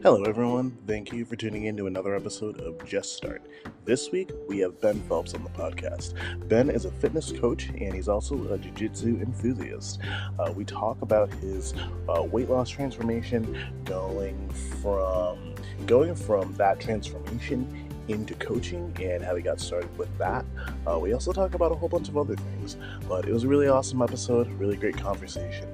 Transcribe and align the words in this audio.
Hello, 0.00 0.22
everyone. 0.22 0.78
Thank 0.86 1.12
you 1.12 1.24
for 1.24 1.34
tuning 1.34 1.64
in 1.64 1.76
to 1.76 1.88
another 1.88 2.14
episode 2.14 2.60
of 2.60 2.84
Just 2.86 3.16
Start. 3.16 3.42
This 3.84 4.12
week, 4.12 4.30
we 4.48 4.60
have 4.60 4.80
Ben 4.80 5.00
Phelps 5.08 5.34
on 5.34 5.42
the 5.42 5.50
podcast. 5.50 6.14
Ben 6.48 6.70
is 6.70 6.84
a 6.84 6.92
fitness 6.92 7.32
coach 7.32 7.66
and 7.70 7.92
he's 7.92 8.06
also 8.06 8.36
a 8.52 8.58
jiu 8.58 8.70
jitsu 8.70 9.18
enthusiast. 9.20 9.98
Uh, 10.38 10.52
we 10.54 10.64
talk 10.64 11.02
about 11.02 11.32
his 11.34 11.74
uh, 12.08 12.22
weight 12.22 12.48
loss 12.48 12.70
transformation, 12.70 13.58
going 13.84 14.48
from 14.80 15.56
going 15.86 16.14
from 16.14 16.54
that 16.54 16.78
transformation 16.78 17.88
into 18.06 18.34
coaching 18.34 18.96
and 19.00 19.22
how 19.24 19.34
he 19.34 19.42
got 19.42 19.58
started 19.58 19.96
with 19.98 20.16
that. 20.16 20.44
Uh, 20.86 20.98
we 20.98 21.12
also 21.12 21.32
talk 21.32 21.54
about 21.54 21.72
a 21.72 21.74
whole 21.74 21.88
bunch 21.88 22.08
of 22.08 22.16
other 22.16 22.36
things, 22.36 22.76
but 23.08 23.26
it 23.26 23.32
was 23.32 23.42
a 23.44 23.48
really 23.48 23.66
awesome 23.68 24.00
episode, 24.00 24.48
really 24.52 24.76
great 24.76 24.96
conversation, 24.96 25.68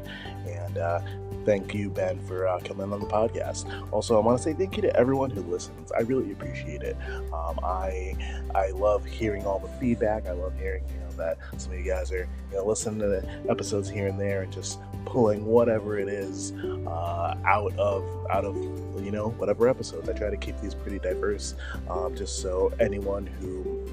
and 0.46 0.78
uh, 0.78 1.00
thank 1.44 1.74
you, 1.74 1.90
Ben, 1.90 2.18
for 2.26 2.46
uh, 2.46 2.58
coming 2.60 2.92
on 2.92 3.00
the 3.00 3.06
podcast. 3.06 3.70
Also, 3.92 4.16
I 4.16 4.24
want 4.24 4.38
to 4.38 4.42
say 4.42 4.54
thank 4.54 4.76
you 4.76 4.82
to 4.82 4.96
everyone 4.96 5.30
who 5.30 5.42
listens. 5.42 5.92
I 5.92 6.00
really 6.00 6.32
appreciate 6.32 6.82
it. 6.82 6.96
Um, 7.32 7.58
I 7.62 8.16
I 8.54 8.70
love 8.70 9.04
hearing 9.04 9.46
all 9.46 9.58
the 9.58 9.68
feedback. 9.80 10.26
I 10.26 10.32
love 10.32 10.56
hearing 10.58 10.84
you 10.88 11.00
know 11.00 11.12
that 11.16 11.38
some 11.60 11.72
of 11.72 11.78
you 11.78 11.84
guys 11.84 12.12
are 12.12 12.28
you 12.50 12.56
know 12.56 12.64
listening 12.64 13.00
to 13.00 13.06
the 13.06 13.50
episodes 13.50 13.88
here 13.88 14.06
and 14.06 14.18
there 14.18 14.42
and 14.42 14.52
just 14.52 14.80
pulling 15.04 15.44
whatever 15.44 15.98
it 15.98 16.08
is 16.08 16.52
uh, 16.86 17.36
out 17.44 17.76
of 17.78 18.04
out 18.30 18.44
of 18.44 18.56
you 19.02 19.10
know 19.10 19.30
whatever 19.30 19.68
episodes. 19.68 20.08
I 20.08 20.12
try 20.12 20.30
to 20.30 20.36
keep 20.36 20.60
these 20.60 20.74
pretty 20.74 20.98
diverse, 20.98 21.54
um, 21.88 22.14
just 22.14 22.40
so 22.40 22.72
anyone 22.80 23.26
who 23.26 23.88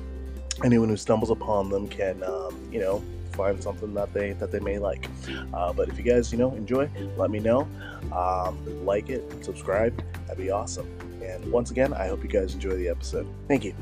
anyone 0.64 0.90
who 0.90 0.98
stumbles 0.98 1.32
upon 1.32 1.70
them 1.70 1.88
can 1.88 2.24
um, 2.24 2.56
you 2.72 2.80
know 2.80 3.04
find 3.32 3.62
something 3.62 3.94
that 3.94 4.14
they 4.14 4.34
that 4.34 4.52
they 4.52 4.60
may 4.60 4.78
like. 4.80 5.08
Uh, 5.54 5.74
but 5.74 5.90
if 5.90 5.98
you 5.98 6.04
guys 6.04 6.32
you 6.32 6.38
know 6.38 6.54
enjoy, 6.56 6.90
let 7.18 7.32
me 7.32 7.40
know. 7.40 7.68
Um, 8.14 8.86
like 8.86 9.10
it, 9.10 9.44
subscribe. 9.44 10.02
That'd 10.28 10.38
be 10.38 10.52
awesome. 10.52 10.88
And 11.24 11.52
once 11.52 11.72
again, 11.72 11.94
I 11.94 12.08
hope 12.08 12.24
you 12.24 12.30
guys 12.30 12.54
enjoy 12.54 12.76
the 12.78 12.90
episode. 12.90 13.28
Thank 13.48 13.64
you. 13.64 13.76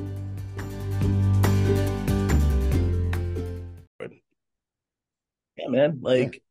Yeah, 5.58 5.68
man. 5.68 6.00
Like 6.02 6.42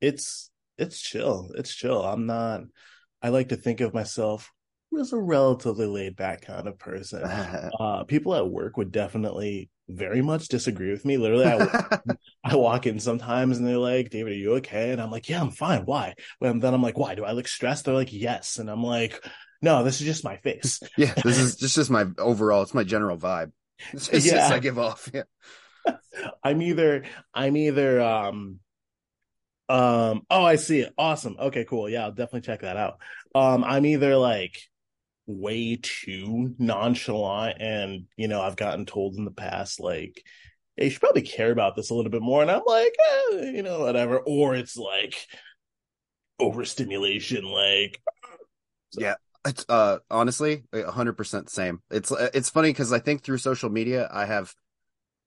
it's 0.00 0.50
it's 0.78 1.00
chill. 1.00 1.50
It's 1.56 1.74
chill. 1.74 2.02
I'm 2.02 2.26
not. 2.26 2.62
I 3.22 3.30
like 3.30 3.48
to 3.50 3.56
think 3.56 3.80
of 3.80 3.94
myself 3.94 4.52
as 5.00 5.12
a 5.12 5.18
relatively 5.18 5.86
laid 5.86 6.16
back 6.16 6.42
kind 6.42 6.68
of 6.68 6.78
person. 6.78 7.22
Uh, 7.80 8.04
people 8.04 8.34
at 8.34 8.48
work 8.48 8.76
would 8.76 8.92
definitely 8.92 9.68
very 9.88 10.22
much 10.22 10.48
disagree 10.48 10.90
with 10.90 11.04
me. 11.04 11.16
Literally, 11.16 11.46
I, 11.46 11.98
I 12.44 12.56
walk 12.56 12.86
in 12.86 12.98
sometimes 12.98 13.58
and 13.58 13.66
they're 13.66 13.78
like, 13.78 14.10
David, 14.10 14.32
are 14.32 14.36
you 14.36 14.54
okay? 14.56 14.90
And 14.90 15.00
I'm 15.00 15.10
like, 15.10 15.28
yeah, 15.28 15.40
I'm 15.40 15.50
fine. 15.50 15.82
Why? 15.82 16.14
And 16.40 16.62
then 16.62 16.74
I'm 16.74 16.82
like, 16.82 16.98
why? 16.98 17.14
Do 17.14 17.24
I 17.24 17.32
look 17.32 17.48
stressed? 17.48 17.84
They're 17.84 17.94
like, 17.94 18.12
yes. 18.12 18.58
And 18.58 18.70
I'm 18.70 18.82
like, 18.82 19.22
no, 19.62 19.84
this 19.84 20.00
is 20.00 20.06
just 20.06 20.24
my 20.24 20.36
face. 20.38 20.80
yeah, 20.96 21.14
this 21.22 21.38
is 21.38 21.56
just, 21.56 21.74
just 21.76 21.90
my 21.90 22.06
overall, 22.18 22.62
it's 22.62 22.74
my 22.74 22.84
general 22.84 23.16
vibe. 23.16 23.52
It's 23.92 24.08
just, 24.08 24.26
Yeah. 24.26 24.48
I 24.48 24.58
give 24.58 24.78
off. 24.78 25.08
Yeah. 25.12 25.22
I'm 26.42 26.62
either, 26.62 27.04
I'm 27.34 27.56
either, 27.56 28.00
um, 28.00 28.60
um, 29.68 30.22
oh, 30.30 30.44
I 30.44 30.56
see 30.56 30.80
it. 30.80 30.92
Awesome. 30.98 31.36
Okay, 31.38 31.64
cool. 31.64 31.88
Yeah, 31.88 32.04
I'll 32.04 32.12
definitely 32.12 32.42
check 32.42 32.60
that 32.60 32.76
out. 32.76 32.98
Um, 33.34 33.64
I'm 33.64 33.86
either 33.86 34.16
like 34.16 34.58
way 35.26 35.78
too 35.80 36.54
nonchalant 36.58 37.60
and, 37.60 38.04
you 38.16 38.28
know, 38.28 38.40
I've 38.40 38.56
gotten 38.56 38.86
told 38.86 39.16
in 39.16 39.24
the 39.24 39.30
past, 39.30 39.80
like, 39.80 40.22
hey, 40.76 40.84
you 40.84 40.90
should 40.90 41.00
probably 41.00 41.22
care 41.22 41.50
about 41.50 41.76
this 41.76 41.90
a 41.90 41.94
little 41.94 42.10
bit 42.10 42.22
more. 42.22 42.42
And 42.42 42.50
I'm 42.50 42.62
like, 42.66 42.94
eh, 43.32 43.50
you 43.52 43.62
know, 43.62 43.80
whatever. 43.80 44.18
Or 44.18 44.54
it's 44.54 44.76
like 44.76 45.14
overstimulation, 46.38 47.44
like, 47.44 48.00
Yeah. 48.96 49.14
It's 49.46 49.66
uh 49.68 49.98
honestly 50.10 50.64
hundred 50.72 51.18
percent 51.18 51.46
the 51.46 51.52
same. 51.52 51.82
It's 51.90 52.10
uh, 52.10 52.30
it's 52.32 52.48
funny 52.48 52.70
because 52.70 52.94
I 52.94 52.98
think 52.98 53.22
through 53.22 53.36
social 53.36 53.68
media 53.68 54.08
I 54.10 54.24
have 54.24 54.54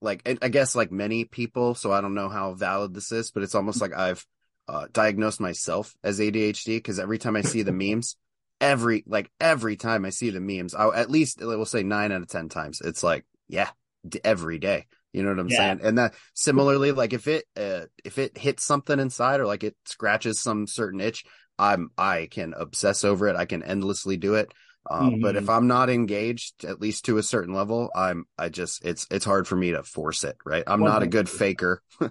like 0.00 0.28
I 0.42 0.48
guess 0.48 0.74
like 0.74 0.90
many 0.90 1.24
people, 1.24 1.76
so 1.76 1.92
I 1.92 2.00
don't 2.00 2.14
know 2.14 2.28
how 2.28 2.54
valid 2.54 2.94
this 2.94 3.12
is, 3.12 3.30
but 3.30 3.44
it's 3.44 3.54
almost 3.54 3.80
like 3.80 3.94
I've 3.94 4.26
uh, 4.66 4.86
diagnosed 4.92 5.40
myself 5.40 5.94
as 6.02 6.18
ADHD 6.18 6.78
because 6.78 6.98
every 6.98 7.18
time 7.18 7.36
I 7.36 7.42
see 7.42 7.62
the 7.62 7.70
memes, 7.70 8.16
every 8.60 9.04
like 9.06 9.30
every 9.40 9.76
time 9.76 10.04
I 10.04 10.10
see 10.10 10.30
the 10.30 10.40
memes, 10.40 10.74
I 10.74 10.88
at 10.88 11.10
least 11.10 11.38
we'll 11.40 11.64
say 11.64 11.82
nine 11.82 12.12
out 12.12 12.22
of 12.22 12.28
ten 12.28 12.48
times, 12.48 12.80
it's 12.80 13.02
like 13.02 13.24
yeah, 13.48 13.70
d- 14.08 14.20
every 14.24 14.58
day. 14.58 14.86
You 15.12 15.22
know 15.22 15.30
what 15.30 15.38
I'm 15.38 15.50
Yeah. 15.50 15.74
saying? 15.74 15.80
And 15.82 15.98
that 15.98 16.14
similarly, 16.34 16.92
like 16.92 17.12
if 17.12 17.26
it 17.28 17.44
uh, 17.56 17.86
if 18.04 18.18
it 18.18 18.36
hits 18.36 18.64
something 18.64 18.98
inside 19.00 19.40
or 19.40 19.46
like 19.46 19.64
it 19.64 19.76
scratches 19.86 20.40
some 20.40 20.66
certain 20.66 21.00
itch, 21.00 21.24
I'm 21.58 21.90
I 21.96 22.28
can 22.30 22.54
obsess 22.54 23.04
over 23.04 23.28
it. 23.28 23.36
I 23.36 23.46
can 23.46 23.62
endlessly 23.62 24.16
do 24.16 24.34
it. 24.34 24.52
Uh, 24.88 25.10
But 25.10 25.36
Mhm. 25.36 25.36
if 25.36 25.48
I'm 25.48 25.66
not 25.66 25.90
engaged, 25.90 26.64
at 26.64 26.80
least 26.80 27.04
to 27.06 27.18
a 27.18 27.22
certain 27.22 27.54
level, 27.54 27.90
I'm 27.94 28.26
I 28.38 28.48
just 28.48 28.84
it's 28.84 29.06
it's 29.10 29.24
hard 29.24 29.48
for 29.48 29.56
me 29.56 29.72
to 29.72 29.82
force 29.82 30.24
it. 30.24 30.36
Right? 30.44 30.64
I'm 30.66 30.84
not 30.84 31.02
a 31.02 31.06
good 31.06 31.28
faker. 31.28 31.82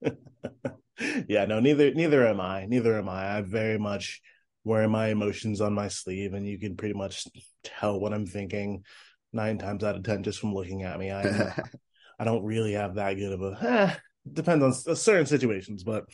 yeah, 1.28 1.44
no, 1.46 1.60
neither 1.60 1.92
neither 1.94 2.26
am 2.26 2.40
I. 2.40 2.66
Neither 2.66 2.98
am 2.98 3.08
I. 3.08 3.38
I 3.38 3.40
very 3.42 3.78
much 3.78 4.20
wear 4.64 4.88
my 4.88 5.08
emotions 5.08 5.60
on 5.60 5.72
my 5.74 5.88
sleeve, 5.88 6.34
and 6.34 6.46
you 6.46 6.58
can 6.58 6.76
pretty 6.76 6.94
much 6.94 7.26
tell 7.64 7.98
what 7.98 8.12
I'm 8.12 8.26
thinking 8.26 8.84
nine 9.32 9.58
times 9.58 9.84
out 9.84 9.96
of 9.96 10.02
ten 10.02 10.22
just 10.22 10.38
from 10.38 10.54
looking 10.54 10.82
at 10.82 10.98
me. 10.98 11.10
I 11.10 11.52
I 12.18 12.24
don't 12.24 12.44
really 12.44 12.74
have 12.74 12.96
that 12.96 13.14
good 13.14 13.32
of 13.32 13.42
a. 13.42 13.58
Eh, 13.62 13.94
depends 14.30 14.88
on 14.88 14.96
certain 14.96 15.26
situations, 15.26 15.82
but 15.84 16.04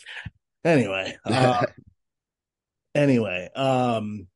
anyway. 0.65 1.17
Uh, 1.27 1.67
anyway, 2.95 3.49
um, 3.55 4.27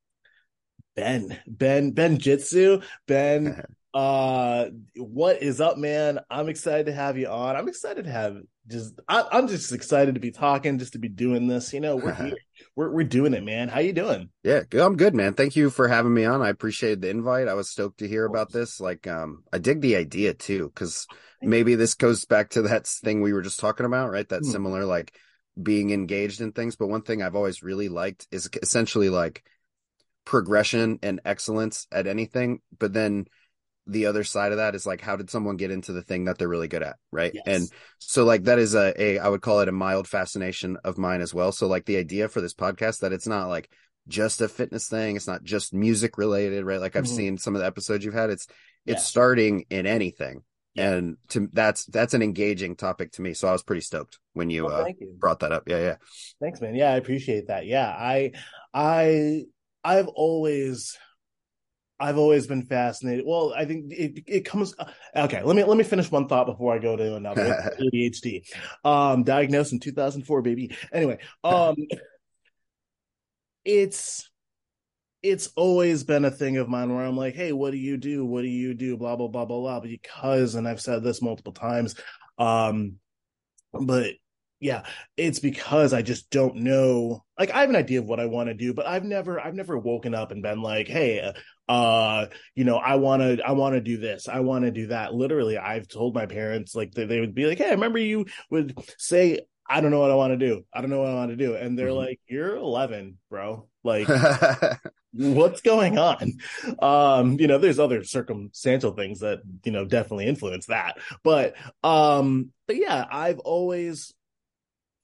Ben, 0.97 1.39
Ben, 1.47 1.93
Ben 1.93 2.19
Jitsu, 2.19 2.81
Ben. 3.07 3.65
Uh, 3.93 4.67
what 4.95 5.43
is 5.43 5.61
up, 5.61 5.77
man? 5.77 6.21
I'm 6.31 6.49
excited 6.49 6.87
to 6.87 6.93
have 6.93 7.19
you 7.19 7.27
on. 7.27 7.57
I'm 7.57 7.69
excited 7.69 8.05
to 8.05 8.11
have 8.13 8.37
just. 8.71 9.01
I, 9.09 9.25
I'm 9.33 9.49
just 9.49 9.73
excited 9.73 10.15
to 10.15 10.21
be 10.21 10.31
talking, 10.31 10.79
just 10.79 10.93
to 10.95 10.99
be 10.99 11.09
doing 11.09 11.47
this. 11.49 11.73
You 11.73 11.81
know, 11.81 11.97
we're 11.97 12.15
here. 12.25 12.37
We're 12.77 12.91
we're 12.91 13.05
doing 13.05 13.35
it, 13.35 13.43
man. 13.43 13.69
How 13.69 13.81
you 13.81 13.93
doing? 13.93 14.31
Yeah, 14.43 14.61
good. 14.69 14.81
I'm 14.81 14.97
good, 14.97 15.15
man. 15.15 15.35
Thank 15.35 15.57
you 15.57 15.71
for 15.71 15.89
having 15.89 16.15
me 16.15 16.25
on. 16.25 16.43
I 16.43 16.49
appreciated 16.49 17.03
the 17.03 17.11
invite. 17.11 17.49
I 17.49 17.55
was 17.55 17.69
stoked 17.71 17.99
to 17.99 18.09
hear 18.09 18.25
about 18.25 18.53
this. 18.53 18.81
Like, 18.81 19.07
um, 19.07 19.45
I 19.53 19.59
dig 19.59 19.81
the 19.81 19.97
idea 19.97 20.35
too, 20.35 20.71
because 20.75 21.07
maybe 21.43 21.75
this 21.75 21.95
goes 21.95 22.25
back 22.25 22.51
to 22.51 22.63
that 22.63 22.87
thing 22.87 23.21
we 23.21 23.33
were 23.33 23.43
just 23.43 23.61
talking 23.61 23.87
about, 23.87 24.11
right? 24.11 24.29
That 24.29 24.43
Hmm. 24.43 24.51
similar, 24.51 24.85
like, 24.85 25.15
being 25.61 25.91
engaged 25.91 26.41
in 26.41 26.53
things. 26.53 26.77
But 26.77 26.89
one 26.89 27.03
thing 27.03 27.23
I've 27.23 27.37
always 27.37 27.63
really 27.63 27.89
liked 27.89 28.27
is 28.31 28.49
essentially 28.63 29.09
like 29.09 29.43
progression 30.25 30.99
and 31.03 31.21
excellence 31.25 31.87
at 31.91 32.07
anything. 32.07 32.61
But 32.79 32.93
then 32.93 33.27
the 33.87 34.07
other 34.07 34.25
side 34.25 34.53
of 34.53 34.59
that 34.59 34.75
is 34.75 34.87
like, 34.87 35.01
how 35.01 35.17
did 35.17 35.31
someone 35.31 35.57
get 35.57 35.71
into 35.71 35.93
the 35.93 36.03
thing 36.03 36.25
that 36.27 36.39
they're 36.39 36.49
really 36.49 36.69
good 36.69 36.83
at, 36.83 36.97
right? 37.11 37.33
Yes. 37.35 37.43
And 37.47 37.69
so 37.99 38.25
like 38.25 38.45
that 38.45 38.59
is 38.59 38.75
a, 38.75 38.95
a 39.01 39.19
I 39.19 39.29
would 39.29 39.41
call 39.43 39.61
it 39.61 39.69
a 39.69 39.73
mild 39.73 40.07
fascination 40.07 40.77
of 40.85 40.99
mine 40.99 41.21
as 41.21 41.35
well. 41.35 41.51
So 41.53 41.67
like 41.67 41.87
the 41.87 41.97
idea 41.97 42.29
for 42.29 42.41
this 42.41 42.55
podcast 42.55 43.01
that 43.01 43.13
it's 43.13 43.27
not 43.27 43.49
like 43.49 43.71
just 44.09 44.41
a 44.41 44.49
fitness 44.49 44.89
thing, 44.89 45.17
it's 45.17 45.27
not 45.27 45.43
just 45.43 45.75
music 45.75 46.19
related, 46.19 46.65
right? 46.65 46.81
Like 46.81 46.97
I've 46.97 47.05
Mhm. 47.05 47.17
seen 47.17 47.39
some 47.39 47.55
of 47.57 47.61
the 47.61 47.67
episodes 47.67 48.05
you've 48.05 48.15
had. 48.15 48.31
It's 48.31 48.47
it's 48.87 49.03
Yeah. 49.03 49.05
starting 49.05 49.65
in 49.71 49.87
anything. 49.87 50.43
Yeah. 50.75 50.93
And 50.93 51.17
to 51.31 51.49
that's 51.53 51.85
that's 51.87 52.15
an 52.15 52.23
engaging 52.23 52.77
topic 52.77 53.13
to 53.13 53.23
me. 53.23 53.35
So 53.35 53.49
I 53.49 53.53
was 53.53 53.63
pretty 53.63 53.83
stoked 53.83 54.19
when 54.35 54.51
you 54.51 54.67
Oh, 54.67 54.71
uh 54.71 54.87
you. 54.99 55.15
brought 55.19 55.41
that 55.41 55.53
up. 55.53 55.65
Yeah, 55.67 55.79
yeah. 55.81 55.97
Thanks, 56.41 56.61
man. 56.61 56.75
Yeah, 56.75 56.93
I 56.93 56.97
appreciate 56.97 57.49
that. 57.49 57.67
Yeah, 57.67 57.89
I, 57.89 58.33
I, 58.73 59.45
I've 59.83 60.09
always, 60.09 60.97
I've 62.01 62.17
always 62.17 62.47
been 62.47 62.65
fascinated. 62.65 63.25
Well, 63.27 63.53
I 63.55 63.67
think 63.67 63.93
it 63.93 64.25
it 64.27 64.45
comes. 64.45 64.75
Okay, 65.15 65.43
let 65.43 65.55
me 65.55 65.63
let 65.63 65.77
me 65.77 65.85
finish 65.85 66.11
one 66.11 66.29
thought 66.29 66.47
before 66.47 66.75
I 66.75 66.79
go 66.79 66.97
to 66.97 67.17
another. 67.17 67.75
ADHD, 67.81 68.43
um, 68.85 69.23
diagnosed 69.23 69.73
in 69.73 69.81
2004, 69.81 70.43
baby. 70.43 70.77
Anyway, 70.93 71.19
um, 71.45 71.77
it's 73.65 74.31
it's 75.23 75.49
always 75.57 76.03
been 76.05 76.25
a 76.25 76.31
thing 76.31 76.57
of 76.57 76.69
mine 76.69 76.95
where 76.95 77.05
I'm 77.05 77.17
like, 77.17 77.35
hey, 77.35 77.53
what 77.53 77.73
do 77.73 77.77
you 77.77 77.99
do? 77.99 78.25
What 78.25 78.43
do 78.43 78.49
you 78.49 78.73
do? 78.73 78.97
Blah 78.97 79.17
blah 79.17 79.29
blah 79.29 79.45
blah 79.45 79.61
blah. 79.61 79.81
Because, 79.81 80.55
and 80.55 80.67
I've 80.67 80.81
said 80.81 81.03
this 81.03 81.21
multiple 81.21 81.53
times, 81.53 81.95
um, 82.39 82.97
but 83.73 84.15
yeah, 84.61 84.85
it's 85.17 85.39
because 85.39 85.95
I 85.95 86.03
just 86.03 86.31
don't 86.31 86.57
know. 86.57 87.25
Like, 87.39 87.51
I 87.51 87.61
have 87.61 87.71
an 87.71 87.77
idea 87.77 88.01
of 88.01 88.05
what 88.05 88.21
I 88.21 88.27
want 88.27 88.49
to 88.49 88.55
do, 88.55 88.75
but 88.75 88.87
I've 88.87 89.05
never, 89.05 89.41
I've 89.41 89.55
never 89.55 89.79
woken 89.79 90.15
up 90.15 90.33
and 90.33 90.43
been 90.43 90.61
like, 90.61 90.87
hey, 90.87 91.33
uh, 91.71 92.27
you 92.55 92.65
know, 92.65 92.77
I 92.77 92.97
want 92.97 93.23
to, 93.23 93.41
I 93.47 93.53
want 93.53 93.75
to 93.75 93.81
do 93.81 93.97
this, 93.99 94.29
I 94.29 94.41
want 94.41 94.65
to 94.65 94.71
do 94.73 94.89
that. 94.89 95.15
Literally, 95.15 95.57
I've 95.57 95.89
told 95.89 96.15
my 96.15 96.27
parents, 96.27 96.75
like, 96.75 96.93
they, 96.93 97.05
they 97.05 97.21
would 97.21 97.35
be 97.35 97.47
like, 97.47 97.59
hey, 97.59 97.69
I 97.69 97.73
remember 97.73 97.99
you 97.99 98.27
would 98.51 98.77
say, 98.99 99.41
I 99.69 99.81
don't 99.81 99.93
know 99.93 100.01
what 100.01 100.11
I 100.11 100.17
want 100.17 100.33
to 100.33 100.37
do. 100.49 100.65
I 100.75 100.81
don't 100.81 100.91
know 100.91 100.99
what 101.01 101.11
I 101.11 101.15
want 101.15 101.31
to 101.31 101.37
do. 101.37 101.55
And 101.55 101.79
they're 101.79 101.91
Mhm. 101.91 101.97
like, 101.97 102.21
you're 102.27 102.57
11, 102.57 103.19
bro. 103.31 103.69
Like, 103.85 104.09
what's 105.13 105.61
going 105.61 105.99
on 105.99 106.35
um 106.79 107.33
you 107.41 107.49
know 107.49 107.59
there's 107.59 107.81
other 107.81 108.05
circumstantial 108.05 108.93
things 108.93 109.21
that 109.21 109.41
you 109.65 109.73
know 109.73 109.85
definitely 109.85 110.27
influence 110.27 110.67
that 110.67 110.99
but 111.25 111.55
um 111.83 112.53
but 112.69 112.77
yeah 112.77 113.05
i've 113.11 113.41
always 113.41 114.15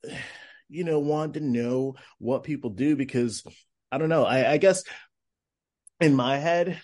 you 0.69 0.84
know 0.84 0.98
wanted 0.98 1.40
to 1.40 1.46
know 1.46 1.94
what 2.19 2.44
people 2.44 2.70
do 2.70 2.96
because 2.96 3.44
i 3.92 3.98
don't 3.98 4.08
know 4.08 4.24
i 4.24 4.52
i 4.52 4.56
guess 4.58 4.84
in 6.00 6.14
my 6.14 6.38
head, 6.38 6.81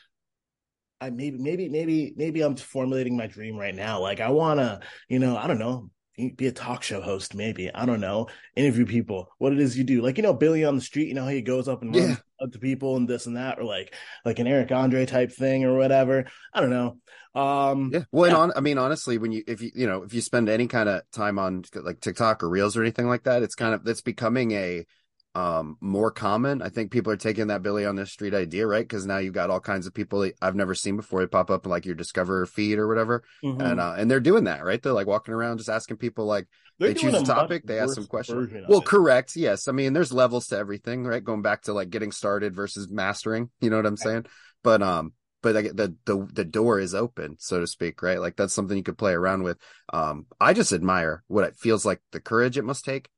I 1.00 1.10
maybe 1.10 1.38
maybe 1.38 1.68
maybe 1.68 2.14
maybe 2.16 2.42
I'm 2.42 2.56
formulating 2.56 3.16
my 3.16 3.26
dream 3.26 3.56
right 3.56 3.74
now. 3.74 4.00
Like 4.00 4.20
I 4.20 4.30
want 4.30 4.60
to, 4.60 4.80
you 5.08 5.18
know, 5.18 5.36
I 5.36 5.46
don't 5.46 5.58
know, 5.58 5.90
be 6.36 6.46
a 6.46 6.52
talk 6.52 6.82
show 6.82 7.00
host, 7.00 7.34
maybe. 7.34 7.74
I 7.74 7.86
don't 7.86 8.00
know. 8.00 8.28
Interview 8.54 8.86
people, 8.86 9.28
what 9.38 9.52
it 9.52 9.60
is 9.60 9.76
you 9.76 9.84
do. 9.84 10.02
Like, 10.02 10.16
you 10.16 10.22
know, 10.22 10.34
Billy 10.34 10.64
on 10.64 10.76
the 10.76 10.82
street, 10.82 11.08
you 11.08 11.14
know 11.14 11.24
how 11.24 11.30
he 11.30 11.42
goes 11.42 11.68
up 11.68 11.82
and 11.82 11.92
runs 11.92 12.08
Yeah. 12.08 12.16
up 12.44 12.52
to 12.52 12.58
people 12.58 12.96
and 12.96 13.08
this 13.08 13.26
and 13.26 13.36
that, 13.36 13.58
or 13.58 13.64
like 13.64 13.94
like 14.24 14.38
an 14.38 14.46
Eric 14.46 14.70
Andre 14.70 15.04
type 15.06 15.32
thing 15.32 15.64
or 15.64 15.76
whatever. 15.76 16.26
I 16.54 16.60
don't 16.60 16.70
know. 16.70 16.98
Um 17.34 17.90
Yeah. 17.92 18.04
Well, 18.12 18.24
and 18.26 18.32
Yeah. 18.34 18.38
on, 18.38 18.52
I 18.56 18.60
mean, 18.60 18.78
honestly, 18.78 19.18
when 19.18 19.32
you, 19.32 19.42
if 19.46 19.60
you, 19.60 19.70
you 19.74 19.86
know, 19.86 20.02
if 20.04 20.14
you 20.14 20.20
spend 20.20 20.48
any 20.48 20.68
kind 20.68 20.88
of 20.88 21.02
time 21.10 21.38
on 21.38 21.64
like 21.74 22.00
TikTok 22.00 22.42
or 22.44 22.48
Reels 22.48 22.76
or 22.76 22.82
anything 22.82 23.08
like 23.08 23.24
that, 23.24 23.42
it's 23.42 23.54
kind 23.54 23.74
of, 23.74 23.86
it's 23.88 24.02
becoming 24.02 24.52
a, 24.52 24.86
um, 25.34 25.78
more 25.80 26.10
common. 26.10 26.60
I 26.60 26.68
think 26.68 26.90
people 26.90 27.12
are 27.12 27.16
taking 27.16 27.46
that 27.46 27.62
Billy 27.62 27.86
on 27.86 27.96
the 27.96 28.04
street 28.04 28.34
idea, 28.34 28.66
right? 28.66 28.86
Because 28.86 29.06
now 29.06 29.18
you've 29.18 29.32
got 29.32 29.48
all 29.48 29.60
kinds 29.60 29.86
of 29.86 29.94
people 29.94 30.20
that 30.20 30.34
I've 30.42 30.54
never 30.54 30.74
seen 30.74 30.96
before. 30.96 31.20
They 31.20 31.26
pop 31.26 31.50
up 31.50 31.64
in 31.64 31.70
like 31.70 31.86
your 31.86 31.94
Discover 31.94 32.44
feed 32.46 32.78
or 32.78 32.86
whatever. 32.86 33.22
mhm. 33.42 33.62
And, 33.62 33.80
uh, 33.80 33.94
and 33.96 34.10
they're 34.10 34.20
doing 34.20 34.44
that, 34.44 34.64
right? 34.64 34.82
They're 34.82 34.92
like 34.92 35.06
walking 35.06 35.32
around 35.32 35.58
just 35.58 35.70
asking 35.70 35.96
people 35.96 36.26
like, 36.26 36.48
They're 36.78 36.88
they 36.88 37.00
choose 37.00 37.14
a 37.14 37.24
topic, 37.24 37.66
they 37.66 37.78
ask 37.78 37.94
some 37.94 38.06
questions. 38.06 38.52
Well, 38.68 38.80
it. 38.80 38.84
correct. 38.84 39.34
Yes. 39.34 39.68
I 39.68 39.72
mean, 39.72 39.94
there's 39.94 40.12
levels 40.12 40.48
to 40.48 40.58
everything, 40.58 41.04
right? 41.04 41.24
Going 41.24 41.42
back 41.42 41.62
to 41.62 41.72
like 41.72 41.88
getting 41.88 42.12
started 42.12 42.54
versus 42.54 42.90
mastering, 42.90 43.50
you 43.60 43.70
know 43.70 43.76
what 43.76 43.86
I'm 43.86 43.96
saying? 43.96 44.26
But, 44.62 44.82
um, 44.82 45.14
but 45.42 45.54
the, 45.76 45.96
the, 46.04 46.28
the 46.32 46.44
door 46.44 46.78
is 46.78 46.94
open, 46.94 47.36
so 47.38 47.58
to 47.58 47.66
speak, 47.66 48.02
right? 48.02 48.20
Like 48.20 48.36
that's 48.36 48.54
something 48.54 48.76
you 48.76 48.84
could 48.84 48.98
play 48.98 49.12
around 49.12 49.42
with. 49.42 49.58
Um, 49.92 50.26
I 50.40 50.52
just 50.52 50.72
admire 50.72 51.24
what 51.26 51.44
it 51.44 51.56
feels 51.56 51.84
like 51.84 52.00
the 52.12 52.20
courage 52.20 52.58
it 52.58 52.64
must 52.64 52.84
take 52.84 53.08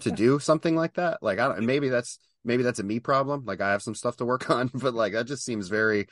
to 0.00 0.10
do 0.10 0.38
something 0.38 0.74
like 0.74 0.94
that. 0.94 1.22
Like, 1.22 1.38
I 1.38 1.48
don't, 1.48 1.66
maybe 1.66 1.88
that's, 1.88 2.18
maybe 2.44 2.62
that's 2.62 2.78
a 2.78 2.84
me 2.84 3.00
problem. 3.00 3.44
Like 3.44 3.60
I 3.60 3.72
have 3.72 3.82
some 3.82 3.94
stuff 3.94 4.16
to 4.18 4.24
work 4.24 4.50
on, 4.50 4.70
but 4.74 4.94
like 4.94 5.12
that 5.12 5.26
just 5.26 5.44
seems 5.44 5.68
very, 5.68 6.06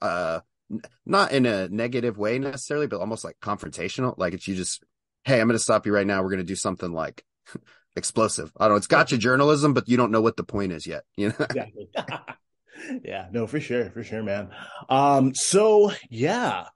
uh, 0.00 0.40
n- 0.70 0.82
not 1.06 1.32
in 1.32 1.46
a 1.46 1.68
negative 1.68 2.18
way 2.18 2.38
necessarily, 2.38 2.86
but 2.86 3.00
almost 3.00 3.24
like 3.24 3.36
confrontational. 3.40 4.16
Like 4.16 4.34
it's 4.34 4.48
you 4.48 4.54
just, 4.54 4.82
hey, 5.24 5.40
I'm 5.40 5.46
going 5.46 5.58
to 5.58 5.62
stop 5.62 5.86
you 5.86 5.94
right 5.94 6.06
now. 6.06 6.22
We're 6.22 6.30
going 6.30 6.38
to 6.38 6.44
do 6.44 6.56
something 6.56 6.92
like 6.92 7.24
explosive. 7.96 8.52
I 8.56 8.64
don't 8.64 8.72
know. 8.72 8.78
It's 8.78 8.86
gotcha 8.86 9.18
journalism, 9.18 9.74
but 9.74 9.88
you 9.88 9.96
don't 9.96 10.10
know 10.10 10.22
what 10.22 10.36
the 10.36 10.44
point 10.44 10.72
is 10.72 10.86
yet. 10.86 11.02
You 11.16 11.28
know? 11.28 11.34
exactly. 11.38 11.88
yeah, 13.04 13.28
no, 13.30 13.46
for 13.46 13.60
sure, 13.60 13.90
for 13.90 14.02
sure, 14.02 14.22
man. 14.22 14.50
Um, 14.88 15.34
so 15.34 15.92
yeah, 16.10 16.66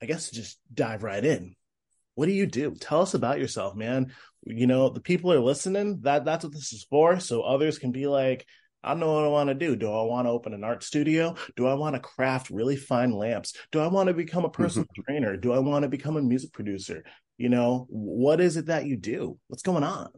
I 0.00 0.06
guess 0.06 0.30
just 0.30 0.58
dive 0.72 1.02
right 1.02 1.24
in. 1.24 1.54
What 2.14 2.26
do 2.26 2.32
you 2.32 2.46
do? 2.46 2.74
Tell 2.74 3.00
us 3.00 3.14
about 3.14 3.38
yourself, 3.38 3.74
man. 3.74 4.12
You 4.44 4.66
know, 4.66 4.88
the 4.88 5.00
people 5.00 5.32
are 5.32 5.40
listening. 5.40 6.00
That 6.02 6.24
that's 6.24 6.44
what 6.44 6.52
this 6.52 6.72
is 6.72 6.86
for. 6.88 7.20
So 7.20 7.42
others 7.42 7.78
can 7.78 7.92
be 7.92 8.06
like, 8.06 8.46
I 8.84 8.90
don't 8.90 9.00
know 9.00 9.12
what 9.12 9.24
I 9.24 9.28
want 9.28 9.48
to 9.48 9.54
do. 9.54 9.76
Do 9.76 9.92
I 9.92 10.02
want 10.02 10.26
to 10.26 10.30
open 10.30 10.54
an 10.54 10.64
art 10.64 10.82
studio? 10.82 11.36
Do 11.56 11.66
I 11.66 11.74
want 11.74 11.94
to 11.94 12.00
craft 12.00 12.50
really 12.50 12.76
fine 12.76 13.12
lamps? 13.12 13.54
Do 13.70 13.80
I 13.80 13.86
want 13.86 14.08
to 14.08 14.14
become 14.14 14.44
a 14.44 14.50
personal 14.50 14.88
trainer? 15.06 15.36
Do 15.36 15.52
I 15.52 15.60
want 15.60 15.84
to 15.84 15.88
become 15.88 16.16
a 16.16 16.22
music 16.22 16.52
producer? 16.52 17.04
You 17.38 17.48
know, 17.48 17.86
what 17.88 18.40
is 18.40 18.56
it 18.56 18.66
that 18.66 18.86
you 18.86 18.96
do? 18.96 19.38
What's 19.46 19.62
going 19.62 19.84
on? 19.84 20.10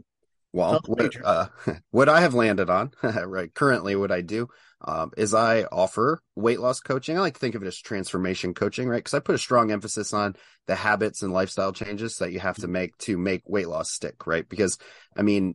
Well, 0.52 0.80
what, 0.86 1.14
uh, 1.22 1.48
what 1.90 2.08
I 2.08 2.20
have 2.20 2.32
landed 2.32 2.70
on, 2.70 2.92
right, 3.02 3.52
currently 3.52 3.96
what 3.96 4.12
I 4.12 4.22
do, 4.22 4.48
um, 4.86 5.10
is 5.16 5.32
I 5.34 5.64
offer 5.64 6.20
weight 6.36 6.60
loss 6.60 6.80
coaching. 6.80 7.16
I 7.16 7.20
like 7.20 7.34
to 7.34 7.40
think 7.40 7.54
of 7.54 7.62
it 7.62 7.66
as 7.66 7.78
transformation 7.78 8.52
coaching, 8.52 8.88
right? 8.88 8.98
Because 8.98 9.14
I 9.14 9.20
put 9.20 9.34
a 9.34 9.38
strong 9.38 9.70
emphasis 9.70 10.12
on 10.12 10.36
the 10.66 10.74
habits 10.74 11.22
and 11.22 11.32
lifestyle 11.32 11.72
changes 11.72 12.18
that 12.18 12.32
you 12.32 12.40
have 12.40 12.56
to 12.56 12.68
make 12.68 12.96
to 12.98 13.16
make 13.16 13.42
weight 13.46 13.68
loss 13.68 13.90
stick, 13.90 14.26
right? 14.26 14.46
Because, 14.48 14.78
I 15.16 15.22
mean, 15.22 15.54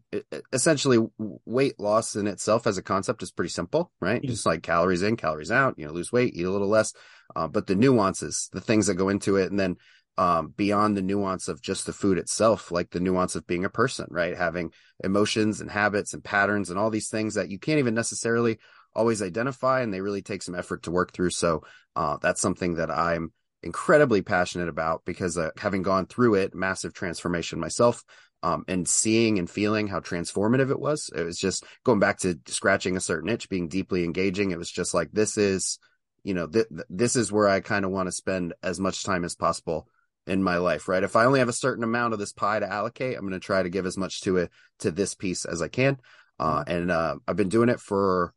essentially, 0.51 1.05
weight 1.45 1.79
loss 1.79 2.15
in 2.15 2.27
itself 2.27 2.65
as 2.65 2.77
a 2.77 2.83
concept 2.83 3.21
is 3.21 3.31
pretty 3.31 3.49
simple, 3.49 3.91
right? 3.99 4.21
Mhm. 4.21 4.27
Just 4.29 4.45
like 4.45 4.63
calories 4.63 5.03
in, 5.03 5.15
calories 5.15 5.51
out, 5.51 5.75
you 5.77 5.85
know, 5.85 5.93
lose 5.93 6.11
weight, 6.11 6.35
eat 6.35 6.45
a 6.45 6.51
little 6.51 6.67
less. 6.67 6.93
Uh, 7.35 7.47
but 7.47 7.67
the 7.67 7.75
nuances, 7.75 8.49
the 8.51 8.61
things 8.61 8.87
that 8.87 8.95
go 8.95 9.09
into 9.09 9.35
it, 9.35 9.51
and 9.51 9.59
then 9.59 9.77
um, 10.17 10.53
beyond 10.57 10.97
the 10.97 11.01
nuance 11.01 11.47
of 11.47 11.61
just 11.61 11.85
the 11.85 11.93
food 11.93 12.17
itself, 12.17 12.71
like 12.71 12.89
the 12.89 12.99
nuance 12.99 13.35
of 13.35 13.47
being 13.47 13.63
a 13.63 13.69
person, 13.69 14.05
right? 14.09 14.35
Having 14.35 14.73
emotions 15.01 15.61
and 15.61 15.71
habits 15.71 16.13
and 16.13 16.21
patterns 16.21 16.69
and 16.69 16.77
all 16.77 16.89
these 16.89 17.07
things 17.07 17.35
that 17.35 17.49
you 17.49 17.57
can't 17.57 17.79
even 17.79 17.93
necessarily 17.93 18.59
always 18.95 19.21
identify 19.21 19.81
and 19.81 19.93
they 19.93 20.01
really 20.01 20.21
take 20.21 20.41
some 20.41 20.55
effort 20.55 20.83
to 20.83 20.91
work 20.91 21.13
through. 21.13 21.31
So, 21.31 21.63
uh, 21.95 22.17
that's 22.21 22.41
something 22.41 22.75
that 22.75 22.91
I'm 22.91 23.31
incredibly 23.61 24.21
passionate 24.21 24.69
about 24.69 25.03
because, 25.05 25.37
uh, 25.37 25.51
having 25.57 25.81
gone 25.81 26.05
through 26.05 26.35
it, 26.35 26.55
massive 26.55 26.93
transformation 26.93 27.59
myself, 27.59 28.03
um, 28.41 28.63
and 28.67 28.87
seeing 28.87 29.37
and 29.37 29.49
feeling 29.49 29.87
how 29.87 29.99
transformative 29.99 30.71
it 30.71 30.79
was. 30.79 31.09
It 31.13 31.23
was 31.23 31.37
just 31.37 31.65
going 31.83 31.99
back 31.99 32.19
to 32.19 32.39
scratching 32.47 32.95
a 32.95 33.01
certain 33.01 33.29
itch, 33.29 33.49
being 33.49 33.67
deeply 33.67 34.03
engaging. 34.03 34.51
It 34.51 34.57
was 34.57 34.71
just 34.71 34.93
like, 34.93 35.11
this 35.11 35.37
is, 35.37 35.77
you 36.23 36.33
know, 36.33 36.47
th- 36.47 36.69
th- 36.69 36.87
this 36.89 37.15
is 37.15 37.31
where 37.31 37.47
I 37.47 37.59
kind 37.59 37.83
of 37.83 37.91
want 37.91 38.07
to 38.07 38.13
spend 38.13 38.53
as 38.63 38.79
much 38.79 39.03
time 39.03 39.25
as 39.25 39.35
possible 39.35 39.87
in 40.25 40.43
my 40.43 40.57
life, 40.57 40.87
right? 40.87 41.03
If 41.03 41.15
I 41.15 41.25
only 41.25 41.39
have 41.39 41.49
a 41.49 41.53
certain 41.53 41.83
amount 41.83 42.13
of 42.13 42.19
this 42.19 42.31
pie 42.31 42.59
to 42.59 42.71
allocate, 42.71 43.17
I'm 43.17 43.27
going 43.27 43.33
to 43.33 43.39
try 43.39 43.61
to 43.61 43.69
give 43.69 43.85
as 43.85 43.97
much 43.97 44.21
to 44.21 44.37
it 44.37 44.51
to 44.79 44.91
this 44.91 45.15
piece 45.15 45.43
as 45.43 45.61
I 45.61 45.67
can. 45.67 45.97
Uh, 46.39 46.63
and 46.65 46.91
uh, 46.91 47.15
I've 47.27 47.35
been 47.35 47.49
doing 47.49 47.67
it 47.67 47.81
for 47.81 48.33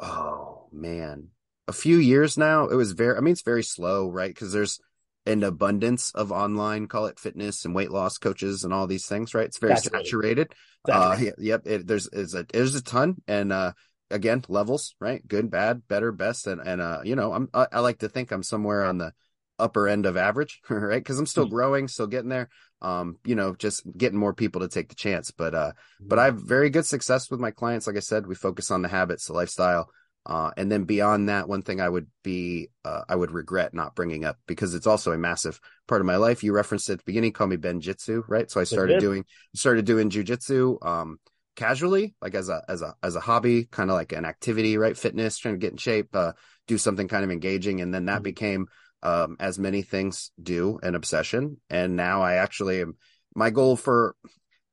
oh 0.00 0.68
man, 0.72 1.28
a 1.66 1.72
few 1.72 1.96
years 1.98 2.36
now. 2.38 2.68
It 2.68 2.74
was 2.74 2.92
very, 2.92 3.16
I 3.16 3.20
mean, 3.20 3.32
it's 3.32 3.42
very 3.42 3.62
slow, 3.62 4.10
right? 4.10 4.32
Because 4.32 4.52
there's 4.52 4.80
an 5.26 5.42
abundance 5.42 6.10
of 6.12 6.32
online, 6.32 6.86
call 6.86 7.06
it 7.06 7.18
fitness 7.18 7.64
and 7.64 7.74
weight 7.74 7.90
loss 7.90 8.18
coaches 8.18 8.64
and 8.64 8.72
all 8.72 8.86
these 8.86 9.06
things, 9.06 9.34
right? 9.34 9.44
It's 9.46 9.58
very 9.58 9.76
Saturated. 9.76 10.54
Uh, 10.88 11.16
yeah, 11.20 11.30
yep. 11.38 11.66
It, 11.66 11.86
there's 11.86 12.06
is 12.08 12.34
a 12.34 12.46
there's 12.52 12.74
a 12.74 12.82
ton, 12.82 13.16
and 13.26 13.52
uh, 13.52 13.72
again, 14.10 14.44
levels, 14.48 14.94
right? 15.00 15.26
Good, 15.26 15.50
bad, 15.50 15.86
better, 15.88 16.12
best, 16.12 16.46
and 16.46 16.60
and 16.60 16.80
uh, 16.80 17.00
you 17.04 17.16
know, 17.16 17.32
I'm 17.32 17.48
I, 17.52 17.66
I 17.72 17.80
like 17.80 17.98
to 17.98 18.08
think 18.08 18.30
I'm 18.30 18.42
somewhere 18.42 18.84
on 18.84 18.98
the 18.98 19.12
upper 19.58 19.88
end 19.88 20.06
of 20.06 20.16
average, 20.16 20.60
right? 20.70 21.00
Because 21.02 21.18
I'm 21.18 21.26
still 21.26 21.46
Mhm. 21.46 21.50
growing, 21.50 21.88
still 21.88 22.06
getting 22.06 22.30
there. 22.30 22.48
Um, 22.80 23.16
you 23.24 23.34
know, 23.34 23.54
just 23.54 23.82
getting 23.96 24.18
more 24.18 24.34
people 24.34 24.60
to 24.60 24.68
take 24.68 24.88
the 24.88 24.94
chance. 24.94 25.30
But 25.30 25.54
uh, 25.54 25.72
Mm-hmm. 26.00 26.08
but 26.08 26.18
I 26.18 26.26
have 26.26 26.40
very 26.40 26.70
good 26.70 26.86
success 26.86 27.30
with 27.30 27.40
my 27.40 27.50
clients. 27.50 27.86
Like 27.86 27.96
I 27.96 28.00
said, 28.00 28.26
we 28.26 28.34
focus 28.34 28.70
on 28.70 28.82
the 28.82 28.88
habits, 28.88 29.26
the 29.26 29.32
lifestyle. 29.32 29.90
Uh, 30.26 30.50
and 30.58 30.70
then 30.70 30.84
beyond 30.84 31.28
that, 31.30 31.48
one 31.48 31.62
thing 31.62 31.80
I 31.80 31.88
would 31.88 32.06
be, 32.22 32.68
uh, 32.84 33.02
I 33.08 33.16
would 33.16 33.30
regret 33.30 33.72
not 33.72 33.94
bringing 33.94 34.26
up 34.26 34.36
because 34.46 34.74
it's 34.74 34.86
also 34.86 35.12
a 35.12 35.18
massive 35.18 35.58
part 35.86 36.02
of 36.02 36.06
my 36.06 36.16
life. 36.16 36.44
You 36.44 36.52
referenced 36.52 36.90
it 36.90 36.94
at 36.94 36.98
the 36.98 37.04
beginning, 37.06 37.32
call 37.32 37.46
me 37.46 37.56
Ben 37.56 37.80
Jitsu, 37.80 38.24
right? 38.28 38.50
So 38.50 38.60
I 38.60 38.64
started 38.64 38.98
doing, 38.98 39.24
started 39.54 39.86
doing 39.86 40.10
jujitsu, 40.10 40.84
um, 40.84 41.18
casually, 41.56 42.14
like 42.20 42.34
as 42.34 42.50
a, 42.50 42.62
as 42.68 42.82
a, 42.82 42.94
as 43.02 43.16
a 43.16 43.20
hobby, 43.20 43.64
kind 43.64 43.90
of 43.90 43.96
like 43.96 44.12
an 44.12 44.26
activity, 44.26 44.76
right? 44.76 44.98
Fitness, 44.98 45.38
trying 45.38 45.54
to 45.54 45.58
get 45.58 45.72
in 45.72 45.78
shape, 45.78 46.14
uh, 46.14 46.32
do 46.66 46.76
something 46.76 47.08
kind 47.08 47.24
of 47.24 47.30
engaging. 47.30 47.80
And 47.80 47.94
then 47.94 48.04
that 48.06 48.20
Mhm. 48.20 48.24
became, 48.24 48.66
um, 49.02 49.36
as 49.40 49.58
many 49.58 49.82
things 49.82 50.30
do, 50.42 50.78
an 50.82 50.94
obsession. 50.94 51.58
And 51.70 51.96
now 51.96 52.22
I 52.22 52.34
actually 52.34 52.80
am, 52.80 52.96
my 53.34 53.50
goal 53.50 53.76
for, 53.76 54.16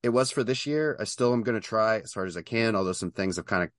it 0.03 0.09
was 0.09 0.31
for 0.31 0.43
this 0.43 0.65
year. 0.65 0.97
I 0.99 1.03
still 1.03 1.33
am 1.33 1.43
going 1.43 1.59
to 1.59 1.67
try 1.67 1.97
as 1.99 2.13
hard 2.13 2.27
as 2.27 2.37
I 2.37 2.41
can, 2.41 2.75
although 2.75 2.93
some 2.93 3.11
things 3.11 3.37
have 3.37 3.45
kind 3.45 3.63
of 3.63 3.69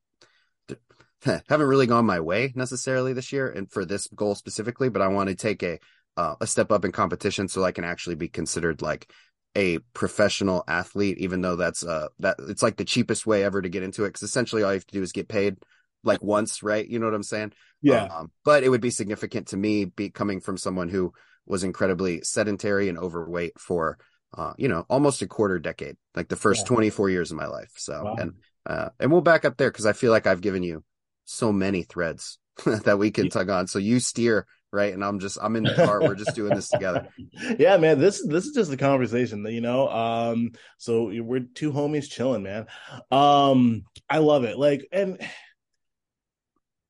haven't 1.48 1.66
really 1.66 1.86
gone 1.86 2.06
my 2.06 2.20
way 2.20 2.52
necessarily 2.54 3.12
this 3.12 3.32
year 3.32 3.48
and 3.48 3.70
for 3.70 3.84
this 3.84 4.06
goal 4.08 4.34
specifically, 4.34 4.88
but 4.88 5.02
I 5.02 5.08
want 5.08 5.28
to 5.28 5.34
take 5.34 5.62
a 5.62 5.78
uh, 6.16 6.34
a 6.40 6.46
step 6.46 6.72
up 6.72 6.84
in 6.84 6.92
competition 6.92 7.46
so 7.46 7.62
I 7.62 7.72
can 7.72 7.84
actually 7.84 8.14
be 8.14 8.28
considered 8.28 8.80
like 8.80 9.10
a 9.54 9.78
professional 9.92 10.64
athlete, 10.66 11.18
even 11.18 11.40
though 11.40 11.56
that's 11.56 11.84
uh 11.84 12.08
that 12.20 12.36
it's 12.48 12.62
like 12.62 12.76
the 12.76 12.84
cheapest 12.84 13.26
way 13.26 13.44
ever 13.44 13.62
to 13.62 13.68
get 13.68 13.82
into 13.82 14.04
it 14.04 14.08
because 14.08 14.22
essentially 14.22 14.62
all 14.62 14.70
you 14.70 14.76
have 14.76 14.86
to 14.86 14.94
do 14.94 15.02
is 15.02 15.12
get 15.12 15.28
paid 15.28 15.56
like 16.06 16.22
once, 16.22 16.62
right? 16.62 16.86
You 16.86 16.98
know 16.98 17.06
what 17.06 17.14
I'm 17.14 17.22
saying? 17.22 17.52
yeah. 17.82 18.08
Um, 18.10 18.30
but 18.44 18.62
it 18.64 18.68
would 18.68 18.80
be 18.80 18.90
significant 18.90 19.48
to 19.48 19.56
me 19.56 19.84
be 19.84 20.10
coming 20.10 20.40
from 20.40 20.56
someone 20.56 20.88
who 20.88 21.12
was 21.46 21.64
incredibly 21.64 22.22
sedentary 22.22 22.88
and 22.88 22.98
overweight 22.98 23.58
for 23.58 23.98
uh, 24.36 24.52
you 24.58 24.68
know, 24.68 24.84
almost 24.90 25.22
a 25.22 25.26
quarter 25.26 25.58
decade, 25.58 25.96
like 26.14 26.28
the 26.28 26.36
first 26.36 26.62
Yeah. 26.62 26.68
24 26.74 27.10
years 27.10 27.30
of 27.30 27.36
my 27.38 27.46
life. 27.46 27.70
So, 27.76 28.02
Wow. 28.02 28.16
and, 28.18 28.32
uh, 28.66 28.88
and 29.00 29.10
we'll 29.10 29.20
back 29.22 29.44
up 29.44 29.56
there 29.56 29.70
because 29.70 29.86
I 29.86 29.92
feel 29.92 30.10
like 30.10 30.26
I've 30.26 30.40
given 30.40 30.62
you 30.62 30.84
so 31.24 31.52
many 31.52 31.84
threads 31.84 32.38
that 32.84 32.98
we 32.98 33.10
can 33.10 33.26
Yeah. 33.26 33.30
tug 33.30 33.50
on. 33.50 33.66
So 33.66 33.78
you 33.78 33.98
steer, 34.00 34.46
right? 34.72 34.92
And 34.92 35.04
I'm 35.04 35.20
just, 35.20 35.38
I'm 35.40 35.56
in 35.56 35.64
the 35.64 35.74
car. 35.74 36.02
We're 36.02 36.16
just 36.16 36.34
doing 36.34 36.54
this 36.54 36.68
together. 36.68 37.06
yeah 37.58 37.76
man 37.76 37.98
this 37.98 38.22
this 38.26 38.46
is 38.46 38.52
just 38.52 38.72
a 38.72 38.76
conversation 38.76 39.44
you 39.46 39.60
know 39.60 39.88
um 39.88 40.52
so 40.78 41.10
we're 41.22 41.40
two 41.40 41.72
homies 41.72 42.10
chilling 42.10 42.42
man 42.42 42.66
um 43.10 43.84
i 44.08 44.18
love 44.18 44.44
it 44.44 44.58
like 44.58 44.86
and 44.90 45.18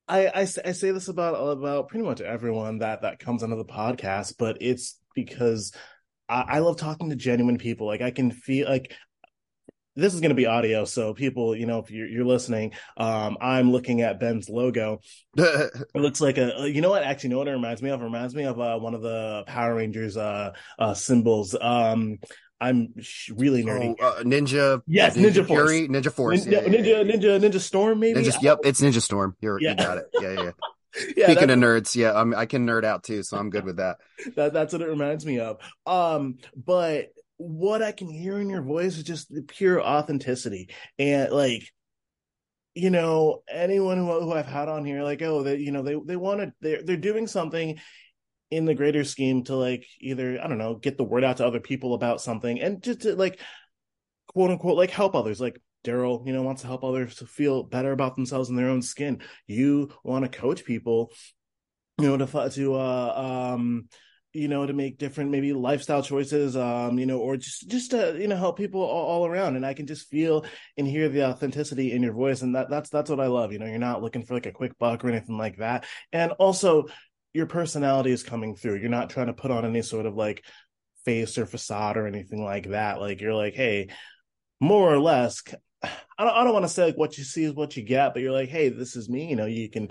I, 0.09 0.27
I 0.27 0.41
I 0.41 0.73
say 0.73 0.91
this 0.93 1.09
about 1.09 1.35
about 1.35 1.89
pretty 1.89 2.05
much 2.05 2.21
everyone 2.21 2.79
that 2.79 3.03
that 3.03 3.19
comes 3.19 3.43
onto 3.43 3.57
the 3.57 3.65
podcast 3.65 4.35
but 4.39 4.59
it's 4.61 4.99
because 5.15 5.73
I, 6.29 6.45
I 6.49 6.59
love 6.61 6.77
talking 6.77 7.11
to 7.11 7.17
genuine 7.17 7.59
people. 7.59 7.87
Like 7.87 8.03
i 8.03 8.11
can 8.11 8.31
feel 8.31 8.69
like 8.69 8.93
this 9.97 10.13
is 10.13 10.21
going 10.21 10.29
to 10.29 10.35
be 10.37 10.45
audio 10.47 10.85
so 10.85 11.15
people 11.15 11.57
you 11.57 11.65
know 11.65 11.79
if 11.79 11.91
you're, 11.91 12.07
you're 12.07 12.27
listening 12.27 12.73
um 12.99 13.39
i'm 13.41 13.73
looking 13.73 14.03
at 14.03 14.21
ben's 14.21 14.49
logo. 14.49 15.01
It 15.39 15.87
looks 15.95 16.21
like 16.21 16.39
a 16.39 16.71
you 16.71 16.81
know 16.83 16.91
what? 16.91 17.03
Actually 17.03 17.31
you 17.31 17.35
know 17.35 17.39
what 17.39 17.49
it 17.49 17.53
reminds 17.53 17.83
me 17.83 17.91
of? 17.91 18.01
It 18.01 18.05
reminds 18.05 18.35
me 18.35 18.45
of 18.45 18.61
uh, 18.61 18.79
one 18.79 18.95
of 18.95 19.03
the 19.03 19.45
power 19.47 19.75
rangers 19.75 20.17
uh 20.17 20.53
uh 20.79 20.95
symbols. 20.95 21.57
Um 21.61 22.19
I'm 22.61 22.95
really 23.35 23.65
nerdy. 23.65 23.95
Oh, 24.01 24.07
uh, 24.07 24.23
Ninja. 24.23 24.83
Yes, 24.87 25.17
Ninja 25.17 25.47
Force. 25.47 25.71
Fury, 25.71 25.89
Ninja 25.89 26.13
Force. 26.13 26.47
Ninja, 26.47 26.53
yeah, 26.53 26.61
yeah, 26.61 27.03
yeah. 27.03 27.03
Ninja, 27.03 27.41
Ninja, 27.41 27.51
Ninja 27.51 27.61
Storm, 27.61 28.01
maybe. 28.01 28.21
Ninja, 28.21 28.43
yep, 28.43 28.59
it's 28.65 28.81
Ninja 28.81 29.03
Storm. 29.03 29.37
You're. 29.41 29.61
You 29.61 29.75
got 29.75 29.99
it. 29.99 30.07
Yeah, 30.15 30.33
yeah. 30.33 30.43
yeah. 30.43 30.51
Speaking 31.27 31.51
of 31.51 31.59
nerds, 31.59 31.95
yeah, 31.95 32.15
I'm, 32.15 32.35
I 32.35 32.47
can 32.47 32.67
nerd 32.67 32.85
out 32.85 33.05
too, 33.05 33.23
so 33.23 33.37
I'm 33.37 33.51
good 33.51 33.65
with 33.65 33.77
that. 33.77 33.99
that, 34.37 34.55
that's 34.55 34.73
what 34.73 34.81
it 34.81 34.89
reminds 34.89 35.27
me 35.27 35.41
of. 35.41 35.59
Um, 35.85 36.39
but 36.57 37.09
what 37.37 37.83
I 37.83 37.93
can 37.93 38.09
hear 38.09 38.39
in 38.41 38.49
your 38.49 38.63
voice 38.63 38.97
is 38.97 39.03
just 39.03 39.33
the 39.33 39.43
pure 39.43 39.83
authenticity, 39.83 40.71
and 40.99 41.31
like, 41.31 41.71
you 42.75 42.89
know, 42.89 43.43
anyone 43.51 43.99
who, 43.99 44.21
who 44.21 44.33
I've 44.33 44.47
had 44.47 44.69
on 44.69 44.87
here, 44.87 45.03
like, 45.03 45.21
oh, 45.21 45.43
they, 45.43 45.57
you 45.57 45.73
know, 45.73 45.83
they 45.83 45.97
they 46.03 46.17
want 46.17 46.41
to, 46.41 46.53
they're 46.63 46.83
they're 46.83 46.97
doing 46.97 47.27
something 47.27 47.79
in 48.51 48.65
the 48.65 48.75
greater 48.75 49.05
scheme 49.05 49.45
to 49.45 49.57
like 49.57 49.87
either 50.01 50.41
I 50.43 50.49
don't 50.49 50.59
know, 50.59 50.75
get 50.75 50.97
the 50.97 51.05
word 51.05 51.25
out 51.25 51.39
to 51.39 51.47
other 51.47 51.61
people 51.61 51.95
about 51.95 52.21
something, 52.21 52.61
and 52.61 52.83
just 52.83 53.03
to 53.03 53.15
like, 53.17 53.41
quote 54.29 54.51
unquote, 54.51 54.77
like 54.77 54.91
help 54.91 55.15
others, 55.15 55.41
like. 55.41 55.61
Daryl, 55.85 56.27
you 56.27 56.33
know, 56.33 56.43
wants 56.43 56.63
to 56.63 56.67
help 56.67 56.83
others 56.83 57.15
to 57.17 57.27
feel 57.27 57.63
better 57.63 57.93
about 57.93 58.17
themselves 58.17 58.49
in 58.49 58.57
their 58.57 58.71
own 58.71 58.83
skin. 58.83 59.23
You 59.47 59.93
want 60.03 60.25
to 60.25 60.39
coach 60.39 60.65
people, 60.65 61.13
you 62.01 62.09
know, 62.09 62.27
to 62.27 62.51
to 62.51 62.75
uh 62.75 63.53
um 63.55 63.89
you 64.37 64.49
know 64.49 64.67
to 64.67 64.73
make 64.73 64.99
different 64.99 65.31
maybe 65.31 65.53
lifestyle 65.53 66.03
choices 66.03 66.57
um 66.57 66.99
you 66.99 67.07
know 67.07 67.19
or 67.19 67.37
just 67.37 67.69
just 67.69 67.93
to 67.93 68.17
you 68.19 68.29
know 68.29 68.37
help 68.37 68.59
people 68.59 68.83
all, 68.83 69.07
all 69.07 69.27
around 69.27 69.57
and 69.57 69.65
i 69.65 69.73
can 69.73 69.87
just 69.87 70.09
feel 70.09 70.45
and 70.77 70.87
hear 70.87 71.09
the 71.09 71.25
authenticity 71.25 71.93
in 71.93 72.03
your 72.03 72.13
voice 72.13 72.43
and 72.43 72.55
that 72.55 72.69
that's 72.69 72.91
that's 72.91 73.09
what 73.09 73.21
i 73.21 73.27
love 73.27 73.53
you 73.53 73.59
know 73.59 73.67
you're 73.67 73.79
not 73.79 74.03
looking 74.03 74.23
for 74.23 74.35
like 74.35 74.47
a 74.47 74.53
quick 74.53 74.79
buck 74.79 75.05
or 75.05 75.09
anything 75.09 75.39
like 75.39 75.57
that 75.57 75.87
and 76.13 76.33
also 76.33 76.87
your 77.37 77.47
personality 77.47 78.11
is 78.11 78.23
coming 78.23 78.57
through 78.57 78.77
you're 78.77 78.89
not 78.89 79.11
trying 79.11 79.27
to 79.27 79.35
put 79.35 79.51
on 79.51 79.67
any 79.67 79.83
sort 79.83 80.07
of 80.07 80.17
like 80.17 80.43
face 81.05 81.37
or 81.37 81.45
facade 81.45 81.99
or 81.99 82.07
anything 82.07 82.43
like 82.43 82.71
that 82.71 82.99
like 82.99 83.21
you're 83.21 83.35
like 83.35 83.55
hey 83.55 83.89
more 84.59 84.93
or 84.93 84.99
less 84.99 85.43
i 85.83 85.91
don't, 86.19 86.35
I 86.35 86.43
don't 86.45 86.55
want 86.55 86.65
to 86.65 86.71
say 86.71 86.87
like 86.87 86.97
what 86.97 87.19
you 87.19 87.25
see 87.25 87.45
is 87.45 87.53
what 87.53 87.77
you 87.77 87.83
get 87.83 88.15
but 88.15 88.23
you're 88.23 88.33
like 88.33 88.49
hey 88.49 88.71
this 88.71 88.97
is 88.97 89.11
me 89.11 89.29
you 89.29 89.37
know 89.37 89.45
you 89.45 89.69
can 89.69 89.91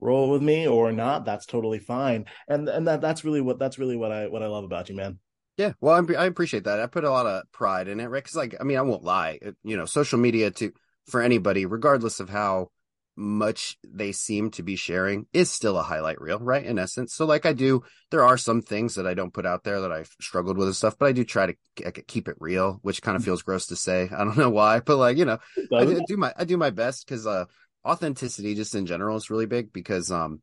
roll 0.00 0.30
with 0.30 0.42
me 0.42 0.68
or 0.68 0.92
not 0.92 1.24
that's 1.24 1.46
totally 1.46 1.78
fine 1.78 2.26
and 2.46 2.68
and 2.68 2.86
that 2.86 3.00
that's 3.00 3.24
really 3.24 3.40
what 3.40 3.58
that's 3.58 3.78
really 3.78 3.96
what 3.96 4.12
i 4.12 4.28
what 4.28 4.42
i 4.42 4.46
love 4.46 4.64
about 4.64 4.88
you 4.90 4.94
man 4.94 5.18
Yeah, 5.58 5.72
well, 5.80 5.94
I'm, 5.94 6.08
I 6.16 6.24
appreciate 6.24 6.64
that. 6.64 6.80
I 6.80 6.86
put 6.86 7.04
a 7.04 7.10
lot 7.10 7.26
of 7.26 7.44
pride 7.52 7.86
in 7.86 8.00
it, 8.00 8.06
right? 8.06 8.24
Because, 8.24 8.34
like, 8.34 8.56
I 8.58 8.64
mean, 8.64 8.78
I 8.78 8.82
won't 8.82 9.04
lie. 9.04 9.38
You 9.62 9.76
know, 9.76 9.84
social 9.84 10.18
media 10.18 10.50
to 10.50 10.72
for 11.06 11.20
anybody, 11.20 11.66
regardless 11.66 12.20
of 12.20 12.30
how 12.30 12.70
much 13.16 13.76
they 13.84 14.12
seem 14.12 14.50
to 14.52 14.62
be 14.62 14.76
sharing, 14.76 15.26
is 15.32 15.50
still 15.50 15.78
a 15.78 15.82
highlight 15.82 16.20
reel, 16.20 16.38
right? 16.38 16.64
In 16.64 16.78
essence, 16.78 17.14
so 17.14 17.26
like 17.26 17.44
I 17.44 17.52
do, 17.52 17.82
there 18.10 18.24
are 18.24 18.38
some 18.38 18.62
things 18.62 18.94
that 18.94 19.06
I 19.06 19.14
don't 19.14 19.34
put 19.34 19.46
out 19.46 19.64
there 19.64 19.82
that 19.82 19.92
I've 19.92 20.10
struggled 20.20 20.56
with 20.56 20.68
and 20.68 20.76
stuff, 20.76 20.96
but 20.98 21.06
I 21.06 21.12
do 21.12 21.24
try 21.24 21.46
to 21.46 22.02
keep 22.06 22.28
it 22.28 22.36
real, 22.40 22.78
which 22.82 23.02
kind 23.02 23.16
of 23.16 23.24
feels 23.24 23.42
gross 23.42 23.66
to 23.66 23.76
say. 23.76 24.08
I 24.16 24.24
don't 24.24 24.38
know 24.38 24.50
why, 24.50 24.80
but 24.80 24.96
like, 24.96 25.16
you 25.16 25.24
know, 25.24 25.38
I 25.74 25.84
do, 25.84 26.00
do 26.06 26.16
my 26.16 26.32
I 26.36 26.44
do 26.44 26.56
my 26.56 26.70
best 26.70 27.06
because 27.06 27.26
uh 27.26 27.44
authenticity 27.84 28.54
just 28.54 28.74
in 28.74 28.86
general 28.86 29.16
is 29.16 29.30
really 29.30 29.46
big 29.46 29.72
because 29.72 30.10
um 30.10 30.40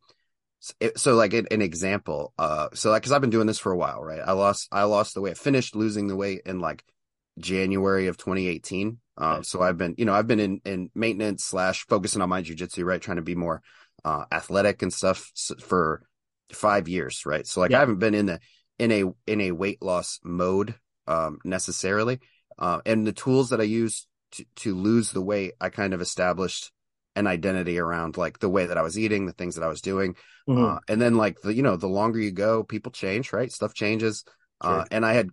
it, 0.79 0.99
so 0.99 1.15
like 1.15 1.33
an, 1.33 1.47
an 1.51 1.61
example 1.61 2.33
uh 2.37 2.67
so 2.73 2.91
like 2.91 3.01
because 3.01 3.13
I've 3.13 3.21
been 3.21 3.29
doing 3.29 3.47
this 3.47 3.59
for 3.59 3.71
a 3.71 3.77
while 3.77 4.03
right 4.03 4.19
I 4.19 4.33
lost 4.33 4.67
I 4.71 4.83
lost 4.83 5.13
the 5.13 5.21
weight 5.21 5.31
I 5.31 5.35
finished 5.35 5.75
losing 5.75 6.07
the 6.07 6.17
weight 6.17 6.41
in 6.45 6.59
like 6.59 6.83
January 7.39 8.07
of 8.07 8.17
2018 8.17 8.97
um 9.17 9.27
Right. 9.35 9.45
so 9.45 9.61
I've 9.61 9.77
been 9.77 9.95
you 9.97 10.05
know 10.05 10.13
I've 10.13 10.27
been 10.27 10.39
in 10.39 10.61
in 10.65 10.89
maintenance 10.95 11.43
slash 11.43 11.85
focusing 11.87 12.21
on 12.21 12.29
my 12.29 12.41
jujitsu 12.41 12.83
right 12.85 13.01
trying 13.01 13.17
to 13.17 13.23
be 13.23 13.35
more 13.35 13.61
uh 14.05 14.25
athletic 14.31 14.81
and 14.81 14.93
stuff 14.93 15.31
for 15.61 16.03
five 16.51 16.87
years 16.87 17.25
right 17.25 17.45
so 17.45 17.59
like 17.61 17.71
Yeah. 17.71 17.77
I 17.77 17.79
haven't 17.81 17.99
been 17.99 18.13
in 18.15 18.25
the 18.27 18.39
in 18.77 18.91
a 18.91 19.03
in 19.27 19.41
a 19.41 19.51
weight 19.51 19.81
loss 19.81 20.19
mode 20.23 20.75
um 21.07 21.39
necessarily 21.43 22.19
uh 22.57 22.81
and 22.85 23.05
the 23.05 23.11
tools 23.13 23.49
that 23.49 23.59
I 23.61 23.65
use 23.65 24.07
to, 24.33 24.45
to 24.57 24.75
lose 24.75 25.11
the 25.11 25.21
weight, 25.21 25.53
I 25.59 25.69
kind 25.69 25.93
of 25.93 26.01
established 26.01 26.71
an 27.15 27.25
identity 27.25 27.79
around 27.79 28.15
like 28.15 28.37
the 28.37 28.47
way 28.49 28.67
that 28.67 28.77
I 28.77 28.83
was 28.83 28.97
eating, 28.97 29.25
the 29.25 29.33
things 29.33 29.55
that 29.55 29.63
I 29.63 29.67
was 29.67 29.81
doing. 29.81 30.15
Mhm. 30.47 30.77
Uh, 30.77 30.79
and 30.87 31.01
then 31.01 31.15
like 31.15 31.41
the, 31.41 31.51
you 31.51 31.63
know, 31.63 31.75
the 31.77 31.87
longer 31.87 32.19
you 32.19 32.31
go, 32.31 32.63
people 32.63 32.91
change, 32.91 33.33
right? 33.33 33.51
Stuff 33.51 33.73
changes. 33.73 34.23
Uh, 34.61 34.85
and 34.91 35.03
I 35.03 35.13
had, 35.13 35.29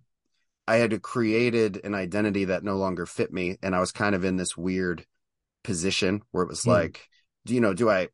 I 0.67 0.77
had 0.77 1.01
created 1.01 1.81
an 1.83 1.95
identity 1.95 2.45
that 2.45 2.63
no 2.63 2.77
longer 2.77 3.05
fit 3.05 3.31
me. 3.31 3.57
And 3.63 3.75
I 3.75 3.79
was 3.79 3.91
kind 3.91 4.15
of 4.15 4.25
in 4.25 4.35
this 4.35 4.57
weird 4.57 5.05
position 5.63 6.21
where 6.31 6.43
it 6.43 6.49
was 6.49 6.63
Hmm. 6.63 6.69
like, 6.71 7.07
do 7.45 7.53
you 7.53 7.61
know, 7.61 7.73
do 7.73 7.89
I, 7.89 8.09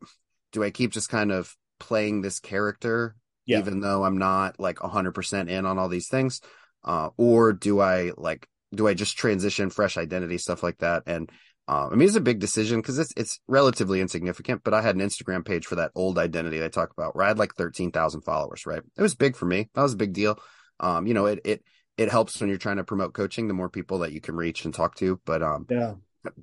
do 0.51 0.63
I 0.63 0.69
keep 0.69 0.91
just 0.91 1.09
kind 1.09 1.31
of 1.31 1.55
playing 1.79 2.21
this 2.21 2.39
character, 2.39 3.15
Yeah. 3.45 3.59
even 3.59 3.79
though 3.79 4.03
I'm 4.03 4.17
not 4.17 4.59
like 4.59 4.79
hundred 4.79 5.13
percent 5.13 5.49
in 5.49 5.65
on 5.65 5.79
all 5.79 5.89
these 5.89 6.07
things? 6.07 6.41
Uh, 6.83 7.09
or 7.17 7.53
do 7.53 7.79
I 7.79 8.11
like, 8.17 8.47
do 8.75 8.87
I 8.87 8.93
just 8.93 9.17
transition 9.17 9.69
fresh 9.69 9.97
identity, 9.97 10.37
stuff 10.37 10.63
like 10.63 10.77
that? 10.79 11.03
And, 11.07 11.31
uh, 11.67 11.87
I 11.91 11.95
mean, 11.95 12.07
it's 12.07 12.17
a 12.17 12.21
big 12.21 12.39
decision 12.39 12.81
because 12.81 12.99
it's, 12.99 13.13
it's 13.15 13.39
relatively 13.47 14.01
insignificant, 14.01 14.63
but 14.63 14.73
I 14.73 14.81
had 14.81 14.95
an 14.95 15.01
Instagram 15.01 15.45
page 15.45 15.65
for 15.65 15.75
that 15.75 15.91
old 15.95 16.19
identity 16.19 16.59
that 16.59 16.65
I 16.65 16.69
talk 16.69 16.91
about 16.91 17.15
where 17.15 17.23
I 17.25 17.29
had 17.29 17.39
like 17.39 17.55
13,000 17.55 18.21
followers, 18.21 18.65
right? 18.65 18.81
It 18.97 19.01
was 19.01 19.15
big 19.15 19.35
for 19.35 19.45
me. 19.45 19.69
That 19.73 19.81
was 19.81 19.93
a 19.93 19.97
big 19.97 20.13
deal. 20.13 20.37
Um, 20.79 21.07
you 21.07 21.13
know, 21.13 21.27
it, 21.27 21.39
it, 21.45 21.63
it 21.97 22.09
helps 22.09 22.39
when 22.39 22.49
you're 22.49 22.57
trying 22.57 22.77
to 22.77 22.83
promote 22.83 23.13
coaching, 23.13 23.47
the 23.47 23.53
more 23.53 23.69
people 23.69 23.99
that 23.99 24.11
you 24.13 24.21
can 24.21 24.35
reach 24.35 24.65
and 24.65 24.73
talk 24.73 24.95
to. 24.95 25.19
But, 25.25 25.43
um, 25.43 25.67
yeah 25.69 25.93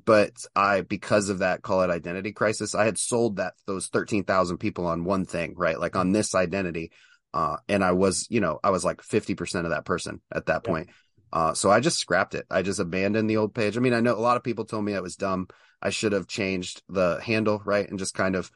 but 0.04 0.32
I, 0.54 0.82
because 0.82 1.28
of 1.28 1.38
that, 1.38 1.62
call 1.62 1.82
it 1.82 1.90
identity 1.90 2.32
crisis, 2.32 2.74
I 2.74 2.84
had 2.84 2.98
sold 2.98 3.36
that, 3.36 3.54
those 3.66 3.86
13,000 3.86 4.58
people 4.58 4.86
on 4.86 5.04
one 5.04 5.24
thing, 5.24 5.54
right? 5.56 5.78
Like 5.78 5.96
on 5.96 6.12
this 6.12 6.34
identity. 6.34 6.92
Uh, 7.32 7.56
and 7.68 7.84
I 7.84 7.92
was, 7.92 8.26
you 8.28 8.40
know, 8.40 8.58
I 8.62 8.70
was 8.70 8.84
like 8.84 9.02
50% 9.02 9.64
of 9.64 9.70
that 9.70 9.84
person 9.84 10.20
at 10.32 10.46
that 10.46 10.62
Yeah. 10.64 10.70
point. 10.70 10.90
Uh, 11.32 11.54
so 11.54 11.70
I 11.70 11.80
just 11.80 11.98
scrapped 11.98 12.34
it. 12.34 12.44
I 12.50 12.62
just 12.62 12.80
abandoned 12.80 13.30
the 13.30 13.36
old 13.36 13.54
page. 13.54 13.76
I 13.76 13.80
mean, 13.80 13.94
I 13.94 14.00
know 14.00 14.14
a 14.14 14.18
lot 14.18 14.36
of 14.36 14.42
people 14.42 14.64
told 14.64 14.84
me 14.84 14.94
it 14.94 15.02
was 15.02 15.16
dumb. 15.16 15.46
I 15.80 15.90
should 15.90 16.12
have 16.12 16.26
changed 16.26 16.82
the 16.88 17.20
handle, 17.22 17.62
right? 17.64 17.88
And 17.88 17.98
just 17.98 18.14
kind 18.14 18.34
of 18.34 18.50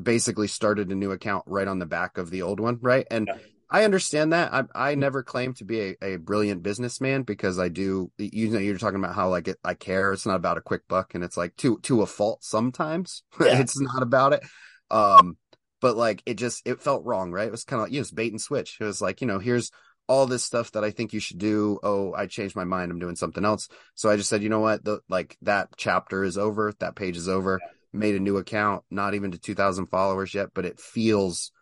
basically 0.00 0.46
started 0.46 0.90
a 0.90 0.94
new 0.94 1.10
account 1.10 1.44
right 1.46 1.66
on 1.66 1.78
the 1.80 1.86
back 1.86 2.18
of 2.18 2.30
the 2.30 2.42
old 2.42 2.60
one, 2.60 2.78
right? 2.80 3.06
And 3.10 3.26
Yeah. 3.26 3.38
I 3.72 3.84
understand 3.84 4.34
that. 4.34 4.52
I 4.52 4.64
I 4.74 4.94
never 4.96 5.22
claim 5.22 5.54
to 5.54 5.64
be 5.64 5.80
a, 5.80 5.96
a 6.02 6.16
brilliant 6.18 6.62
businessman 6.62 7.22
because 7.22 7.58
I 7.58 7.70
do. 7.70 8.12
You 8.18 8.50
know, 8.50 8.58
you're 8.58 8.76
talking 8.76 8.98
about 8.98 9.14
how 9.14 9.30
like 9.30 9.48
it, 9.48 9.56
I 9.64 9.72
care. 9.72 10.12
It's 10.12 10.26
not 10.26 10.36
about 10.36 10.58
a 10.58 10.62
quick 10.62 10.82
buck, 10.88 11.14
and 11.14 11.24
it's 11.24 11.38
like 11.38 11.56
to 11.56 11.78
to 11.84 12.02
a 12.02 12.06
fault 12.06 12.44
sometimes. 12.44 13.24
Yeah. 13.40 13.60
it's 13.60 13.80
not 13.80 14.02
about 14.02 14.34
it. 14.34 14.42
Um, 14.90 15.38
but 15.80 15.96
like 15.96 16.22
it 16.26 16.34
just 16.34 16.66
it 16.66 16.82
felt 16.82 17.06
wrong, 17.06 17.32
right? 17.32 17.48
It 17.48 17.50
was 17.50 17.64
kind 17.64 17.80
of 17.80 17.86
like 17.86 17.92
you 17.92 17.98
know, 17.98 18.02
it's 18.02 18.10
bait 18.10 18.30
and 18.30 18.40
switch. 18.40 18.76
It 18.78 18.84
was 18.84 19.00
like 19.00 19.22
you 19.22 19.26
know, 19.26 19.38
here's 19.38 19.70
all 20.06 20.26
this 20.26 20.44
stuff 20.44 20.72
that 20.72 20.84
I 20.84 20.90
think 20.90 21.14
you 21.14 21.20
should 21.20 21.38
do. 21.38 21.80
Oh, 21.82 22.12
I 22.12 22.26
changed 22.26 22.54
my 22.54 22.64
mind. 22.64 22.92
I'm 22.92 22.98
doing 22.98 23.16
something 23.16 23.44
else. 23.44 23.70
So 23.94 24.10
I 24.10 24.16
just 24.16 24.28
said, 24.28 24.42
you 24.42 24.50
know 24.50 24.60
what? 24.60 24.84
The 24.84 25.00
like 25.08 25.38
that 25.42 25.70
chapter 25.78 26.24
is 26.24 26.36
over. 26.36 26.74
That 26.80 26.94
page 26.94 27.16
is 27.16 27.26
over. 27.26 27.58
Made 27.90 28.16
a 28.16 28.20
new 28.20 28.36
account, 28.36 28.84
not 28.90 29.14
even 29.14 29.32
to 29.32 29.38
2,000 29.38 29.86
followers 29.86 30.34
yet, 30.34 30.48
but 30.52 30.66
it 30.66 30.78
feels 30.78 31.52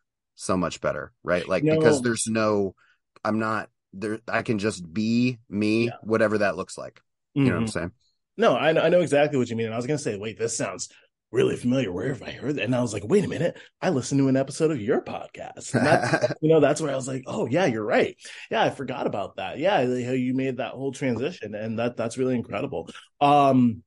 so 0.41 0.57
much 0.57 0.81
better, 0.81 1.13
right? 1.23 1.47
Like 1.47 1.63
No. 1.63 1.77
because 1.79 2.01
there's 2.01 2.27
no, 2.27 2.75
I'm 3.23 3.39
not 3.39 3.69
there. 3.93 4.21
I 4.27 4.41
can 4.43 4.59
just 4.59 4.91
be 4.91 5.39
me, 5.51 5.87
Yeah. 5.87 5.93
whatever 6.03 6.39
that 6.39 6.57
looks 6.57 6.79
like. 6.79 7.03
You 7.35 7.45
know 7.45 7.51
what 7.53 7.57
I'm 7.59 7.65
Mhm. 7.67 7.73
saying? 7.73 7.93
no 8.37 8.57
I 8.57 8.73
know, 8.73 8.81
I 8.81 8.89
know 8.89 9.01
exactly 9.03 9.37
what 9.39 9.51
you 9.51 9.57
mean 9.57 9.67
and 9.67 9.75
i 9.75 9.77
was 9.77 9.87
gonna 9.87 9.99
say 9.99 10.17
wait 10.17 10.39
this 10.39 10.57
sounds 10.57 10.89
really 11.31 11.57
familiar 11.57 11.93
where 11.93 12.09
have 12.09 12.23
i 12.23 12.31
heard 12.31 12.57
that 12.57 12.65
and 12.65 12.75
i 12.75 12.81
was 12.81 12.93
like 12.95 13.03
wait 13.05 13.25
a 13.25 13.29
minute 13.29 13.59
i 13.83 13.91
listened 13.91 14.19
to 14.21 14.29
an 14.29 14.37
episode 14.37 14.71
of 14.71 14.81
your 14.81 15.03
podcast 15.03 15.75
and 15.75 15.85
that's 15.87 16.33
you 16.41 16.49
know 16.49 16.61
that's 16.61 16.81
where 16.81 16.93
i 16.93 16.97
was 16.97 17.09
like 17.09 17.25
oh 17.27 17.47
yeah 17.47 17.67
you're 17.67 17.85
right 17.85 18.17
yeah 18.51 18.63
i 18.63 18.71
forgot 18.71 19.07
about 19.07 19.37
that 19.37 19.59
yeah 19.59 19.79
how 19.79 20.13
you 20.13 20.33
made 20.33 20.57
that 20.57 20.73
whole 20.73 20.93
transition 20.93 21.55
and 21.55 21.79
that 21.79 21.97
that's 21.97 22.17
really 22.17 22.35
incredible 22.35 22.89
um 23.21 23.83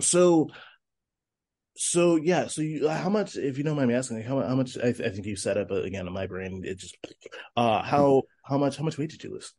so 0.00 0.48
so 1.74 2.16
yeah 2.16 2.46
so 2.46 2.60
you 2.60 2.86
how 2.88 3.08
much 3.08 3.36
if 3.36 3.56
you 3.56 3.64
don't 3.64 3.76
mind 3.76 3.88
me 3.88 3.94
asking 3.94 4.18
like, 4.18 4.26
how, 4.26 4.40
how 4.40 4.54
much 4.54 4.76
I, 4.76 4.88
I 4.88 4.92
think 4.92 5.24
you 5.26 5.36
said 5.36 5.56
it 5.56 5.68
but 5.68 5.84
again 5.84 6.06
in 6.06 6.12
my 6.12 6.26
brain 6.26 6.62
it 6.64 6.78
just 6.78 6.96
uh 7.56 7.82
how 7.82 8.22
how 8.44 8.58
much 8.58 8.76
how 8.76 8.84
much 8.84 8.98
weight 8.98 9.10
did 9.10 9.24
you 9.24 9.32
lose 9.32 9.54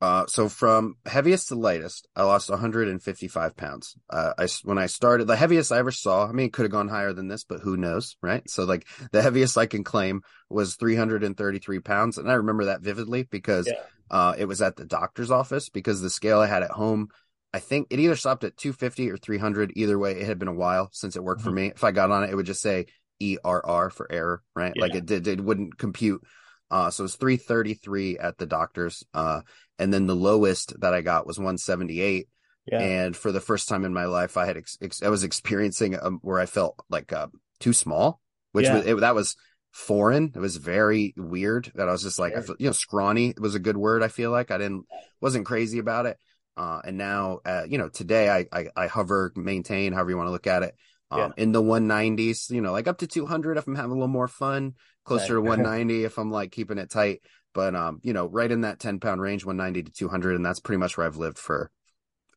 Uh, 0.00 0.24
so 0.28 0.48
from 0.48 0.94
heaviest 1.06 1.48
to 1.48 1.56
lightest, 1.56 2.06
I 2.14 2.22
lost 2.22 2.48
155 2.50 3.56
pounds. 3.56 3.96
Uh, 4.08 4.32
I, 4.38 4.46
when 4.62 4.78
I 4.78 4.86
started, 4.86 5.26
the 5.26 5.34
heaviest 5.34 5.72
I 5.72 5.78
ever 5.78 5.90
saw, 5.90 6.28
I 6.28 6.32
mean, 6.32 6.46
it 6.46 6.52
could 6.52 6.62
have 6.62 6.70
gone 6.70 6.86
higher 6.88 7.12
than 7.12 7.26
this, 7.26 7.42
but 7.42 7.60
who 7.60 7.76
knows, 7.76 8.16
right? 8.22 8.48
So 8.48 8.62
like 8.62 8.86
the 9.10 9.22
heaviest 9.22 9.58
I 9.58 9.66
can 9.66 9.82
claim 9.82 10.22
was 10.48 10.76
333 10.76 11.80
pounds. 11.80 12.16
And 12.16 12.30
I 12.30 12.34
remember 12.34 12.66
that 12.66 12.80
vividly 12.80 13.24
because, 13.24 13.66
Yeah. 13.66 13.82
uh, 14.10 14.34
it 14.38 14.44
was 14.44 14.62
at 14.62 14.76
the 14.76 14.86
doctor's 14.86 15.32
office 15.32 15.68
because 15.68 16.00
the 16.00 16.10
scale 16.10 16.38
I 16.38 16.46
had 16.46 16.62
at 16.62 16.70
home, 16.70 17.08
I 17.52 17.60
think 17.60 17.86
it 17.90 17.98
either 17.98 18.16
stopped 18.16 18.44
at 18.44 18.56
250 18.56 19.10
or 19.10 19.16
300. 19.16 19.72
Either 19.74 19.98
way, 19.98 20.12
it 20.12 20.26
had 20.26 20.38
been 20.38 20.48
a 20.48 20.52
while 20.54 20.90
since 20.92 21.16
it 21.16 21.24
worked 21.24 21.40
for 21.40 21.50
Mhm. 21.50 21.54
me. 21.54 21.66
If 21.74 21.82
I 21.84 21.92
got 21.92 22.10
on 22.10 22.24
it, 22.24 22.30
it 22.30 22.36
would 22.36 22.46
just 22.46 22.60
say 22.60 22.86
ERR 23.20 23.90
for 23.90 24.10
error, 24.10 24.42
right? 24.54 24.74
Like 24.78 24.94
it 24.94 25.06
did, 25.06 25.26
it 25.26 25.40
wouldn't 25.40 25.78
compute. 25.78 26.22
Uh, 26.70 26.90
so 26.90 27.02
it 27.02 27.06
was 27.06 27.16
333 27.16 28.18
at 28.18 28.36
the 28.38 28.46
doctor's. 28.46 29.02
Uh, 29.14 29.40
and 29.78 29.92
then 29.92 30.06
the 30.06 30.14
lowest 30.14 30.78
that 30.80 30.92
I 30.94 31.00
got 31.00 31.26
was 31.26 31.38
178. 31.38 32.28
yeah 32.66 32.80
And 32.80 33.16
for 33.16 33.32
the 33.32 33.40
first 33.40 33.68
time 33.68 33.84
in 33.86 33.94
my 33.94 34.04
life, 34.04 34.36
I 34.36 34.44
had 34.44 34.58
ex- 34.58 34.76
ex- 34.82 35.02
I 35.02 35.08
was 35.08 35.24
experiencing 35.24 35.98
um, 36.00 36.18
where 36.22 36.38
I 36.38 36.44
felt 36.46 36.78
like 36.90 37.12
uh, 37.12 37.28
too 37.60 37.72
small, 37.72 38.20
which 38.52 38.66
Yeah. 38.66 38.74
was 38.76 38.86
it, 38.86 39.00
that 39.00 39.14
was 39.14 39.36
foreign. 39.72 40.32
It 40.34 40.38
was 40.40 40.56
very 40.56 41.14
weird 41.16 41.72
that 41.76 41.88
I 41.88 41.92
was 41.92 42.02
just 42.02 42.18
like, 42.18 42.34
Sure. 42.34 42.56
you 42.58 42.66
know, 42.66 42.72
scrawny 42.72 43.34
was 43.40 43.54
a 43.54 43.58
good 43.60 43.76
word. 43.78 44.02
I 44.02 44.08
feel 44.08 44.30
like 44.30 44.50
I 44.50 44.58
didn't, 44.58 44.84
wasn't 45.20 45.46
crazy 45.46 45.78
about 45.78 46.04
it. 46.04 46.18
Uh, 46.58 46.80
and 46.84 46.98
now, 46.98 47.38
uh, 47.44 47.62
you 47.68 47.78
know, 47.78 47.88
today 47.88 48.28
I, 48.28 48.46
I, 48.52 48.66
I 48.76 48.86
hover, 48.88 49.32
maintain, 49.36 49.92
however 49.92 50.10
you 50.10 50.16
want 50.16 50.26
to 50.26 50.32
look 50.32 50.46
at 50.48 50.64
it, 50.64 50.74
um, 51.10 51.20
Yeah. 51.20 51.42
in 51.42 51.52
the 51.52 51.62
190s, 51.62 52.50
you 52.50 52.60
know, 52.60 52.72
like 52.72 52.88
up 52.88 52.98
to 52.98 53.06
200 53.06 53.56
if 53.56 53.66
I'm 53.66 53.76
having 53.76 53.92
a 53.92 53.94
little 53.94 54.08
more 54.08 54.28
fun, 54.28 54.74
closer 55.04 55.36
to 55.36 55.40
190 55.40 56.04
if 56.04 56.18
I'm 56.18 56.30
like 56.30 56.50
keeping 56.50 56.78
it 56.78 56.90
tight. 56.90 57.22
But, 57.54 57.74
um, 57.74 58.00
you 58.02 58.12
know, 58.12 58.26
right 58.26 58.50
in 58.50 58.62
that 58.62 58.78
10 58.78 59.00
pound 59.00 59.20
range, 59.20 59.44
190 59.44 59.84
to 59.84 59.92
200. 59.92 60.36
And 60.36 60.44
that's 60.44 60.60
pretty 60.60 60.78
much 60.78 60.96
where 60.96 61.06
I've 61.06 61.16
lived 61.16 61.38
for 61.38 61.70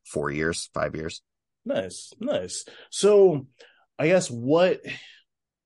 four 0.04 0.30
years, 0.30 0.70
five 0.72 0.94
years. 0.94 1.20
Nice, 1.64 2.12
nice. 2.18 2.64
So, 2.90 3.46
I 3.98 4.08
guess 4.08 4.30
what? 4.30 4.80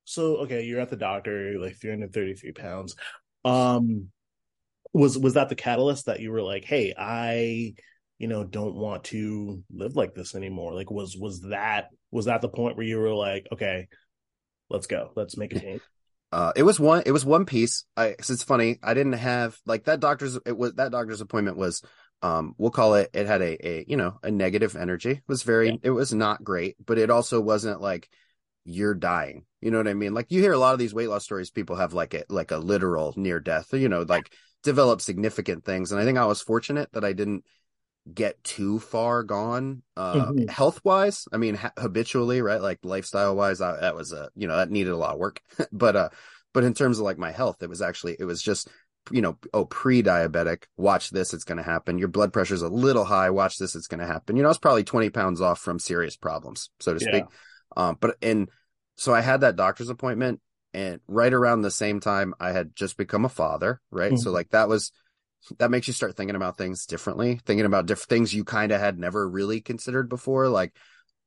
So, 0.05 0.39
okay, 0.39 0.65
you're 0.65 0.81
at 0.81 0.91
the 0.91 0.97
doctor, 0.97 1.53
you're 1.53 1.63
like 1.63 1.77
333 1.81 2.53
pounds. 2.53 2.97
Um, 3.45 4.09
was 4.93 5.19
was 5.19 5.35
that 5.35 5.49
the 5.49 5.55
catalyst 5.55 6.07
that 6.07 6.21
you 6.21 6.31
were 6.33 6.43
like, 6.43 6.65
hey, 6.65 6.95
I, 6.97 7.75
you 8.19 8.29
know, 8.29 8.45
don't 8.45 8.75
want 8.75 9.05
to 9.05 9.63
live 9.71 9.97
like 9.97 10.15
this 10.15 10.35
anymore? 10.35 10.75
Like, 10.75 10.91
was 10.91 11.17
was 11.17 11.43
that 11.43 11.89
was 12.11 12.27
that 12.27 12.41
the 12.41 12.49
point 12.49 12.77
where 12.77 12.87
you 12.87 12.99
were 12.99 13.15
like, 13.15 13.47
okay, 13.53 13.89
let's 14.71 14.87
go, 14.87 15.11
let's 15.17 15.37
make 15.37 15.53
a 15.53 15.57
change? 15.61 15.83
Uh, 16.33 16.53
it 16.57 16.65
was 16.65 16.81
one, 16.81 17.03
it 17.07 17.13
was 17.13 17.25
one 17.25 17.47
piece. 17.47 17.85
i 17.97 18.09
it's 18.09 18.43
funny. 18.43 18.79
I 18.83 18.95
didn't 18.95 19.13
have 19.15 19.57
like 19.65 19.85
that 19.85 20.01
doctor's, 20.01 20.37
it 20.45 20.57
was, 20.57 20.75
that 20.75 20.91
doctor's 20.91 21.21
appointment 21.21 21.57
was, 21.57 21.83
um, 22.23 22.55
we'll 22.59 22.71
call 22.73 22.95
it, 22.95 23.11
it 23.15 23.27
had 23.27 23.43
a, 23.43 23.67
a, 23.67 23.85
you 23.87 23.97
know, 23.97 24.19
a 24.23 24.31
negative 24.31 24.77
energy. 24.77 25.11
It 25.13 25.23
was 25.29 25.45
very, 25.45 25.69
Yeah. 25.69 25.77
it 25.85 25.91
was 25.91 26.13
not 26.13 26.43
great, 26.43 26.77
but 26.85 26.99
it 26.99 27.11
also 27.11 27.41
wasn't 27.41 27.81
like 27.81 28.09
you're 28.65 28.95
dying. 28.95 29.45
You 29.61 29.71
know 29.71 29.79
what 29.79 29.89
I 29.89 29.95
mean? 29.95 30.15
Like 30.15 30.31
you 30.31 30.41
hear 30.41 30.53
a 30.53 30.59
lot 30.59 30.73
of 30.73 30.79
these 30.81 30.93
weight 30.95 31.09
loss 31.09 31.25
stories, 31.25 31.51
people 31.51 31.77
have 31.77 31.95
like 31.95 32.13
a, 32.15 32.25
like 32.29 32.51
a 32.51 32.59
literal 32.59 33.15
near 33.17 33.39
death, 33.39 33.73
you 33.73 33.89
know, 33.89 34.03
like 34.03 34.33
develop 34.65 35.01
significant 35.01 35.65
things. 35.65 35.93
And 35.93 36.01
I 36.01 36.05
think 36.05 36.19
I 36.19 36.27
was 36.27 36.43
fortunate 36.43 36.91
that 36.93 37.05
I 37.05 37.13
didn't 37.13 37.45
get 38.13 38.43
too 38.45 38.79
far 38.79 39.23
gone 39.25 39.83
uh 39.97 40.31
Mhm. 40.31 40.49
health 40.49 40.81
wise 40.85 41.27
i 41.33 41.37
mean 41.37 41.57
ha- 41.57 41.73
habitually 41.79 42.41
right 42.41 42.61
like 42.63 42.79
lifestyle 42.85 43.35
wise 43.35 43.61
I, 43.61 43.81
that 43.81 43.97
was 43.97 44.13
a 44.13 44.31
you 44.37 44.47
know 44.47 44.57
that 44.57 44.71
needed 44.71 44.93
a 44.93 44.97
lot 44.97 45.15
of 45.15 45.19
work 45.19 45.41
but 45.73 45.97
uh 45.97 46.09
but 46.55 46.65
in 46.65 46.73
terms 46.73 46.99
of 46.99 47.05
like 47.05 47.19
my 47.19 47.33
health 47.33 47.63
it 47.63 47.69
was 47.69 47.83
actually 47.83 48.17
it 48.19 48.25
was 48.25 48.41
just 48.41 48.69
you 49.11 49.23
know 49.23 49.37
oh 49.53 49.65
pre-diabetic 49.65 50.65
watch 50.77 51.11
this 51.11 51.35
it's 51.35 51.45
going 51.45 51.59
to 51.59 51.65
happen 51.65 51.99
your 51.99 52.09
blood 52.09 52.33
pressure's 52.33 52.63
a 52.63 52.69
little 52.69 53.05
high 53.05 53.31
watch 53.31 53.59
this 53.59 53.75
it's 53.75 53.87
going 53.89 54.01
to 54.01 54.07
happen 54.07 54.37
you 54.37 54.43
know 54.43 54.49
i 54.49 54.51
was 54.51 54.59
probably 54.59 54.85
20 54.85 55.11
pounds 55.11 55.41
off 55.41 55.59
from 55.61 55.79
serious 55.79 56.17
problems 56.17 56.71
so 56.81 56.95
to 56.95 57.01
Yeah. 57.01 57.09
speak 57.09 57.31
um 57.77 57.97
but 58.01 58.17
and 58.23 58.49
so 58.97 59.15
i 59.15 59.21
had 59.21 59.41
that 59.41 59.57
doctor's 59.57 59.91
appointment 59.91 60.41
and 60.75 61.01
right 61.09 61.33
around 61.33 61.63
the 61.63 61.71
same 61.71 62.01
time 62.01 62.35
i 62.41 62.51
had 62.53 62.75
just 62.75 62.97
become 62.97 63.25
a 63.25 63.29
father 63.31 63.81
right 63.91 64.19
so 64.19 64.31
Mhm. 64.31 64.33
like 64.33 64.51
that 64.51 64.69
was 64.69 64.93
that 65.59 65.71
makes 65.71 65.87
you 65.87 65.93
start 65.93 66.17
thinking 66.17 66.37
about 66.37 66.59
things 66.59 66.87
differently, 66.87 67.41
thinking 67.45 67.67
about 67.67 67.87
different 67.87 68.09
things 68.09 68.35
you 68.35 68.45
kind 68.45 68.73
of 68.73 68.81
had 68.81 68.99
never 68.99 69.29
really 69.29 69.61
considered 69.61 70.09
before. 70.09 70.49
Like, 70.49 70.75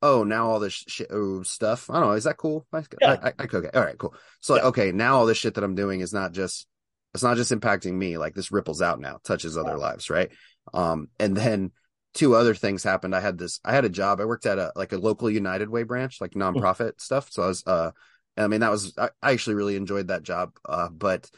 oh, 0.02 0.24
now 0.24 0.50
all 0.50 0.60
this 0.60 0.72
shit, 0.72 1.08
oh, 1.10 1.42
stuff. 1.42 1.90
I 1.90 1.94
don't 1.94 2.08
know. 2.08 2.12
Is 2.12 2.24
that 2.24 2.36
cool? 2.36 2.66
I, 2.72 2.82
Yeah. 3.00 3.16
I, 3.22 3.28
I, 3.28 3.32
I 3.38 3.44
okay. 3.44 3.70
All 3.74 3.84
right, 3.84 3.98
cool. 3.98 4.14
So 4.40 4.54
like, 4.54 4.62
Yeah. 4.62 4.68
okay, 4.68 4.92
now 4.92 5.16
all 5.16 5.26
this 5.26 5.38
shit 5.38 5.54
that 5.54 5.64
I'm 5.64 5.74
doing 5.74 6.00
is 6.00 6.12
not 6.12 6.32
just, 6.32 6.66
it's 7.14 7.22
not 7.22 7.36
just 7.36 7.52
impacting 7.52 7.92
me. 7.92 8.18
Like 8.18 8.34
this 8.34 8.52
ripples 8.52 8.82
out 8.82 9.00
now, 9.00 9.18
touches 9.24 9.58
other 9.58 9.76
lives. 9.76 10.10
Right. 10.10 10.30
Um, 10.72 11.08
and 11.18 11.36
then 11.36 11.72
two 12.14 12.34
other 12.34 12.54
things 12.54 12.82
happened. 12.82 13.14
I 13.14 13.20
had 13.20 13.38
this, 13.38 13.60
I 13.64 13.72
had 13.72 13.84
a 13.84 13.90
job. 13.90 14.20
I 14.20 14.24
worked 14.26 14.46
at 14.46 14.58
a, 14.58 14.72
like 14.76 14.92
a 14.92 14.98
local 14.98 15.30
United 15.30 15.68
Way 15.68 15.82
branch, 15.82 16.20
like 16.20 16.32
nonprofit 16.32 17.00
stuff. 17.00 17.30
So 17.30 17.42
I 17.42 17.46
was, 17.46 17.62
uh, 17.66 17.90
I 18.36 18.46
mean, 18.46 18.60
that 18.60 18.70
was, 18.70 18.94
I, 18.96 19.10
I 19.22 19.32
actually 19.32 19.56
really 19.56 19.76
enjoyed 19.76 20.08
that 20.08 20.22
job. 20.22 20.52
Uh, 20.66 20.88
but 20.88 21.30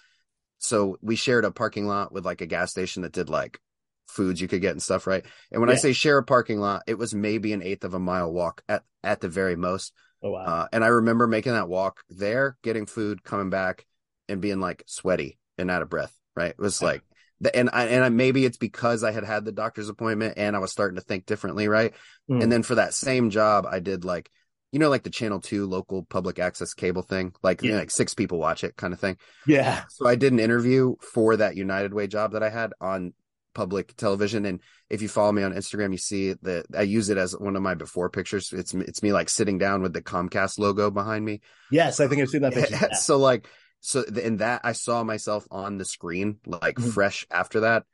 so 0.62 0.96
we 1.02 1.16
shared 1.16 1.44
a 1.44 1.50
parking 1.50 1.86
lot 1.86 2.12
with 2.12 2.24
like 2.24 2.40
a 2.40 2.46
gas 2.46 2.70
station 2.70 3.02
that 3.02 3.12
did 3.12 3.28
like 3.28 3.60
foods 4.06 4.40
you 4.40 4.46
could 4.48 4.60
get 4.60 4.72
and 4.72 4.82
stuff, 4.82 5.06
right? 5.06 5.24
And 5.50 5.60
when 5.60 5.70
I 5.70 5.74
say 5.74 5.92
share 5.92 6.18
a 6.18 6.22
parking 6.22 6.60
lot, 6.60 6.82
it 6.86 6.98
was 6.98 7.14
maybe 7.14 7.52
an 7.52 7.62
eighth 7.62 7.82
of 7.84 7.94
a 7.94 7.98
mile 7.98 8.32
walk 8.32 8.62
at 8.68 8.84
at 9.02 9.20
the 9.20 9.28
very 9.28 9.56
most. 9.56 9.92
Oh 10.22 10.30
wow, 10.30 10.44
Uh, 10.44 10.68
and 10.72 10.84
I 10.84 10.88
remember 10.88 11.26
making 11.26 11.52
that 11.52 11.68
walk 11.68 12.00
there, 12.08 12.56
getting 12.62 12.86
food, 12.86 13.24
coming 13.24 13.50
back, 13.50 13.84
and 14.28 14.40
being 14.40 14.60
like 14.60 14.84
sweaty 14.86 15.38
and 15.58 15.70
out 15.70 15.82
of 15.82 15.90
breath. 15.90 16.16
Right? 16.36 16.50
It 16.50 16.58
was 16.58 16.80
Yeah. 16.80 16.88
like, 16.88 17.02
the, 17.40 17.54
and 17.56 17.68
I 17.72 17.86
and 17.86 18.04
I, 18.04 18.08
maybe 18.08 18.44
it's 18.44 18.56
because 18.56 19.02
I 19.02 19.10
had 19.10 19.24
had 19.24 19.44
the 19.44 19.50
doctor's 19.52 19.88
appointment 19.88 20.34
and 20.36 20.54
I 20.54 20.60
was 20.60 20.70
starting 20.70 20.94
to 20.96 21.02
think 21.02 21.26
differently, 21.26 21.66
right? 21.66 21.92
Mm. 22.30 22.42
And 22.42 22.52
then 22.52 22.62
for 22.62 22.76
that 22.76 22.94
same 22.94 23.30
job, 23.30 23.66
I 23.68 23.80
did 23.80 24.04
like, 24.04 24.30
you 24.72 24.78
know, 24.78 24.90
like 24.90 25.02
the 25.04 25.10
Channel 25.10 25.40
Two 25.40 25.66
local 25.66 26.02
public 26.02 26.38
access 26.38 26.74
cable 26.74 27.02
thing, 27.02 27.32
like 27.42 27.62
you 27.62 27.70
know, 27.70 27.78
like 27.78 27.90
six 27.90 28.14
people 28.14 28.38
watch 28.38 28.64
it 28.64 28.74
kind 28.76 28.92
of 28.92 28.98
thing. 29.00 29.16
yeah, 29.46 29.84
So 29.88 30.06
I 30.08 30.16
did 30.16 30.32
an 30.32 30.40
interview 30.40 30.96
for 31.00 31.36
that 31.36 31.56
United 31.56 31.92
Way 31.94 32.06
job 32.06 32.32
that 32.32 32.42
I 32.42 32.50
had 32.50 32.72
on 32.80 33.12
public 33.54 33.94
television. 33.96 34.46
And 34.46 34.60
if 34.88 35.02
you 35.02 35.08
follow 35.08 35.30
me 35.30 35.42
on 35.42 35.52
Instagram, 35.52 35.92
you 35.92 35.98
see 35.98 36.34
that 36.42 36.64
I 36.76 36.82
use 36.82 37.10
it 37.10 37.18
as 37.18 37.36
one 37.38 37.54
of 37.54 37.62
my 37.62 37.74
before 37.74 38.08
pictures. 38.10 38.50
It's 38.52 38.72
it's 38.74 39.02
me 39.02 39.12
like 39.12 39.28
sitting 39.28 39.58
down 39.58 39.82
with 39.82 39.92
the 39.92 40.02
Comcast 40.02 40.58
logo 40.58 40.90
behind 40.90 41.24
me. 41.24 41.40
yes, 41.70 42.00
I 42.00 42.08
think 42.08 42.22
I've 42.22 42.30
seen 42.30 42.42
that 42.42 42.54
picture. 42.54 42.74
Yeah. 42.80 42.92
so 42.94 43.18
like 43.18 43.46
so 43.80 44.02
in 44.04 44.38
that 44.38 44.62
I 44.64 44.72
saw 44.72 45.04
myself 45.04 45.46
on 45.50 45.76
the 45.76 45.84
screen 45.84 46.38
like 46.46 46.76
Mhm. 46.76 46.92
fresh 46.92 47.26
after 47.30 47.60
that. 47.60 47.84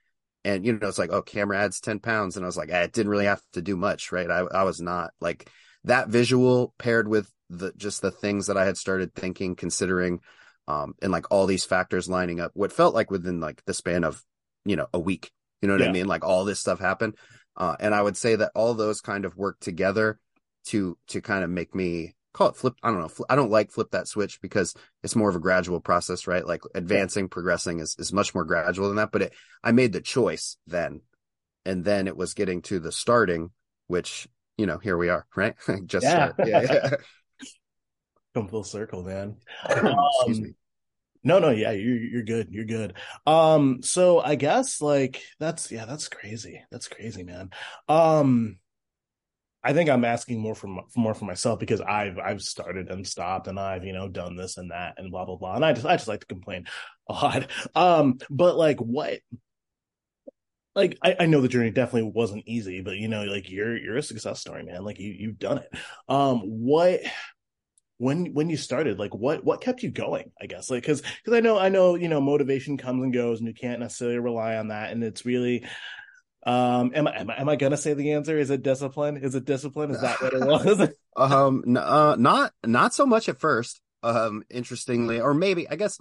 And 0.44 0.64
you 0.64 0.74
know, 0.78 0.86
it's 0.88 0.98
like, 0.98 1.10
oh, 1.12 1.22
camera 1.22 1.58
adds 1.58 1.80
10 1.80 1.98
pounds. 1.98 2.36
And 2.36 2.44
I 2.44 2.46
was 2.46 2.56
like, 2.56 2.70
eh, 2.70 2.82
it 2.84 2.92
didn't 2.92 3.10
really 3.10 3.26
have 3.26 3.42
to 3.54 3.60
do 3.62 3.76
much, 3.76 4.12
right? 4.12 4.30
I 4.30 4.38
I 4.40 4.62
was 4.62 4.80
not 4.80 5.10
like 5.20 5.50
that 5.84 6.08
visual 6.08 6.74
paired 6.78 7.08
with 7.08 7.30
the 7.50 7.72
just 7.76 8.02
the 8.02 8.10
things 8.10 8.46
that 8.46 8.56
I 8.56 8.64
had 8.64 8.76
started 8.76 9.14
thinking, 9.14 9.56
considering 9.56 10.20
um 10.66 10.94
and 11.00 11.10
like 11.12 11.30
all 11.30 11.46
these 11.46 11.64
factors 11.64 12.08
lining 12.08 12.40
up, 12.40 12.52
what 12.54 12.72
felt 12.72 12.94
like 12.94 13.10
within 13.10 13.40
like 13.40 13.64
the 13.64 13.74
span 13.74 14.04
of, 14.04 14.22
you 14.64 14.76
know, 14.76 14.86
a 14.92 14.98
week. 14.98 15.30
You 15.62 15.68
know 15.68 15.74
what 15.74 15.82
Yeah. 15.82 15.88
I 15.88 15.92
mean? 15.92 16.06
Like 16.06 16.24
all 16.24 16.44
this 16.44 16.60
stuff 16.60 16.78
happened. 16.78 17.16
Uh 17.56 17.76
and 17.80 17.94
I 17.94 18.02
would 18.02 18.16
say 18.16 18.36
that 18.36 18.52
all 18.54 18.74
those 18.74 19.00
kind 19.00 19.24
of 19.24 19.36
work 19.36 19.58
together 19.60 20.18
to 20.66 20.98
to 21.08 21.20
kind 21.20 21.44
of 21.44 21.50
make 21.50 21.74
me 21.74 22.14
call 22.34 22.48
it 22.50 22.56
flip 22.56 22.74
i 22.82 22.90
don't 22.90 23.00
know 23.00 23.24
i 23.30 23.34
don't 23.34 23.50
like 23.50 23.72
flip 23.72 23.90
that 23.90 24.06
switch 24.06 24.40
because 24.42 24.74
it's 25.02 25.16
more 25.16 25.30
of 25.30 25.34
a 25.34 25.40
gradual 25.40 25.80
process 25.80 26.26
right 26.26 26.46
like 26.46 26.60
advancing 26.74 27.28
progressing 27.28 27.80
is, 27.80 27.96
is 27.98 28.12
much 28.12 28.34
more 28.34 28.44
gradual 28.44 28.88
than 28.88 28.96
that 28.96 29.10
but 29.10 29.22
it, 29.22 29.32
i 29.64 29.72
made 29.72 29.92
the 29.92 30.00
choice 30.00 30.58
then 30.66 31.00
and 31.64 31.84
then 31.84 32.06
it 32.06 32.16
was 32.16 32.34
getting 32.34 32.60
to 32.60 32.78
the 32.78 32.92
starting 32.92 33.50
which 33.86 34.28
you 34.58 34.66
know 34.66 34.78
here 34.78 34.98
we 34.98 35.08
are 35.08 35.26
right 35.36 35.56
just 35.86 36.06
Yeah. 36.06 36.10
start. 36.10 36.36
yeah, 36.42 36.62
yeah. 36.62 36.90
Come 38.34 38.48
full 38.48 38.64
circle, 38.64 39.02
man. 39.02 39.36
excuse 39.70 40.40
Um, 40.40 40.42
me 40.42 40.54
No, 41.24 41.38
no, 41.40 41.50
yeah, 41.50 41.72
you're 41.72 41.98
you're 41.98 42.24
good. 42.24 42.48
You're 42.52 42.64
good. 42.66 42.94
Um, 43.26 43.82
so 43.82 44.20
I 44.20 44.36
guess 44.36 44.82
like 44.82 45.22
that's 45.40 45.72
yeah, 45.72 45.86
that's 45.86 46.08
crazy. 46.08 46.64
That's 46.70 46.88
crazy, 46.88 47.24
man. 47.24 47.50
Um, 47.88 48.58
I 49.62 49.72
think 49.72 49.90
I'm 49.90 50.04
asking 50.04 50.38
more 50.40 50.54
for 50.54 50.68
more 50.96 51.14
for 51.14 51.24
myself 51.24 51.58
because 51.58 51.80
I've 51.80 52.18
I've 52.18 52.40
started 52.42 52.88
and 52.90 53.06
stopped 53.06 53.48
and 53.48 53.58
I've 53.58 53.84
you 53.84 53.92
know 53.92 54.08
done 54.08 54.36
this 54.36 54.56
and 54.56 54.70
that 54.70 54.94
and 54.98 55.10
blah 55.10 55.24
blah 55.24 55.36
blah 55.36 55.56
and 55.56 55.64
I 55.64 55.72
just 55.72 55.84
I 55.86 55.96
just 55.96 56.08
like 56.08 56.20
to 56.20 56.26
complain 56.26 56.66
a 57.08 57.12
lot. 57.12 57.50
Um, 57.74 58.18
but 58.30 58.56
like 58.56 58.78
what? 58.78 59.18
Like 60.74 60.98
I, 61.02 61.16
I 61.20 61.26
know 61.26 61.40
the 61.40 61.48
journey 61.48 61.70
definitely 61.70 62.10
wasn't 62.14 62.44
easy, 62.46 62.80
but 62.80 62.96
you 62.96 63.08
know, 63.08 63.24
like 63.24 63.50
you're 63.50 63.76
you're 63.76 63.96
a 63.96 64.02
success 64.02 64.40
story, 64.40 64.62
man. 64.62 64.84
Like 64.84 64.98
you 65.00 65.10
you've 65.12 65.38
done 65.38 65.58
it. 65.58 65.70
Um, 66.08 66.40
what? 66.40 67.00
when 67.98 68.32
when 68.32 68.48
you 68.48 68.56
started 68.56 68.98
like 68.98 69.12
what 69.12 69.44
what 69.44 69.60
kept 69.60 69.82
you 69.82 69.90
going 69.90 70.30
i 70.40 70.46
guess 70.46 70.70
like 70.70 70.82
because 70.82 71.00
because 71.00 71.36
i 71.36 71.40
know 71.40 71.58
i 71.58 71.68
know 71.68 71.96
you 71.96 72.08
know 72.08 72.20
motivation 72.20 72.76
comes 72.76 73.02
and 73.02 73.12
goes 73.12 73.40
and 73.40 73.48
you 73.48 73.54
can't 73.54 73.80
necessarily 73.80 74.18
rely 74.18 74.56
on 74.56 74.68
that 74.68 74.92
and 74.92 75.02
it's 75.02 75.26
really 75.26 75.64
um 76.46 76.92
am 76.94 77.08
i 77.08 77.18
am 77.18 77.30
i, 77.30 77.40
am 77.40 77.48
I 77.48 77.56
gonna 77.56 77.76
say 77.76 77.94
the 77.94 78.12
answer 78.12 78.38
is 78.38 78.50
it 78.50 78.62
discipline 78.62 79.16
is 79.16 79.34
it 79.34 79.44
discipline 79.44 79.90
is 79.90 80.00
that 80.00 80.22
what 80.22 80.32
it 80.32 80.40
was 80.44 80.88
um 81.16 81.64
n- 81.66 81.76
uh 81.76 82.14
not 82.16 82.52
not 82.64 82.94
so 82.94 83.04
much 83.04 83.28
at 83.28 83.40
first 83.40 83.80
um 84.04 84.44
interestingly 84.48 85.20
or 85.20 85.34
maybe 85.34 85.68
i 85.68 85.74
guess 85.74 85.98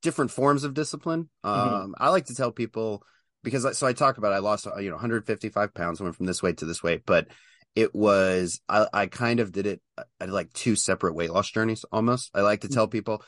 different 0.00 0.30
forms 0.30 0.64
of 0.64 0.72
discipline 0.72 1.28
um 1.44 1.62
Mhm. 1.62 1.92
i 1.98 2.08
like 2.08 2.24
to 2.26 2.34
tell 2.34 2.50
people 2.50 3.02
because 3.42 3.64
I- 3.64 3.72
so 3.72 3.86
i 3.86 3.92
talk 3.92 4.18
about 4.18 4.32
i 4.32 4.38
lost 4.38 4.66
uh, 4.66 4.76
you 4.78 4.88
know 4.88 4.96
155 4.96 5.74
pounds 5.74 6.00
went 6.00 6.16
from 6.16 6.26
this 6.26 6.42
weight 6.42 6.58
to 6.58 6.64
this 6.64 6.82
weight 6.82 7.02
but 7.06 7.28
it 7.74 7.94
was 7.94 8.60
i 8.68 8.86
i 8.92 9.06
kind 9.06 9.40
of 9.40 9.52
did 9.52 9.66
it 9.66 9.80
uh, 9.98 10.04
i 10.20 10.26
did 10.26 10.32
like 10.32 10.52
two 10.52 10.76
separate 10.76 11.14
weight 11.14 11.30
loss 11.30 11.50
journeys 11.50 11.84
almost 11.92 12.30
i 12.34 12.40
like 12.40 12.60
to 12.62 12.68
tell 12.68 12.88
people 12.88 13.22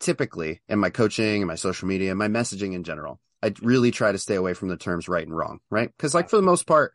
typically 0.00 0.60
in 0.68 0.78
my 0.78 0.90
coaching 0.90 1.42
and 1.42 1.46
my 1.46 1.54
social 1.54 1.88
media 1.88 2.10
and 2.10 2.18
my 2.18 2.28
messaging 2.28 2.74
in 2.74 2.84
general 2.84 3.20
i 3.42 3.52
really 3.62 3.90
try 3.90 4.12
to 4.12 4.18
stay 4.18 4.34
away 4.34 4.54
from 4.54 4.68
the 4.68 4.76
terms 4.76 5.08
right 5.08 5.26
and 5.26 5.36
wrong 5.36 5.58
right 5.70 5.90
because 5.96 6.14
like 6.14 6.28
for 6.28 6.36
the 6.36 6.42
most 6.42 6.66
part 6.66 6.92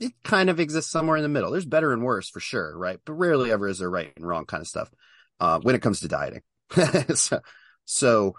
it 0.00 0.12
kind 0.24 0.50
of 0.50 0.60
exists 0.60 0.90
somewhere 0.90 1.16
in 1.16 1.22
the 1.22 1.28
middle. 1.28 1.50
There's 1.50 1.64
better 1.64 1.92
and 1.92 2.02
worse 2.02 2.28
for 2.28 2.40
sure, 2.40 2.76
right? 2.76 2.98
But 3.04 3.14
rarely 3.14 3.50
ever 3.50 3.68
is 3.68 3.78
there 3.78 3.90
right 3.90 4.12
and 4.16 4.26
wrong 4.26 4.44
kind 4.44 4.60
of 4.60 4.66
stuff 4.66 4.90
uh, 5.40 5.58
when 5.60 5.74
it 5.74 5.82
comes 5.82 6.00
to 6.00 6.08
dieting. 6.08 6.42
so, 7.14 7.40
so, 7.84 8.34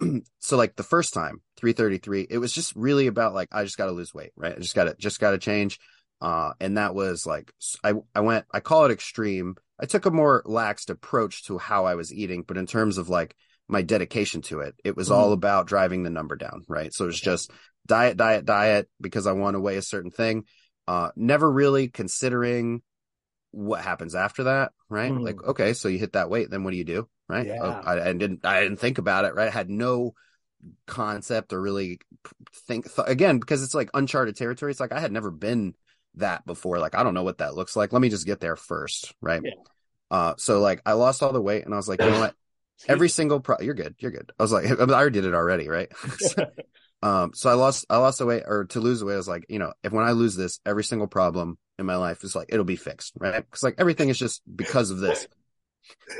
so 0.38 0.56
like 0.56 0.76
the 0.76 0.82
first 0.82 1.14
time, 1.14 1.40
333, 1.58 2.26
it 2.30 2.38
was 2.38 2.52
just 2.52 2.74
really 2.76 3.06
about 3.06 3.34
like 3.34 3.48
I 3.52 3.64
just 3.64 3.78
got 3.78 3.86
to 3.86 3.92
lose 3.92 4.14
weight, 4.14 4.32
right? 4.36 4.54
I 4.54 4.58
just 4.58 4.74
got 4.74 4.84
to 4.84 4.94
just 4.98 5.20
got 5.20 5.32
to 5.32 5.38
change. 5.38 5.78
Uh, 6.20 6.52
and 6.60 6.78
that 6.78 6.94
was 6.94 7.26
like 7.26 7.52
I 7.82 7.94
I 8.14 8.20
went 8.20 8.44
I 8.52 8.60
call 8.60 8.84
it 8.84 8.92
extreme. 8.92 9.56
I 9.80 9.86
took 9.86 10.06
a 10.06 10.10
more 10.10 10.42
laxed 10.44 10.90
approach 10.90 11.44
to 11.46 11.58
how 11.58 11.86
I 11.86 11.96
was 11.96 12.12
eating, 12.12 12.44
but 12.46 12.56
in 12.56 12.66
terms 12.66 12.98
of 12.98 13.08
like 13.08 13.34
my 13.68 13.82
dedication 13.82 14.42
to 14.42 14.60
it. 14.60 14.74
It 14.84 14.96
was 14.96 15.08
Mhm. 15.08 15.12
all 15.12 15.32
about 15.32 15.66
driving 15.66 16.02
the 16.02 16.10
number 16.10 16.36
down, 16.36 16.64
right? 16.68 16.92
So 16.92 17.04
it 17.04 17.08
was 17.08 17.20
just 17.20 17.50
diet, 17.86 18.16
diet, 18.16 18.44
diet 18.44 18.88
because 19.00 19.26
I 19.26 19.32
want 19.32 19.54
to 19.54 19.60
weigh 19.60 19.76
a 19.76 19.82
certain 19.82 20.10
thing. 20.10 20.44
Uh, 20.86 21.10
never 21.16 21.50
really 21.50 21.88
considering 21.88 22.82
what 23.50 23.82
happens 23.82 24.14
after 24.14 24.44
that, 24.44 24.72
right? 24.88 25.12
Mhm. 25.12 25.24
Like, 25.24 25.42
okay, 25.42 25.72
so 25.74 25.88
you 25.88 25.98
hit 25.98 26.12
that 26.12 26.30
weight, 26.30 26.50
then 26.50 26.64
what 26.64 26.70
do 26.72 26.76
you 26.76 26.84
do, 26.84 27.08
right? 27.28 27.46
Yeah. 27.46 27.58
Oh, 27.60 27.82
I, 27.84 28.00
I 28.00 28.12
didn't, 28.12 28.44
I 28.44 28.62
didn't 28.62 28.78
think 28.80 28.98
about 28.98 29.24
it, 29.24 29.34
right? 29.34 29.48
I 29.48 29.50
had 29.50 29.70
no 29.70 30.14
concept 30.86 31.52
or 31.52 31.60
really 31.60 32.00
think 32.68 32.92
th- 32.94 33.08
again 33.08 33.38
because 33.38 33.62
it's 33.62 33.74
like 33.74 33.90
uncharted 33.94 34.36
territory. 34.36 34.70
It's 34.70 34.80
like 34.80 34.92
I 34.92 35.00
had 35.00 35.12
never 35.12 35.30
been 35.30 35.74
that 36.16 36.46
before. 36.46 36.78
Like 36.78 36.94
I 36.94 37.02
don't 37.02 37.14
know 37.14 37.22
what 37.22 37.38
that 37.38 37.54
looks 37.54 37.76
like. 37.76 37.92
Let 37.92 38.02
me 38.02 38.08
just 38.08 38.26
get 38.26 38.40
there 38.40 38.56
first, 38.56 39.14
right? 39.20 39.42
Yeah. 39.44 39.52
Uh, 40.10 40.34
so 40.36 40.60
like 40.60 40.82
I 40.84 40.92
lost 40.92 41.22
all 41.22 41.32
the 41.32 41.40
weight, 41.40 41.64
and 41.64 41.72
I 41.72 41.76
was 41.76 41.88
like, 41.88 42.00
you 42.00 42.10
know 42.10 42.20
what? 42.20 42.34
Every 42.88 43.08
single 43.08 43.38
pro, 43.38 43.56
you're 43.60 43.74
good, 43.74 43.94
you're 43.98 44.10
good. 44.10 44.32
I 44.38 44.42
was 44.42 44.52
like, 44.52 44.66
I 44.70 44.74
already 44.74 45.20
did 45.20 45.24
it 45.24 45.34
already, 45.34 45.68
right? 45.68 45.90
um, 47.02 47.32
so 47.32 47.48
I 47.48 47.54
lost, 47.54 47.86
I 47.88 47.98
lost 47.98 48.18
the 48.18 48.26
weight, 48.26 48.42
or 48.44 48.64
to 48.66 48.80
lose 48.80 49.00
the 49.00 49.06
weight, 49.06 49.14
I 49.14 49.18
was 49.18 49.28
like, 49.28 49.46
you 49.48 49.60
know, 49.60 49.72
if 49.84 49.92
when 49.92 50.04
I 50.04 50.12
lose 50.12 50.34
this, 50.34 50.58
every 50.66 50.82
single 50.82 51.06
problem 51.06 51.58
in 51.78 51.86
my 51.86 51.96
life 51.96 52.24
is 52.24 52.34
like 52.34 52.48
it'll 52.50 52.64
be 52.64 52.76
fixed, 52.76 53.14
right? 53.18 53.36
Because 53.36 53.62
like 53.62 53.76
everything 53.78 54.08
is 54.08 54.18
just 54.18 54.42
because 54.54 54.90
of 54.90 54.98
this. 54.98 55.28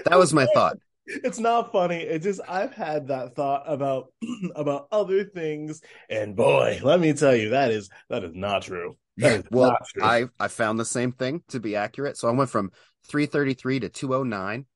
That 0.06 0.18
was 0.18 0.32
my 0.32 0.46
thought. 0.54 0.78
It's 1.06 1.38
not 1.38 1.72
funny. 1.72 2.02
It's 2.02 2.24
just 2.24 2.40
I've 2.48 2.72
had 2.72 3.08
that 3.08 3.34
thought 3.34 3.64
about 3.66 4.12
about 4.54 4.88
other 4.92 5.24
things, 5.24 5.80
and 6.08 6.36
boy, 6.36 6.80
let 6.82 7.00
me 7.00 7.12
tell 7.12 7.34
you, 7.34 7.50
that 7.50 7.70
is 7.70 7.90
that 8.08 8.24
is 8.24 8.34
not 8.34 8.62
true. 8.62 8.96
Is 9.16 9.44
well, 9.50 9.70
not 9.70 9.88
true. 9.88 10.02
I 10.02 10.24
I 10.38 10.48
found 10.48 10.78
the 10.78 10.84
same 10.84 11.12
thing 11.12 11.42
to 11.48 11.60
be 11.60 11.76
accurate. 11.76 12.16
So 12.16 12.28
I 12.28 12.32
went 12.32 12.50
from 12.50 12.70
333 13.08 13.80
to 13.80 13.88
209, 13.88 14.66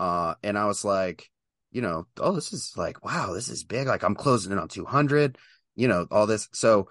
uh, 0.00 0.34
and 0.42 0.58
I 0.58 0.66
was 0.66 0.84
like, 0.84 1.28
you 1.72 1.82
know, 1.82 2.06
oh, 2.18 2.32
this 2.32 2.52
is 2.52 2.72
like, 2.76 3.04
wow, 3.04 3.32
this 3.32 3.48
is 3.48 3.64
big. 3.64 3.86
Like 3.88 4.02
I'm 4.02 4.14
closing 4.14 4.52
in 4.52 4.58
on 4.58 4.68
200, 4.68 5.36
you 5.74 5.88
know, 5.88 6.06
all 6.10 6.26
this. 6.26 6.48
So, 6.52 6.88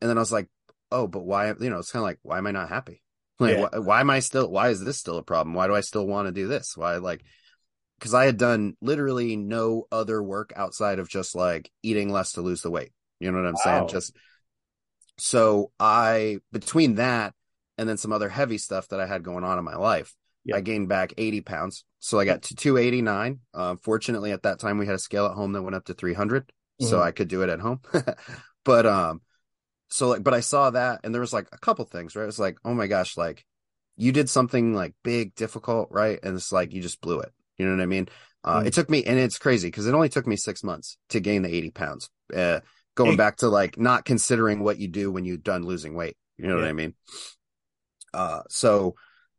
and 0.00 0.10
then 0.10 0.18
I 0.18 0.20
was 0.20 0.32
like, 0.32 0.48
oh, 0.90 1.06
but 1.06 1.24
why? 1.24 1.48
You 1.48 1.70
know, 1.70 1.78
it's 1.78 1.92
kind 1.92 2.02
of 2.02 2.06
like, 2.06 2.18
why 2.22 2.38
am 2.38 2.46
I 2.46 2.52
not 2.52 2.68
happy? 2.68 3.02
Like, 3.38 3.56
Yeah. 3.56 3.68
why, 3.72 3.78
why 3.78 4.00
am 4.00 4.10
I 4.10 4.20
still? 4.20 4.50
Why 4.50 4.68
is 4.68 4.84
this 4.84 4.98
still 4.98 5.16
a 5.16 5.22
problem? 5.22 5.54
Why 5.54 5.66
do 5.66 5.74
I 5.74 5.80
still 5.80 6.06
want 6.06 6.28
to 6.28 6.32
do 6.32 6.48
this? 6.48 6.76
Why 6.76 6.96
like? 6.96 7.24
Because 8.02 8.14
I 8.14 8.24
had 8.24 8.36
done 8.36 8.76
literally 8.80 9.36
no 9.36 9.86
other 9.92 10.20
work 10.20 10.52
outside 10.56 10.98
of 10.98 11.08
just 11.08 11.36
like 11.36 11.70
eating 11.84 12.08
less 12.10 12.32
to 12.32 12.40
lose 12.40 12.60
the 12.60 12.70
weight. 12.70 12.90
You 13.20 13.30
know 13.30 13.40
what 13.40 13.46
I'm 13.46 13.56
saying? 13.56 13.86
Just 13.86 14.16
so 15.18 15.70
I 15.78 16.38
between 16.50 16.96
that 16.96 17.32
and 17.78 17.88
then 17.88 17.96
some 17.96 18.12
other 18.12 18.28
heavy 18.28 18.58
stuff 18.58 18.88
that 18.88 18.98
I 18.98 19.06
had 19.06 19.22
going 19.22 19.44
on 19.44 19.56
in 19.56 19.64
my 19.64 19.76
life, 19.76 20.16
Yeah. 20.44 20.56
I 20.56 20.62
gained 20.62 20.88
back 20.88 21.12
80 21.16 21.42
pounds. 21.42 21.84
So 22.00 22.18
I 22.18 22.24
got 22.24 22.42
to 22.42 22.56
289. 22.56 23.38
Uh, 23.54 23.76
fortunately, 23.84 24.32
at 24.32 24.42
that 24.42 24.58
time, 24.58 24.78
we 24.78 24.86
had 24.86 24.96
a 24.96 24.98
scale 24.98 25.26
at 25.26 25.36
home 25.36 25.52
that 25.52 25.62
went 25.62 25.76
up 25.76 25.84
to 25.84 25.94
300, 25.94 26.50
so 26.80 26.98
Mhm. 26.98 27.02
I 27.02 27.12
could 27.12 27.28
do 27.28 27.42
it 27.42 27.50
at 27.50 27.60
home. 27.60 27.82
but 28.64 28.84
um, 28.84 29.20
so 29.90 30.08
like, 30.08 30.24
but 30.24 30.34
I 30.34 30.40
saw 30.40 30.70
that, 30.70 31.02
and 31.04 31.14
there 31.14 31.20
was 31.20 31.32
like 31.32 31.46
a 31.52 31.58
couple 31.58 31.84
things, 31.84 32.16
right? 32.16 32.24
It 32.24 32.26
was 32.26 32.40
like, 32.40 32.58
oh 32.64 32.74
my 32.74 32.88
gosh, 32.88 33.16
like 33.16 33.46
you 33.94 34.10
did 34.10 34.28
something 34.28 34.74
like 34.74 34.94
big, 35.04 35.36
difficult, 35.36 35.86
right? 35.92 36.18
And 36.20 36.34
it's 36.34 36.50
like 36.50 36.72
you 36.72 36.82
just 36.82 37.00
blew 37.00 37.20
it. 37.20 37.32
You 37.62 37.68
know 37.68 37.76
what 37.76 37.82
I 37.82 37.86
mean? 37.86 38.08
Uh, 38.44 38.60
Mm. 38.60 38.66
It 38.66 38.72
took 38.72 38.90
me, 38.90 39.04
and 39.04 39.18
it's 39.20 39.38
crazy 39.38 39.68
because 39.68 39.86
it 39.86 39.94
only 39.94 40.08
took 40.08 40.26
me 40.26 40.34
six 40.34 40.64
months 40.64 40.98
to 41.10 41.20
gain 41.20 41.42
the 41.42 41.54
80 41.54 41.70
pounds. 41.70 42.10
Uh, 42.34 42.58
going 42.96 43.12
Hey. 43.12 43.16
back 43.16 43.36
to 43.36 43.48
like 43.48 43.78
not 43.78 44.04
considering 44.04 44.64
what 44.64 44.78
you 44.78 44.88
do 44.88 45.12
when 45.12 45.24
you're 45.24 45.36
done 45.36 45.62
losing 45.64 45.94
weight. 45.94 46.16
You 46.38 46.48
know 46.48 46.56
what 46.56 46.64
I 46.64 46.72
mean? 46.72 46.94
Uh, 48.12 48.42
so 48.48 48.94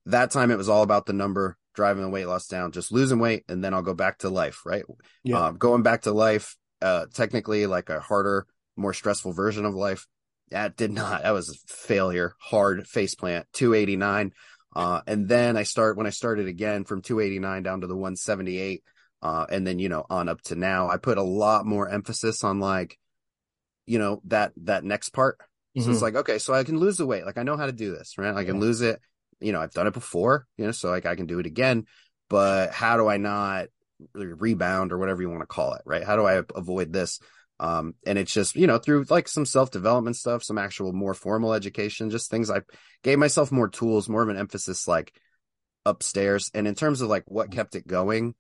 that 0.06 0.32
time 0.32 0.52
it 0.52 0.58
was 0.58 0.70
all 0.70 0.84
about 0.84 1.06
the 1.06 1.14
number, 1.14 1.58
driving 1.76 2.04
the 2.04 2.10
weight 2.10 2.26
loss 2.28 2.48
down, 2.48 2.72
just 2.72 2.92
losing 2.94 3.20
weight, 3.20 3.44
and 3.50 3.64
then 3.64 3.74
I'll 3.74 3.82
go 3.82 3.94
back 3.94 4.20
to 4.20 4.30
life, 4.30 4.62
right? 4.66 4.84
Yeah. 5.24 5.38
Uh, 5.40 5.52
going 5.52 5.84
back 5.84 6.04
to 6.04 6.12
life, 6.12 6.56
uh, 6.82 7.06
technically 7.14 7.66
like 7.68 7.90
a 7.90 8.00
harder, 8.00 8.46
more 8.76 8.94
stressful 8.94 9.34
version 9.34 9.66
of 9.66 9.74
life. 9.76 10.08
That 10.50 10.78
did 10.78 10.92
not, 10.92 11.24
that 11.24 11.32
was 11.32 11.50
a 11.50 11.74
failure, 11.74 12.36
hard 12.40 12.88
face 12.88 13.16
plant, 13.16 13.48
289. 13.54 14.32
Uh, 14.76 15.02
and 15.06 15.28
then 15.28 15.58
I 15.58 15.64
start, 15.64 15.98
when 15.98 16.08
I 16.08 16.12
started 16.12 16.48
again 16.48 16.84
from 16.84 17.02
289 17.02 17.64
down 17.64 17.82
to 17.82 17.88
the 17.88 17.96
178, 17.96 18.84
uh, 19.22 19.46
and 19.50 19.66
then, 19.66 19.80
you 19.80 19.90
know, 19.90 20.06
on 20.10 20.28
up 20.30 20.42
to 20.44 20.56
now, 20.56 20.90
I 20.90 20.98
put 20.98 21.18
a 21.18 21.24
lot 21.24 21.66
more 21.66 21.90
emphasis 21.90 22.44
on 22.44 22.60
like, 22.60 22.98
you 23.86 24.00
know, 24.00 24.22
that, 24.26 24.52
that 24.64 24.84
next 24.84 25.10
part. 25.10 25.38
So 25.78 25.90
Mhm. 25.90 25.94
it's 25.94 26.02
like, 26.02 26.16
okay, 26.16 26.40
so 26.40 26.54
I 26.54 26.64
can 26.64 26.78
lose 26.78 26.98
the 26.98 27.06
weight. 27.06 27.26
Like 27.26 27.38
I 27.38 27.44
know 27.44 27.58
how 27.58 27.66
to 27.66 27.72
do 27.72 27.96
this, 27.96 28.18
right? 28.18 28.36
I 28.36 28.44
can 28.44 28.56
Yeah. 28.56 28.62
lose 28.62 28.82
it. 28.82 29.00
You 29.40 29.52
know, 29.52 29.62
I've 29.62 29.74
done 29.74 29.88
it 29.88 29.94
before, 29.94 30.46
you 30.58 30.66
know, 30.66 30.72
so 30.72 30.90
like 30.90 31.06
I 31.06 31.16
can 31.16 31.26
do 31.26 31.40
it 31.40 31.46
again. 31.46 31.86
But 32.30 32.72
how 32.72 32.98
do 32.98 33.08
I 33.08 33.18
not 33.18 33.68
rebound 34.14 34.92
or 34.92 34.98
whatever 34.98 35.22
you 35.22 35.30
want 35.30 35.42
to 35.42 35.48
call 35.48 35.74
it, 35.74 35.82
right? 35.86 36.04
How 36.04 36.16
do 36.16 36.26
I 36.26 36.42
avoid 36.56 36.92
this? 36.94 37.20
Um, 37.60 37.96
and 38.06 38.18
it's 38.18 38.34
just, 38.34 38.56
you 38.56 38.68
know, 38.68 38.78
through 38.78 39.06
like 39.10 39.28
some 39.28 39.46
self 39.46 39.72
development 39.72 40.16
stuff, 40.16 40.44
some 40.44 40.58
actual 40.58 40.92
more 40.92 41.14
formal 41.14 41.54
education, 41.54 42.10
just 42.10 42.30
things 42.30 42.50
I 42.50 42.62
gave 43.04 43.20
myself 43.20 43.52
more 43.52 43.70
tools, 43.70 44.10
more 44.10 44.24
of 44.24 44.30
an 44.30 44.38
emphasis 44.38 44.88
like 44.88 45.14
upstairs. 45.86 46.52
And 46.54 46.68
in 46.68 46.76
terms 46.76 47.02
of 47.02 47.10
like 47.10 47.24
what 47.28 47.52
kept 47.52 47.76
it 47.76 47.88
going, 47.88 48.36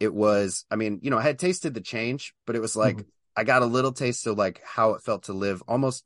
it 0.00 0.12
was, 0.12 0.64
I 0.70 0.76
mean, 0.76 1.00
you 1.02 1.10
know, 1.10 1.18
I 1.18 1.22
had 1.22 1.38
tasted 1.38 1.74
the 1.74 1.80
change, 1.80 2.34
but 2.46 2.56
it 2.56 2.60
was 2.60 2.76
like, 2.76 2.98
Mhm. 2.98 3.06
I 3.36 3.44
got 3.44 3.62
a 3.62 3.66
little 3.66 3.92
taste 3.92 4.26
of 4.26 4.36
like 4.38 4.60
how 4.64 4.94
it 4.94 5.02
felt 5.02 5.24
to 5.24 5.32
live 5.32 5.62
almost 5.68 6.04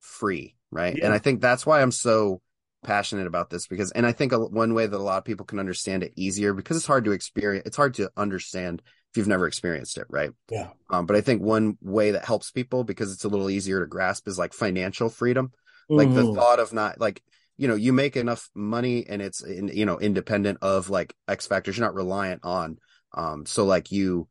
free, 0.00 0.56
right? 0.70 0.96
Yeah. 0.96 1.06
And 1.06 1.14
I 1.14 1.18
think 1.18 1.40
that's 1.40 1.66
why 1.66 1.82
I'm 1.82 1.92
so 1.92 2.40
passionate 2.82 3.26
about 3.26 3.50
this 3.50 3.66
because, 3.66 3.90
and 3.92 4.06
I 4.06 4.12
think 4.12 4.32
a, 4.32 4.38
one 4.38 4.74
way 4.74 4.86
that 4.86 4.96
a 4.96 4.98
lot 4.98 5.18
of 5.18 5.24
people 5.24 5.46
can 5.46 5.58
understand 5.58 6.02
it 6.02 6.12
easier 6.16 6.54
because 6.54 6.76
it's 6.76 6.86
hard 6.86 7.04
to 7.04 7.12
experience, 7.12 7.66
it's 7.66 7.76
hard 7.76 7.94
to 7.94 8.10
understand 8.16 8.82
if 9.12 9.16
you've 9.18 9.28
never 9.28 9.46
experienced 9.46 9.98
it, 9.98 10.06
right? 10.08 10.30
Yeah. 10.50 10.68
Um, 10.90 11.06
but 11.06 11.16
I 11.16 11.20
think 11.20 11.42
one 11.42 11.76
way 11.80 12.12
that 12.12 12.24
helps 12.24 12.50
people 12.50 12.84
because 12.84 13.12
it's 13.12 13.24
a 13.24 13.28
little 13.28 13.50
easier 13.50 13.80
to 13.80 13.86
grasp 13.86 14.28
is 14.28 14.38
like 14.38 14.52
financial 14.52 15.08
freedom, 15.08 15.52
like 15.88 16.14
the 16.14 16.22
thought 16.34 16.60
of 16.60 16.72
not 16.72 17.00
like 17.00 17.22
you 17.56 17.68
know 17.68 17.74
you 17.74 17.92
make 17.92 18.16
enough 18.16 18.48
money 18.54 19.06
and 19.08 19.20
it's 19.20 19.42
in, 19.42 19.68
you 19.68 19.84
know 19.84 19.98
independent 19.98 20.58
of 20.62 20.90
like 20.90 21.14
X 21.28 21.46
factors, 21.46 21.76
you're 21.76 21.86
not 21.86 21.94
reliant 21.94 22.40
on. 22.44 22.78
Um, 23.12 23.46
so 23.46 23.64
like 23.64 23.90
you 23.90 24.28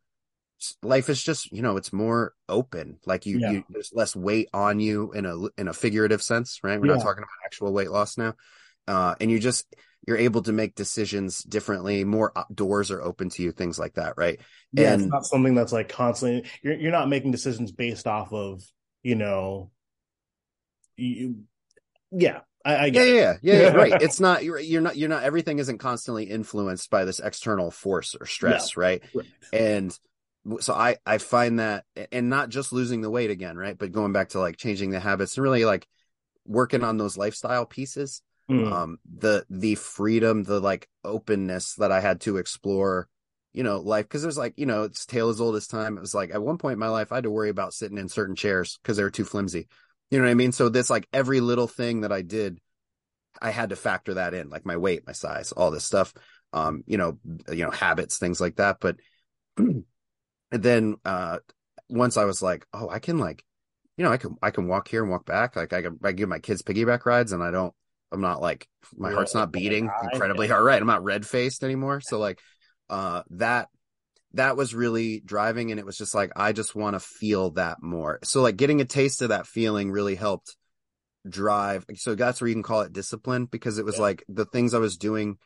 life 0.83 1.09
is 1.09 1.21
just 1.23 1.51
you 1.51 1.61
know 1.61 1.77
it's 1.77 1.93
more 1.93 2.33
open 2.49 2.97
like 3.05 3.25
you, 3.25 3.39
Yeah. 3.39 3.51
you 3.51 3.63
there's 3.69 3.91
less 3.93 4.15
weight 4.15 4.49
on 4.53 4.79
you 4.79 5.11
in 5.13 5.25
a 5.25 5.37
in 5.57 5.69
a 5.69 5.73
figurative 5.73 6.21
sense 6.21 6.59
right 6.63 6.79
we're 6.81 6.87
not 6.87 7.01
talking 7.01 7.23
about 7.23 7.45
actual 7.45 7.71
weight 7.71 7.89
loss 7.89 8.17
now 8.17 8.33
uh 8.87 9.15
and 9.21 9.31
you 9.31 9.39
just 9.39 9.73
you're 10.09 10.17
able 10.17 10.41
to 10.41 10.51
make 10.51 10.73
decisions 10.73 11.43
differently 11.43 12.03
more 12.03 12.33
doors 12.51 12.89
are 12.89 12.99
open 12.99 13.29
to 13.29 13.43
you 13.43 13.51
things 13.51 13.77
like 13.77 13.93
that 13.93 14.15
right 14.17 14.39
Yeah, 14.73 14.95
it's 14.95 15.03
not 15.03 15.23
something 15.23 15.53
that's 15.53 15.71
like 15.71 15.87
constantly. 15.87 16.49
You're 16.63 16.73
you're 16.73 16.91
not 16.91 17.09
making 17.09 17.29
decisions 17.29 17.71
based 17.71 18.07
off 18.07 18.33
of 18.33 18.63
you 19.03 19.13
know. 19.13 19.69
You, 20.97 21.43
yeah, 22.11 22.39
I, 22.65 22.75
I 22.75 22.85
yeah 22.87 23.03
yeah 23.03 23.37
yeah, 23.43 23.61
yeah, 23.61 23.69
right 23.69 23.93
it's 24.01 24.19
not 24.19 24.43
you're, 24.43 24.57
you're 24.57 24.81
not 24.81 24.97
you're 24.97 25.09
not 25.09 25.21
everything 25.21 25.59
isn't 25.59 25.77
constantly 25.77 26.23
influenced 26.23 26.89
by 26.89 27.05
this 27.05 27.19
external 27.19 27.69
force 27.69 28.15
or 28.19 28.25
stress 28.25 28.75
right 28.75 29.03
Right. 29.13 29.27
and 29.53 29.97
so 30.59 30.73
i 30.73 30.97
i 31.05 31.19
find 31.19 31.59
that 31.59 31.85
and 32.11 32.31
not 32.31 32.49
just 32.49 32.73
losing 32.73 33.01
the 33.01 33.11
weight 33.11 33.29
again 33.29 33.57
right 33.57 33.77
but 33.77 33.91
going 33.91 34.11
back 34.11 34.29
to 34.29 34.39
like 34.39 34.57
changing 34.57 34.89
the 34.89 34.99
habits 34.99 35.37
and 35.37 35.43
really 35.43 35.65
like 35.65 35.87
working 36.45 36.83
on 36.83 36.97
those 36.97 37.15
lifestyle 37.15 37.67
pieces 37.67 38.23
Mm. 38.49 38.71
um 38.71 38.97
the 39.19 39.45
the 39.49 39.75
freedom 39.75 40.43
the 40.43 40.59
like 40.59 40.89
openness 41.03 41.75
that 41.75 41.91
i 41.91 41.99
had 41.99 42.21
to 42.21 42.37
explore 42.37 43.07
you 43.53 43.63
know 43.63 43.79
life 43.79 44.05
because 44.05 44.21
there's 44.21 44.37
like 44.37 44.53
you 44.57 44.65
know 44.65 44.83
it's 44.83 45.05
tale 45.05 45.29
as 45.29 45.41
old 45.41 45.55
as 45.55 45.67
time. 45.67 45.97
It 45.97 46.01
was 46.01 46.13
like 46.13 46.33
at 46.33 46.41
one 46.41 46.57
point 46.57 46.73
in 46.73 46.79
my 46.79 46.89
life 46.89 47.11
i 47.11 47.15
had 47.15 47.23
to 47.23 47.31
worry 47.31 47.49
about 47.49 47.73
sitting 47.73 47.97
in 47.97 48.09
certain 48.09 48.35
chairs 48.35 48.79
because 48.81 48.97
they 48.97 49.03
were 49.03 49.09
too 49.09 49.25
flimsy. 49.25 49.67
You 50.11 50.17
know 50.17 50.25
what 50.25 50.31
i 50.31 50.35
mean? 50.35 50.51
So 50.51 50.69
this 50.69 50.89
like 50.89 51.07
every 51.13 51.41
little 51.41 51.67
thing 51.67 52.01
that 52.01 52.11
i 52.11 52.21
did 52.21 52.59
i 53.41 53.49
had 53.51 53.69
to 53.69 53.75
factor 53.75 54.15
that 54.15 54.33
in 54.33 54.49
like 54.49 54.65
my 54.65 54.77
weight 54.77 55.05
my 55.05 55.13
size 55.13 55.51
all 55.51 55.71
this 55.71 55.85
stuff 55.85 56.13
um 56.51 56.83
you 56.87 56.97
know 56.97 57.17
you 57.49 57.63
know 57.63 57.71
habits 57.71 58.17
things 58.17 58.39
like 58.39 58.57
that. 58.57 58.77
But 58.79 58.97
then 60.51 60.95
uh 61.05 61.39
once 61.89 62.17
i 62.17 62.25
was 62.25 62.41
like 62.41 62.65
oh 62.73 62.89
i 62.89 62.99
can 62.99 63.17
like 63.17 63.43
you 63.97 64.03
know 64.03 64.11
i 64.11 64.17
can 64.17 64.35
i 64.41 64.51
can 64.51 64.67
walk 64.67 64.87
here 64.87 65.01
and 65.01 65.11
walk 65.11 65.25
back. 65.25 65.55
Like 65.55 65.73
i 65.73 65.81
can 65.81 65.99
I 66.03 66.11
give 66.11 66.29
my 66.29 66.39
kids 66.39 66.61
piggyback 66.61 67.05
rides 67.05 67.31
and 67.31 67.43
i 67.43 67.49
don't 67.49 67.73
i'm 68.11 68.21
not 68.21 68.41
like 68.41 68.67
my 68.97 69.11
heart's 69.11 69.35
not 69.35 69.51
beating 69.51 69.89
incredibly. 70.11 70.47
Hard 70.47 70.63
right 70.63 70.81
i'm 70.81 70.87
not 70.87 71.03
red 71.03 71.25
faced 71.25 71.63
anymore. 71.63 72.01
So 72.01 72.19
like 72.19 72.39
uh 72.89 73.23
that 73.31 73.69
that 74.33 74.55
was 74.57 74.75
really 74.75 75.21
driving 75.25 75.71
and 75.71 75.79
it 75.79 75.85
was 75.85 75.97
just 75.97 76.13
like 76.13 76.31
i 76.35 76.51
just 76.51 76.75
want 76.75 76.95
to 76.95 76.99
feel 76.99 77.51
that 77.51 77.81
more. 77.81 78.19
So 78.23 78.41
like 78.41 78.57
getting 78.57 78.81
a 78.81 78.85
taste 78.85 79.21
of 79.21 79.29
that 79.29 79.47
feeling 79.47 79.91
really 79.91 80.15
helped 80.15 80.55
drive 81.27 81.85
so 81.95 82.15
that's 82.15 82.39
where 82.39 82.47
you 82.47 82.55
can 82.55 82.63
call 82.63 82.81
it 82.81 82.93
discipline 82.93 83.45
because 83.45 83.77
it 83.77 83.85
was 83.85 83.95
Yeah. 83.97 84.03
like 84.03 84.23
the 84.29 84.45
things 84.45 84.73
i 84.73 84.79
was 84.79 84.95
doing 84.97 85.37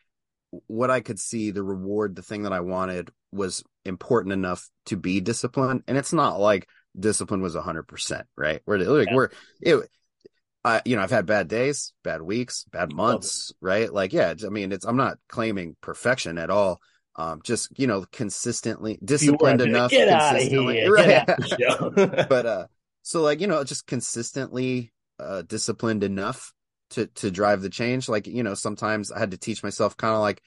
what 0.67 0.91
i 0.91 1.01
could 1.01 1.19
see 1.19 1.49
the 1.49 1.63
reward 1.63 2.15
the 2.15 2.21
thing 2.21 2.43
that 2.43 2.53
i 2.53 2.59
wanted 2.59 3.09
was 3.31 3.63
important 3.83 4.33
enough 4.33 4.69
to 4.85 4.95
be 4.95 5.19
disciplined 5.19 5.81
and 5.87 5.97
it's 5.97 6.13
not 6.13 6.39
like 6.39 6.67
discipline 6.97 7.41
was 7.41 7.55
100% 7.55 8.23
right? 8.37 8.61
We're 8.67 8.77
like 8.77 9.07
Yeah. 9.09 9.15
we're 9.15 9.29
it 9.61 9.89
I, 10.65 10.81
you 10.85 10.95
know, 10.95 11.01
I've 11.01 11.11
had 11.11 11.25
bad 11.25 11.47
days, 11.47 11.93
bad 12.03 12.21
weeks, 12.21 12.65
bad 12.71 12.89
months, 12.89 13.51
right? 13.61 13.91
Like, 13.91 14.13
yeah, 14.13 14.33
I 14.45 14.49
mean, 14.49 14.71
it's, 14.71 14.85
I'm 14.85 14.95
not 14.97 15.17
claiming 15.27 15.75
perfection 15.81 16.37
at 16.37 16.49
all, 16.49 16.79
um, 17.15 17.41
just 17.43 17.77
you 17.77 17.87
know, 17.87 18.05
consistently 18.11 18.97
disciplined 19.03 19.61
enough, 19.61 19.91
Get 19.91 20.07
out 20.09 20.35
of 20.35 20.41
here. 20.43 20.91
right? 20.91 21.25
Get 21.57 21.81
out 21.81 21.97
of 21.97 22.27
but 22.29 22.45
uh, 22.45 22.67
so 23.01 23.21
like 23.21 23.41
you 23.41 23.47
know, 23.47 23.63
just 23.63 23.87
consistently 23.87 24.93
uh, 25.19 25.41
disciplined 25.43 26.03
enough 26.03 26.53
to 26.91 27.07
to 27.07 27.29
drive 27.31 27.61
the 27.61 27.69
change. 27.69 28.07
Like 28.07 28.27
you 28.27 28.43
know, 28.43 28.53
sometimes 28.53 29.11
I 29.11 29.19
had 29.19 29.31
to 29.31 29.37
teach 29.37 29.63
myself 29.63 29.97
kind 29.97 30.13
of 30.13 30.21
like 30.21 30.41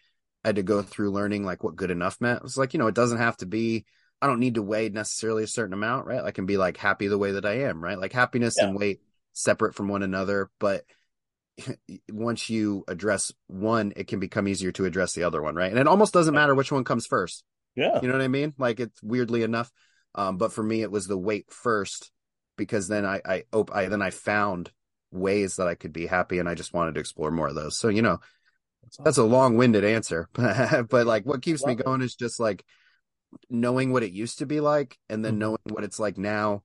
I 0.45 0.49
had 0.49 0.57
to 0.57 0.63
go 0.63 0.83
through 0.83 1.11
learning 1.11 1.45
like 1.45 1.63
what 1.63 1.77
good 1.77 1.91
enough 1.91 2.21
meant. 2.21 2.39
It 2.39 2.43
was 2.43 2.57
like 2.57 2.73
you 2.73 2.79
know, 2.79 2.87
it 2.87 2.95
doesn't 2.95 3.19
have 3.19 3.37
to 3.39 3.47
be. 3.47 3.85
I 4.23 4.27
don't 4.27 4.41
need 4.41 4.55
to 4.55 4.63
weigh 4.63 4.89
necessarily 4.89 5.43
a 5.45 5.47
certain 5.49 5.75
amount, 5.75 6.07
right? 6.07 6.23
I 6.25 6.31
can 6.31 6.47
be 6.47 6.57
like 6.57 6.79
happy 6.79 7.07
the 7.07 7.19
way 7.19 7.33
that 7.33 7.45
I 7.45 7.65
am, 7.65 7.85
right? 7.85 7.99
Like 7.99 8.15
happiness 8.15 8.57
Yeah. 8.57 8.65
and 8.69 8.79
weight 8.79 9.01
separate 9.37 9.75
from 9.75 9.89
one 9.89 10.03
another, 10.03 10.51
but 10.59 10.85
once 12.11 12.49
you 12.51 12.85
address 12.89 13.33
one, 13.47 13.93
it 13.97 14.09
can 14.09 14.19
become 14.19 14.49
easier 14.49 14.73
to 14.73 14.85
address 14.87 15.13
the 15.15 15.25
other 15.25 15.43
one, 15.43 15.55
right? 15.55 15.71
And 15.71 15.79
it 15.79 15.87
almost 15.87 16.13
doesn't 16.13 16.35
matter 16.35 16.55
which 16.55 16.73
one 16.73 16.85
comes 16.85 17.07
first. 17.07 17.45
yeah. 17.75 18.01
You 18.01 18.09
know 18.09 18.15
what 18.15 18.25
I 18.25 18.29
mean? 18.29 18.55
Like 18.59 18.81
it's 18.81 19.03
weirdly 19.03 19.43
enough. 19.43 19.71
Um, 20.15 20.39
but 20.39 20.53
for 20.53 20.63
me, 20.63 20.81
it 20.83 20.91
was 20.91 21.07
the 21.07 21.19
weight 21.19 21.47
first 21.51 22.11
because 22.57 22.89
then 22.89 23.05
I, 23.05 23.21
I, 23.25 23.43
op- 23.53 23.75
I, 23.75 23.87
then 23.87 24.01
I 24.01 24.11
found 24.11 24.71
ways 25.13 25.57
that 25.57 25.69
I 25.69 25.75
could 25.75 25.93
be 25.93 26.07
happy 26.07 26.39
and 26.39 26.49
I 26.49 26.55
just 26.55 26.73
wanted 26.73 26.95
to 26.95 27.01
explore 27.01 27.31
more 27.31 27.49
of 27.49 27.55
those. 27.55 27.77
So, 27.79 27.89
you 27.89 28.01
know, 28.01 28.19
that's 29.05 29.19
a 29.19 29.25
long 29.25 29.57
winded 29.57 29.85
answer, 29.85 30.29
but 30.33 31.07
like 31.07 31.27
what 31.27 31.43
keeps 31.43 31.67
me 31.67 31.75
going 31.75 32.01
is 32.01 32.15
just 32.15 32.41
like 32.41 32.65
knowing 33.51 33.93
what 33.93 34.03
it 34.03 34.13
used 34.13 34.39
to 34.39 34.47
be 34.47 34.61
like 34.61 34.97
and 35.11 35.25
then 35.25 35.35
Mhm. 35.35 35.39
knowing 35.39 35.59
what 35.65 35.85
it's 35.85 35.99
like 35.99 36.17
now, 36.17 36.63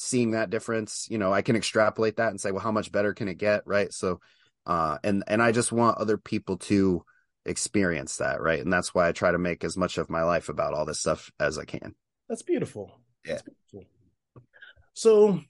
seeing 0.00 0.30
that 0.30 0.48
difference, 0.48 1.08
you 1.10 1.18
know, 1.18 1.32
I 1.32 1.42
can 1.42 1.56
extrapolate 1.56 2.16
that 2.16 2.30
and 2.30 2.40
say, 2.40 2.52
well, 2.52 2.62
how 2.62 2.70
much 2.70 2.92
better 2.92 3.12
can 3.12 3.26
it 3.26 3.36
get? 3.36 3.66
Right. 3.66 3.92
So, 3.92 4.20
uh, 4.64 4.98
and, 5.02 5.24
and 5.26 5.42
I 5.42 5.50
just 5.50 5.72
want 5.72 5.98
other 5.98 6.16
people 6.16 6.56
to 6.58 7.04
experience 7.44 8.18
that. 8.18 8.40
Right. 8.40 8.60
And 8.60 8.72
that's 8.72 8.94
why 8.94 9.08
I 9.08 9.12
try 9.12 9.32
to 9.32 9.38
make 9.38 9.64
as 9.64 9.76
much 9.76 9.98
of 9.98 10.08
my 10.08 10.22
life 10.22 10.48
about 10.48 10.72
all 10.72 10.86
this 10.86 11.00
stuff 11.00 11.32
as 11.40 11.58
I 11.58 11.64
can. 11.64 11.96
That's 12.28 12.42
beautiful. 12.42 13.00
Yeah. 13.26 13.32
That's 13.32 13.48
beautiful. 13.72 13.92
So, 14.94 15.40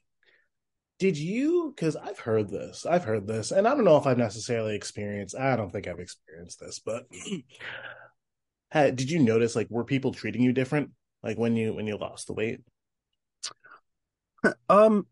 did 0.99 1.19
you? 1.19 1.75
Because 1.77 1.95
I've 1.95 2.19
heard 2.19 2.49
this. 2.49 2.87
I've 2.87 3.05
heard 3.05 3.27
this, 3.27 3.53
and 3.53 3.69
I 3.69 3.75
don't 3.75 3.85
know 3.85 3.99
if 3.99 4.07
I've 4.07 4.19
necessarily 4.19 4.75
experienced. 4.75 5.37
I 5.37 5.57
don't 5.57 5.71
think 5.71 5.87
I've 5.87 6.01
experienced 6.01 6.61
this, 6.61 6.81
but 6.85 7.07
had, 8.71 8.97
did 8.97 9.11
you 9.11 9.21
notice 9.21 9.55
like 9.55 9.71
were 9.71 9.85
people 9.85 10.13
treating 10.13 10.43
you 10.43 10.53
different? 10.53 10.91
Like 11.23 11.39
when 11.39 11.57
you 11.57 11.75
when 11.75 11.87
you 11.87 11.97
lost 11.97 12.27
the 12.27 12.33
weight? 12.33 12.61
Um, 14.69 15.07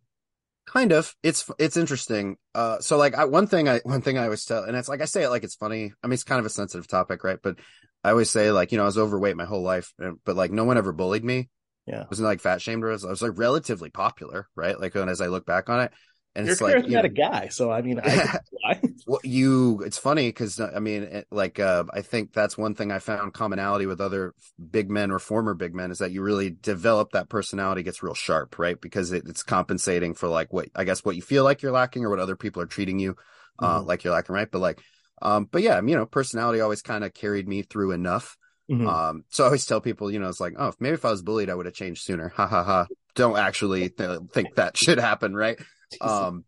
kind 0.67 0.93
of. 0.93 1.15
It's 1.23 1.51
it's 1.59 1.77
interesting. 1.77 2.37
Uh, 2.55 2.79
so 2.81 2.97
like 2.97 3.15
I, 3.15 3.25
one 3.25 3.47
thing 3.47 3.69
I 3.69 3.81
one 3.85 4.03
thing 4.03 4.19
I 4.19 4.25
always 4.25 4.45
tell, 4.45 4.65
and 4.65 4.77
it's 4.77 4.89
like 4.89 5.03
I 5.03 5.07
say 5.07 5.25
it 5.25 5.31
like 5.31 5.45
it's 5.45 5.55
funny. 5.57 5.93
I 6.03 6.07
mean, 6.07 6.15
it's 6.15 6.25
kind 6.25 6.39
of 6.39 6.47
a 6.47 6.51
sensitive 6.51 6.87
topic, 6.87 7.25
right? 7.25 7.39
But 7.43 7.59
I 8.05 8.11
always 8.11 8.31
say 8.31 8.51
like 8.53 8.73
you 8.73 8.79
know 8.79 8.85
I 8.85 8.87
was 8.87 8.99
overweight 8.99 9.37
my 9.37 9.45
whole 9.45 9.63
life, 9.63 9.93
but 10.25 10.37
like 10.37 10.51
no 10.53 10.65
one 10.65 10.79
ever 10.79 10.93
bullied 10.93 11.25
me. 11.25 11.49
Yeah. 11.87 12.03
I 12.03 12.07
wasn't 12.11 12.27
like 12.27 12.41
fat 12.41 12.61
shamed 12.61 12.83
or 12.83 12.91
I 12.91 12.93
was, 12.93 13.05
I 13.05 13.11
was 13.11 13.23
like 13.23 13.39
relatively 13.39 13.91
popular, 13.91 14.49
right? 14.57 14.79
Like 14.79 14.95
when 14.95 15.09
as 15.09 15.21
I 15.21 15.29
look 15.29 15.47
back 15.47 15.69
on 15.69 15.83
it, 15.83 15.93
and 16.37 16.47
You're 16.47 16.53
it's 16.53 16.61
a 16.61 16.65
like 16.65 16.89
you 16.89 16.97
know, 16.97 17.03
charismatic 17.03 17.17
guy, 17.17 17.49
so 17.49 17.73
I 17.73 17.83
mean, 17.83 18.01
I, 18.03 18.39
why? 18.51 18.81
well, 19.07 19.21
you 19.25 19.83
it's 19.85 19.99
funny 19.99 20.29
because 20.29 20.61
i 20.61 20.79
mean 20.79 21.03
it, 21.05 21.27
like 21.31 21.59
uh 21.61 21.85
i 21.93 22.03
think 22.03 22.33
that's 22.33 22.57
one 22.59 22.75
thing 22.75 22.91
i 22.91 22.99
found 22.99 23.33
commonality 23.33 23.87
with 23.87 24.01
other 24.01 24.35
big 24.71 24.91
men 24.91 25.11
or 25.11 25.19
former 25.19 25.55
big 25.55 25.75
men 25.75 25.91
is 25.91 25.99
that 25.99 26.11
you 26.13 26.23
really 26.23 26.51
develop 26.51 27.13
that 27.13 27.29
personality 27.29 27.83
gets 27.83 28.03
real 28.03 28.15
sharp 28.15 28.59
right 28.59 28.81
because 28.81 29.13
it, 29.13 29.25
it's 29.27 29.43
compensating 29.43 30.15
for 30.15 30.29
like 30.29 30.53
what 30.53 30.69
i 30.75 30.85
guess 30.85 31.05
what 31.05 31.17
you 31.17 31.23
feel 31.23 31.45
like 31.45 31.63
you're 31.63 31.73
lacking 31.73 32.05
or 32.05 32.11
what 32.11 32.19
other 32.19 32.37
people 32.37 32.63
are 32.63 32.67
treating 32.67 32.99
you 32.99 33.17
uh 33.59 33.81
Mhm. 33.81 33.87
like 33.87 34.05
you're 34.05 34.13
lacking 34.13 34.35
right 34.35 34.51
but 34.51 34.61
like 34.61 34.81
um 35.23 35.49
but 35.51 35.63
yeah 35.63 35.81
you 35.81 35.97
know 35.97 36.07
personality 36.07 36.61
always 36.61 36.83
kind 36.83 37.05
of 37.05 37.15
carried 37.15 37.49
me 37.49 37.63
through 37.63 37.93
enough 37.93 38.37
Mhm. 38.71 38.87
um 38.89 39.25
so 39.31 39.45
i 39.45 39.47
always 39.47 39.67
tell 39.67 39.81
people 39.81 40.11
you 40.11 40.19
know 40.19 40.29
it's 40.29 40.41
like 40.41 40.55
oh 40.59 40.73
maybe 40.81 40.95
if 40.95 41.05
i 41.05 41.11
was 41.11 41.23
bullied 41.23 41.49
i 41.49 41.55
would 41.55 41.67
have 41.67 41.75
changed 41.75 42.03
sooner 42.03 42.29
ha 42.29 42.47
ha 42.47 42.65
ha 42.65 42.87
don't 43.15 43.39
actually 43.39 43.89
th- 43.89 44.21
think 44.33 44.55
that 44.57 44.77
should 44.83 44.99
happen 44.99 45.35
right 45.35 45.59
um 46.01 46.45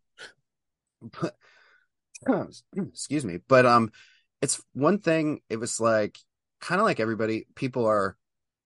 but 1.20 1.34
excuse 2.76 3.24
me 3.24 3.38
but 3.48 3.64
um 3.66 3.90
it's 4.42 4.62
one 4.72 4.98
thing 4.98 5.40
it 5.48 5.56
was 5.56 5.80
like 5.80 6.18
kind 6.60 6.80
of 6.80 6.84
like 6.84 7.00
everybody 7.00 7.46
people 7.54 7.86
are 7.86 8.16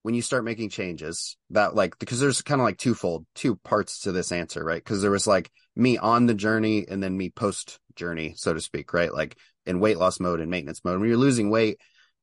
when 0.03 0.13
you 0.13 0.21
start 0.21 0.43
making 0.43 0.69
changes 0.69 1.37
that 1.49 1.75
like 1.75 1.97
because 1.97 2.19
there's 2.19 2.41
kind 2.41 2.61
of 2.61 2.65
like 2.65 2.77
twofold 2.77 3.25
two 3.35 3.55
parts 3.55 4.01
to 4.01 4.11
this 4.11 4.31
answer 4.31 4.63
right? 4.63 4.83
Because 4.83 5.01
there 5.01 5.11
was 5.11 5.25
like 5.25 5.49
me 5.75 5.97
on 5.97 6.25
the 6.25 6.33
journey 6.33 6.85
and 6.87 7.01
then 7.01 7.17
me 7.17 7.29
post 7.29 7.79
journey 7.95 8.33
so 8.35 8.53
to 8.53 8.61
speak 8.61 8.93
right? 8.93 9.13
Like 9.13 9.37
in 9.65 9.79
weight 9.79 9.97
loss 9.97 10.19
mode 10.19 10.41
and 10.41 10.51
maintenance 10.51 10.81
mode. 10.83 10.99
When 10.99 11.09
you're 11.09 11.17
losing 11.17 11.49
weight 11.49 11.79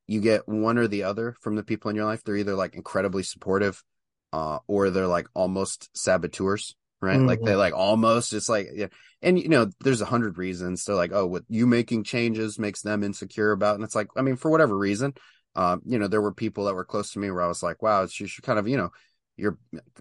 you 0.07 0.21
get 0.21 0.49
one 0.49 0.77
or 0.77 0.89
the 0.89 1.05
other 1.05 1.37
from 1.41 1.57
the 1.57 1.63
people 1.63 1.89
in 1.89 1.97
your 1.97 2.05
life. 2.05 2.23
They're 2.23 2.37
either 2.37 2.55
like 2.55 2.75
incredibly 2.75 3.23
supportive 3.23 3.83
uh 4.33 4.59
or 4.67 4.91
they're 4.91 5.07
like 5.07 5.27
almost 5.35 5.89
saboteurs 5.97 6.77
right 7.01 7.25
like 7.25 7.41
Mhm. 7.41 7.45
they 7.45 7.55
like 7.55 7.75
almost 7.75 8.33
it's 8.33 8.49
like 8.49 8.69
yeah 8.75 8.87
and 9.23 9.39
you 9.39 9.49
know 9.49 9.71
there's 9.81 10.01
a 10.01 10.07
hundred 10.07 10.39
reasons 10.39 10.85
they're 10.85 10.95
like 10.97 11.13
oh 11.13 11.27
what 11.27 11.45
you 11.49 11.67
making 11.67 12.05
changes 12.05 12.59
makes 12.59 12.83
them 12.83 13.03
insecure 13.03 13.53
about 13.53 13.75
and 13.75 13.85
it's 13.85 13.95
like 13.95 14.09
i 14.17 14.23
mean 14.23 14.37
for 14.37 14.51
whatever 14.51 14.77
reason 14.77 15.15
um 15.57 15.81
you 15.87 15.99
know 15.99 16.09
there 16.09 16.21
were 16.21 16.33
people 16.33 16.65
that 16.65 16.75
were 16.75 16.85
close 16.85 17.13
to 17.13 17.19
me 17.19 17.31
where 17.31 17.43
i 17.43 17.49
was 17.49 17.63
like 17.63 17.83
wow 17.83 18.03
it's 18.03 18.13
just 18.15 18.43
kind 18.43 18.59
of 18.59 18.69
you 18.69 18.77
know 18.77 18.91
you're 19.37 19.59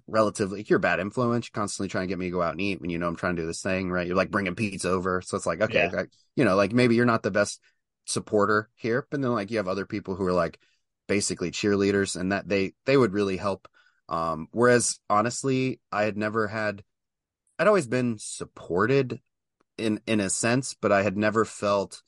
relatively 0.07 0.65
you're 0.67 0.77
a 0.77 0.81
bad 0.81 0.99
influence 0.99 1.47
you're 1.47 1.59
constantly 1.62 1.88
trying 1.88 2.03
to 2.03 2.12
get 2.12 2.19
me 2.19 2.25
to 2.25 2.31
go 2.31 2.41
out 2.41 2.51
and 2.51 2.62
eat 2.62 2.81
when 2.81 2.89
you 2.89 2.97
know 2.97 3.07
i'm 3.07 3.15
trying 3.15 3.35
to 3.35 3.41
do 3.41 3.47
this 3.47 3.62
thing 3.62 3.89
right 3.89 4.07
you're 4.07 4.15
like 4.15 4.31
bringing 4.31 4.55
pizza 4.55 4.89
over 4.89 5.21
so 5.21 5.38
it's 5.38 5.45
like 5.45 5.62
okay 5.62 5.88
Yeah. 5.88 5.91
like, 5.91 6.09
you 6.35 6.43
know 6.45 6.55
like 6.55 6.73
maybe 6.73 6.95
you're 6.95 7.05
not 7.05 7.23
the 7.23 7.31
best 7.31 7.62
supporter 8.05 8.69
here 8.75 9.05
but 9.09 9.21
then 9.21 9.31
like 9.31 9.51
you 9.51 9.57
have 9.57 9.67
other 9.67 9.85
people 9.85 10.15
who 10.15 10.25
are 10.25 10.33
like 10.33 10.59
basically 11.07 11.51
cheerleaders 11.51 12.19
and 12.19 12.31
that 12.31 12.47
they 12.47 12.73
they 12.85 12.97
would 12.97 13.13
really 13.13 13.38
help 13.38 13.67
um 14.09 14.47
whereas 14.51 14.99
honestly 15.09 15.79
i 15.91 16.03
had 16.03 16.17
never 16.17 16.47
had 16.47 16.83
I'd 17.59 17.67
always 17.67 17.87
been 17.87 18.17
supported 18.17 19.19
in 19.77 20.01
in 20.07 20.19
a 20.19 20.29
sense, 20.29 20.75
but 20.79 20.91
I 20.91 21.03
had 21.03 21.17
never 21.17 21.45
felt 21.45 22.01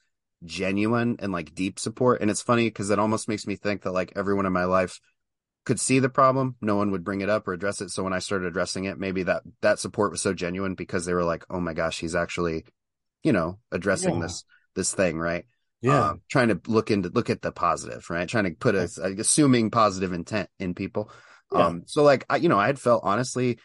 genuine 0.43 1.17
and 1.19 1.31
like 1.31 1.53
deep 1.53 1.77
support. 1.79 2.21
And 2.21 2.31
it's 2.31 2.41
funny 2.41 2.65
because 2.65 2.89
it 2.89 2.99
almost 2.99 3.27
makes 3.27 3.45
me 3.45 3.55
think 3.55 3.83
that 3.83 3.91
like 3.91 4.13
everyone 4.15 4.45
in 4.45 4.53
my 4.53 4.65
life 4.65 4.99
could 5.65 5.79
see 5.79 5.99
the 5.99 6.09
problem, 6.09 6.55
no 6.61 6.75
one 6.75 6.91
would 6.91 7.03
bring 7.03 7.21
it 7.21 7.29
up 7.29 7.47
or 7.47 7.53
address 7.53 7.81
it. 7.81 7.89
So 7.89 8.03
when 8.03 8.13
I 8.13 8.19
started 8.19 8.47
addressing 8.47 8.85
it, 8.85 8.97
maybe 8.97 9.23
that 9.23 9.43
that 9.61 9.79
support 9.79 10.11
was 10.11 10.21
so 10.21 10.33
genuine 10.33 10.73
because 10.75 11.05
they 11.05 11.13
were 11.13 11.23
like, 11.23 11.45
"Oh 11.49 11.59
my 11.59 11.73
gosh, 11.73 11.99
he's 11.99 12.15
actually, 12.15 12.65
you 13.23 13.31
know, 13.33 13.59
addressing 13.71 14.15
Yeah. 14.15 14.27
this 14.27 14.43
this 14.75 14.93
thing, 14.93 15.19
right?" 15.19 15.45
yeah. 15.81 16.09
Um, 16.09 16.21
trying 16.29 16.47
to 16.49 16.61
look 16.67 16.91
into 16.91 17.09
look 17.09 17.29
at 17.29 17.41
the 17.41 17.51
positive, 17.51 18.09
right? 18.09 18.27
Trying 18.27 18.45
to 18.45 18.51
put 18.51 18.75
a 18.75 18.89
like, 18.97 19.19
assuming 19.19 19.71
positive 19.71 20.13
intent 20.13 20.49
in 20.59 20.73
people. 20.73 21.11
Yeah. 21.53 21.67
Um, 21.67 21.83
so 21.85 22.03
like 22.03 22.25
I, 22.29 22.37
you 22.37 22.49
know, 22.49 22.59
I 22.59 22.67
had 22.67 22.79
felt 22.79 23.03
honestly 23.03 23.59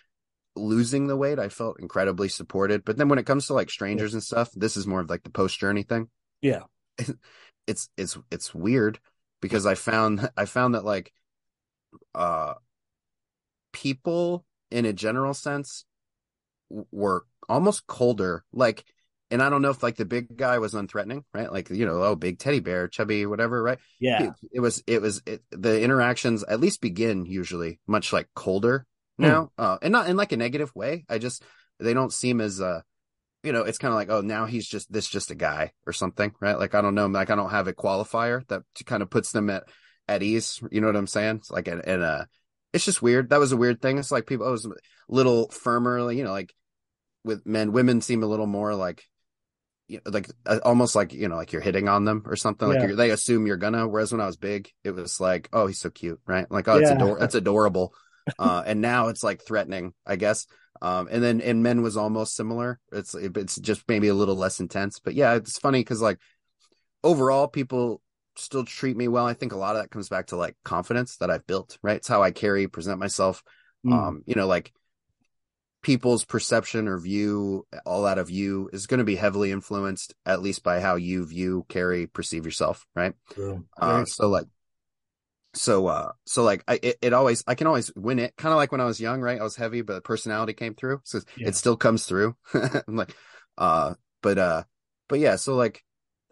losing 0.56 1.06
the 1.06 1.16
weight, 1.16 1.38
I 1.38 1.48
felt 1.48 1.80
incredibly 1.80 2.28
supported. 2.28 2.84
But 2.84 2.96
then 2.96 3.08
when 3.08 3.18
it 3.18 3.26
comes 3.26 3.46
to 3.46 3.54
like 3.54 3.70
strangers 3.70 4.14
and 4.14 4.22
stuff, 4.22 4.50
this 4.54 4.76
is 4.76 4.86
more 4.86 5.00
of 5.00 5.10
like 5.10 5.22
the 5.22 5.30
post 5.30 5.58
journey 5.58 5.82
thing. 5.82 6.08
Yeah. 6.40 6.62
It's 7.68 7.88
it's 7.96 8.16
it's 8.30 8.54
weird 8.54 9.00
because 9.42 9.66
I 9.66 9.74
found 9.74 10.30
I 10.36 10.44
found 10.44 10.76
that 10.76 10.84
like 10.84 11.12
uh 12.14 12.54
people 13.72 14.44
in 14.70 14.84
a 14.84 14.92
general 14.92 15.34
sense 15.34 15.84
were 16.70 17.26
almost 17.48 17.88
colder. 17.88 18.44
Like 18.52 18.84
and 19.32 19.42
I 19.42 19.50
don't 19.50 19.62
know 19.62 19.70
if 19.70 19.82
like 19.82 19.96
the 19.96 20.04
big 20.04 20.36
guy 20.36 20.58
was 20.58 20.74
unthreatening, 20.74 21.24
right? 21.34 21.52
Like, 21.52 21.70
you 21.70 21.84
know, 21.84 22.04
oh, 22.04 22.14
big 22.14 22.38
teddy 22.38 22.60
bear, 22.60 22.86
chubby, 22.86 23.26
whatever, 23.26 23.60
right? 23.60 23.78
yeah. 23.98 24.22
it, 24.22 24.32
it 24.52 24.60
was 24.60 24.82
it 24.86 25.02
was 25.02 25.22
it, 25.26 25.42
the 25.50 25.82
interactions 25.82 26.44
at 26.44 26.60
least 26.60 26.80
begin 26.80 27.26
usually 27.26 27.80
much 27.86 28.12
like 28.12 28.28
colder 28.34 28.86
now 29.18 29.50
uh 29.58 29.78
and 29.82 29.92
not 29.92 30.08
in 30.08 30.16
like 30.16 30.32
a 30.32 30.36
negative 30.36 30.74
way. 30.74 31.04
I 31.08 31.18
just 31.18 31.42
they 31.78 31.94
don't 31.94 32.12
seem 32.12 32.40
as 32.40 32.60
uh 32.60 32.80
you 33.42 33.52
know 33.52 33.62
it's 33.62 33.78
kind 33.78 33.92
of 33.92 33.96
like 33.96 34.10
oh 34.10 34.20
now 34.22 34.46
he's 34.46 34.66
just 34.66 34.92
this 34.92 35.06
just 35.08 35.30
a 35.30 35.34
guy 35.34 35.72
or 35.86 35.92
something 35.92 36.32
right? 36.40 36.58
Like 36.58 36.74
i 36.74 36.80
don't 36.80 36.94
know 36.94 37.06
like 37.06 37.30
i 37.30 37.34
don't 37.36 37.50
have 37.50 37.68
a 37.68 37.72
qualifier 37.72 38.46
that 38.48 38.62
kind 38.86 39.02
of 39.02 39.10
puts 39.10 39.32
them 39.32 39.50
at 39.50 39.64
at 40.08 40.22
ease 40.22 40.60
you 40.70 40.80
know 40.80 40.86
what 40.88 40.96
i'm 40.96 41.06
saying? 41.06 41.36
It's 41.36 41.50
like 41.50 41.68
and 41.68 41.84
and 41.86 42.02
uh 42.02 42.24
it's 42.72 42.84
just 42.84 43.00
weird. 43.00 43.30
That 43.30 43.40
was 43.40 43.52
a 43.52 43.56
weird 43.56 43.80
thing. 43.80 43.96
It's 43.98 44.10
like 44.10 44.26
people 44.26 44.44
oh, 44.46 44.50
it 44.50 44.52
was 44.52 44.66
a 44.66 44.70
little 45.08 45.48
firmer 45.48 46.02
like, 46.02 46.16
you 46.16 46.24
know 46.24 46.32
like 46.32 46.52
with 47.24 47.46
men 47.46 47.72
women 47.72 48.00
seem 48.00 48.22
a 48.22 48.26
little 48.26 48.46
more 48.46 48.74
like 48.74 49.04
you 49.88 50.00
know, 50.04 50.10
like 50.10 50.28
uh, 50.46 50.58
almost 50.64 50.96
like 50.96 51.12
you 51.12 51.28
know 51.28 51.36
like 51.36 51.52
you're 51.52 51.62
hitting 51.62 51.88
on 51.88 52.04
them 52.04 52.24
or 52.26 52.36
something. 52.36 52.66
Like 52.66 52.80
Yeah. 52.80 52.88
you're, 52.88 52.96
they 52.96 53.10
assume 53.10 53.46
you're 53.46 53.56
gonna 53.56 53.86
whereas 53.86 54.10
when 54.12 54.20
i 54.20 54.26
was 54.26 54.36
big 54.36 54.68
it 54.84 54.90
was 54.90 55.20
like 55.20 55.48
oh 55.52 55.66
he's 55.68 55.78
so 55.80 55.90
cute 55.90 56.20
right? 56.26 56.50
Like 56.50 56.66
oh 56.68 56.78
it's 56.78 56.90
Yeah. 56.90 56.96
ador- 56.96 57.22
it's 57.22 57.34
adorable 57.36 57.94
uh 58.38 58.62
and 58.66 58.80
now 58.80 59.08
it's 59.08 59.22
like 59.22 59.42
threatening 59.42 59.92
i 60.06 60.16
guess. 60.16 60.46
Um 60.82 61.08
and 61.10 61.22
then 61.22 61.40
in 61.40 61.62
men 61.62 61.80
was 61.82 61.96
almost 61.96 62.36
similar. 62.36 62.78
It's 62.92 63.14
it's 63.14 63.56
just 63.56 63.82
maybe 63.88 64.08
a 64.08 64.14
little 64.14 64.36
less 64.36 64.60
intense. 64.60 64.98
But 65.00 65.14
yeah 65.14 65.34
it's 65.34 65.58
funny 65.58 65.80
because 65.80 66.02
like 66.02 66.18
overall 67.02 67.48
people 67.48 68.02
still 68.36 68.64
treat 68.64 68.96
me 68.96 69.08
well. 69.08 69.24
I 69.26 69.32
think 69.32 69.52
a 69.52 69.56
lot 69.56 69.76
of 69.76 69.82
that 69.82 69.90
comes 69.90 70.08
back 70.10 70.26
to 70.26 70.36
like 70.36 70.54
confidence 70.64 71.16
that 71.18 71.30
i've 71.30 71.46
built 71.46 71.78
right? 71.82 71.96
It's 71.96 72.08
how 72.08 72.22
i 72.22 72.30
carry 72.30 72.68
present 72.68 72.98
myself 73.00 73.42
Mm. 73.84 73.92
um 73.92 74.22
you 74.26 74.34
know 74.34 74.46
like 74.48 74.72
people's 75.82 76.24
perception 76.24 76.88
or 76.88 76.98
view 76.98 77.64
all 77.84 78.04
out 78.06 78.18
of 78.18 78.28
you 78.28 78.68
is 78.72 78.88
going 78.88 78.98
to 78.98 79.04
be 79.04 79.14
heavily 79.14 79.52
influenced 79.52 80.14
at 80.24 80.42
least 80.42 80.64
by 80.64 80.80
how 80.80 80.96
you 80.96 81.24
view 81.24 81.64
carry 81.68 82.06
perceive 82.08 82.44
yourself 82.44 82.84
right? 82.96 83.14
True. 83.30 83.64
uh 83.80 84.04
so 84.04 84.28
like 84.28 84.46
so 85.56 85.86
uh 85.86 86.12
so 86.26 86.42
like 86.42 86.62
I 86.68 86.78
it, 86.82 86.98
it 87.02 87.12
always 87.12 87.42
I 87.46 87.54
can 87.54 87.66
always 87.66 87.90
win 87.96 88.18
it. 88.18 88.36
Kind 88.36 88.52
of 88.52 88.56
like 88.56 88.72
when 88.72 88.80
I 88.80 88.84
was 88.84 89.00
young 89.00 89.20
right? 89.22 89.40
I 89.40 89.44
was 89.44 89.56
heavy 89.56 89.82
but 89.82 89.94
the 89.94 90.00
personality 90.00 90.52
came 90.52 90.74
through. 90.74 91.00
So 91.04 91.20
Yeah. 91.36 91.48
it 91.48 91.54
still 91.54 91.76
comes 91.76 92.06
through. 92.06 92.36
I'm 92.54 92.96
like 92.96 93.14
uh 93.58 93.94
but 94.22 94.38
uh 94.38 94.64
but 95.08 95.18
yeah 95.18 95.36
so 95.36 95.54
like 95.54 95.82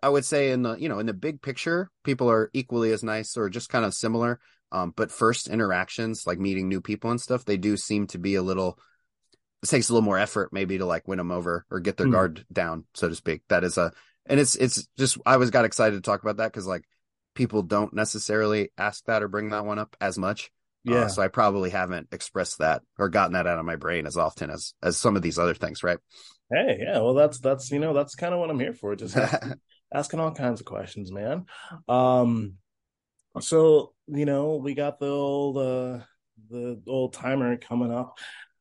I 0.03 0.11
would 0.11 0.25
say 0.25 0.51
in 0.51 0.63
the 0.63 0.75
you 0.77 0.89
know 0.89 0.99
in 0.99 1.07
the 1.07 1.15
big 1.15 1.41
picture 1.43 1.91
people 2.05 2.31
are 2.31 2.51
equally 2.53 2.93
as 2.93 3.03
nice 3.03 3.37
or 3.37 3.49
just 3.49 3.71
kind 3.71 3.85
of 3.85 3.95
similar. 3.95 4.41
Um 4.73 4.93
but 4.95 5.11
first 5.11 5.49
interactions 5.49 6.25
like 6.27 6.39
meeting 6.39 6.69
new 6.69 6.81
people 6.83 7.11
and 7.11 7.21
stuff 7.21 7.45
they 7.45 7.57
do 7.57 7.77
seem 7.77 8.07
to 8.09 8.19
be 8.19 8.35
a 8.35 8.43
little 8.43 8.79
it 9.63 9.69
takes 9.69 9.89
a 9.89 9.93
little 9.93 10.05
more 10.05 10.19
effort 10.19 10.53
maybe 10.53 10.79
to 10.79 10.87
like 10.87 11.09
win 11.09 11.19
them 11.19 11.31
over 11.31 11.65
or 11.71 11.81
get 11.81 11.97
their 11.97 12.07
Hmm. 12.07 12.09
guard 12.09 12.45
down 12.53 12.85
so 12.95 13.09
to 13.09 13.15
speak. 13.15 13.43
That 13.49 13.65
is 13.65 13.79
a 13.79 13.93
and 14.27 14.39
it's 14.41 14.57
it's 14.57 14.87
just 14.99 15.19
I 15.27 15.37
was 15.39 15.51
got 15.51 15.65
excited 15.65 15.97
to 15.97 16.03
talk 16.03 16.23
about 16.23 16.39
that 16.39 16.53
because 16.53 16.67
like 16.67 16.85
people 17.35 17.63
don't 17.63 17.93
necessarily 17.95 18.71
ask 18.79 19.05
that 19.07 19.23
or 19.23 19.29
bring 19.29 19.51
that 19.51 19.67
one 19.67 19.79
up 19.79 19.97
as 20.01 20.17
much. 20.19 20.51
Uh, 20.89 20.93
Yeah. 20.93 21.07
so 21.09 21.23
I 21.23 21.29
probably 21.29 21.71
haven't 21.71 22.09
expressed 22.13 22.59
that 22.59 22.83
or 22.99 23.09
gotten 23.09 23.33
that 23.33 23.47
out 23.47 23.59
of 23.59 23.65
my 23.65 23.77
brain 23.77 24.07
as 24.07 24.17
often 24.17 24.51
as 24.51 24.75
as 24.83 24.97
some 24.97 25.17
of 25.17 25.23
these 25.23 25.39
other 25.39 25.55
things, 25.55 25.83
right? 25.83 25.99
Hey, 26.53 26.79
yeah, 26.81 26.99
well, 27.01 27.15
that's 27.15 27.39
that's 27.41 27.71
you 27.71 27.79
know 27.79 27.95
that's 27.95 28.15
kind 28.15 28.35
of 28.35 28.41
what 28.41 28.51
I'm 28.51 28.61
here 28.61 28.75
for, 28.75 28.95
just 28.95 29.17
asking, 29.17 29.55
asking 29.95 30.21
all 30.21 30.33
kinds 30.33 30.61
of 30.61 30.67
questions, 30.67 31.11
man. 31.11 31.47
Um, 31.89 32.55
so 33.41 33.95
you 34.07 34.27
know 34.27 34.57
we 34.57 34.75
got 34.75 34.99
the 35.01 35.09
old 35.09 35.57
uh 35.57 35.99
the 36.51 36.81
old 36.87 37.15
timer 37.15 37.57
coming 37.57 37.91
up. 37.93 38.19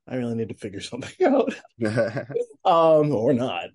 I 0.08 0.16
really 0.16 0.36
need 0.36 0.50
to 0.50 0.56
figure 0.56 0.82
something 0.92 1.26
out, 1.28 1.54
um, 2.66 3.12
or 3.14 3.34
not. 3.34 3.66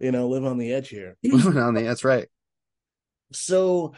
you 0.00 0.12
know, 0.12 0.28
live 0.28 0.44
on 0.44 0.58
the 0.58 0.72
edge 0.72 0.88
here. 0.88 1.16
On 1.32 1.74
the- 1.74 1.82
That's 1.82 2.04
right. 2.04 2.28
So, 3.32 3.94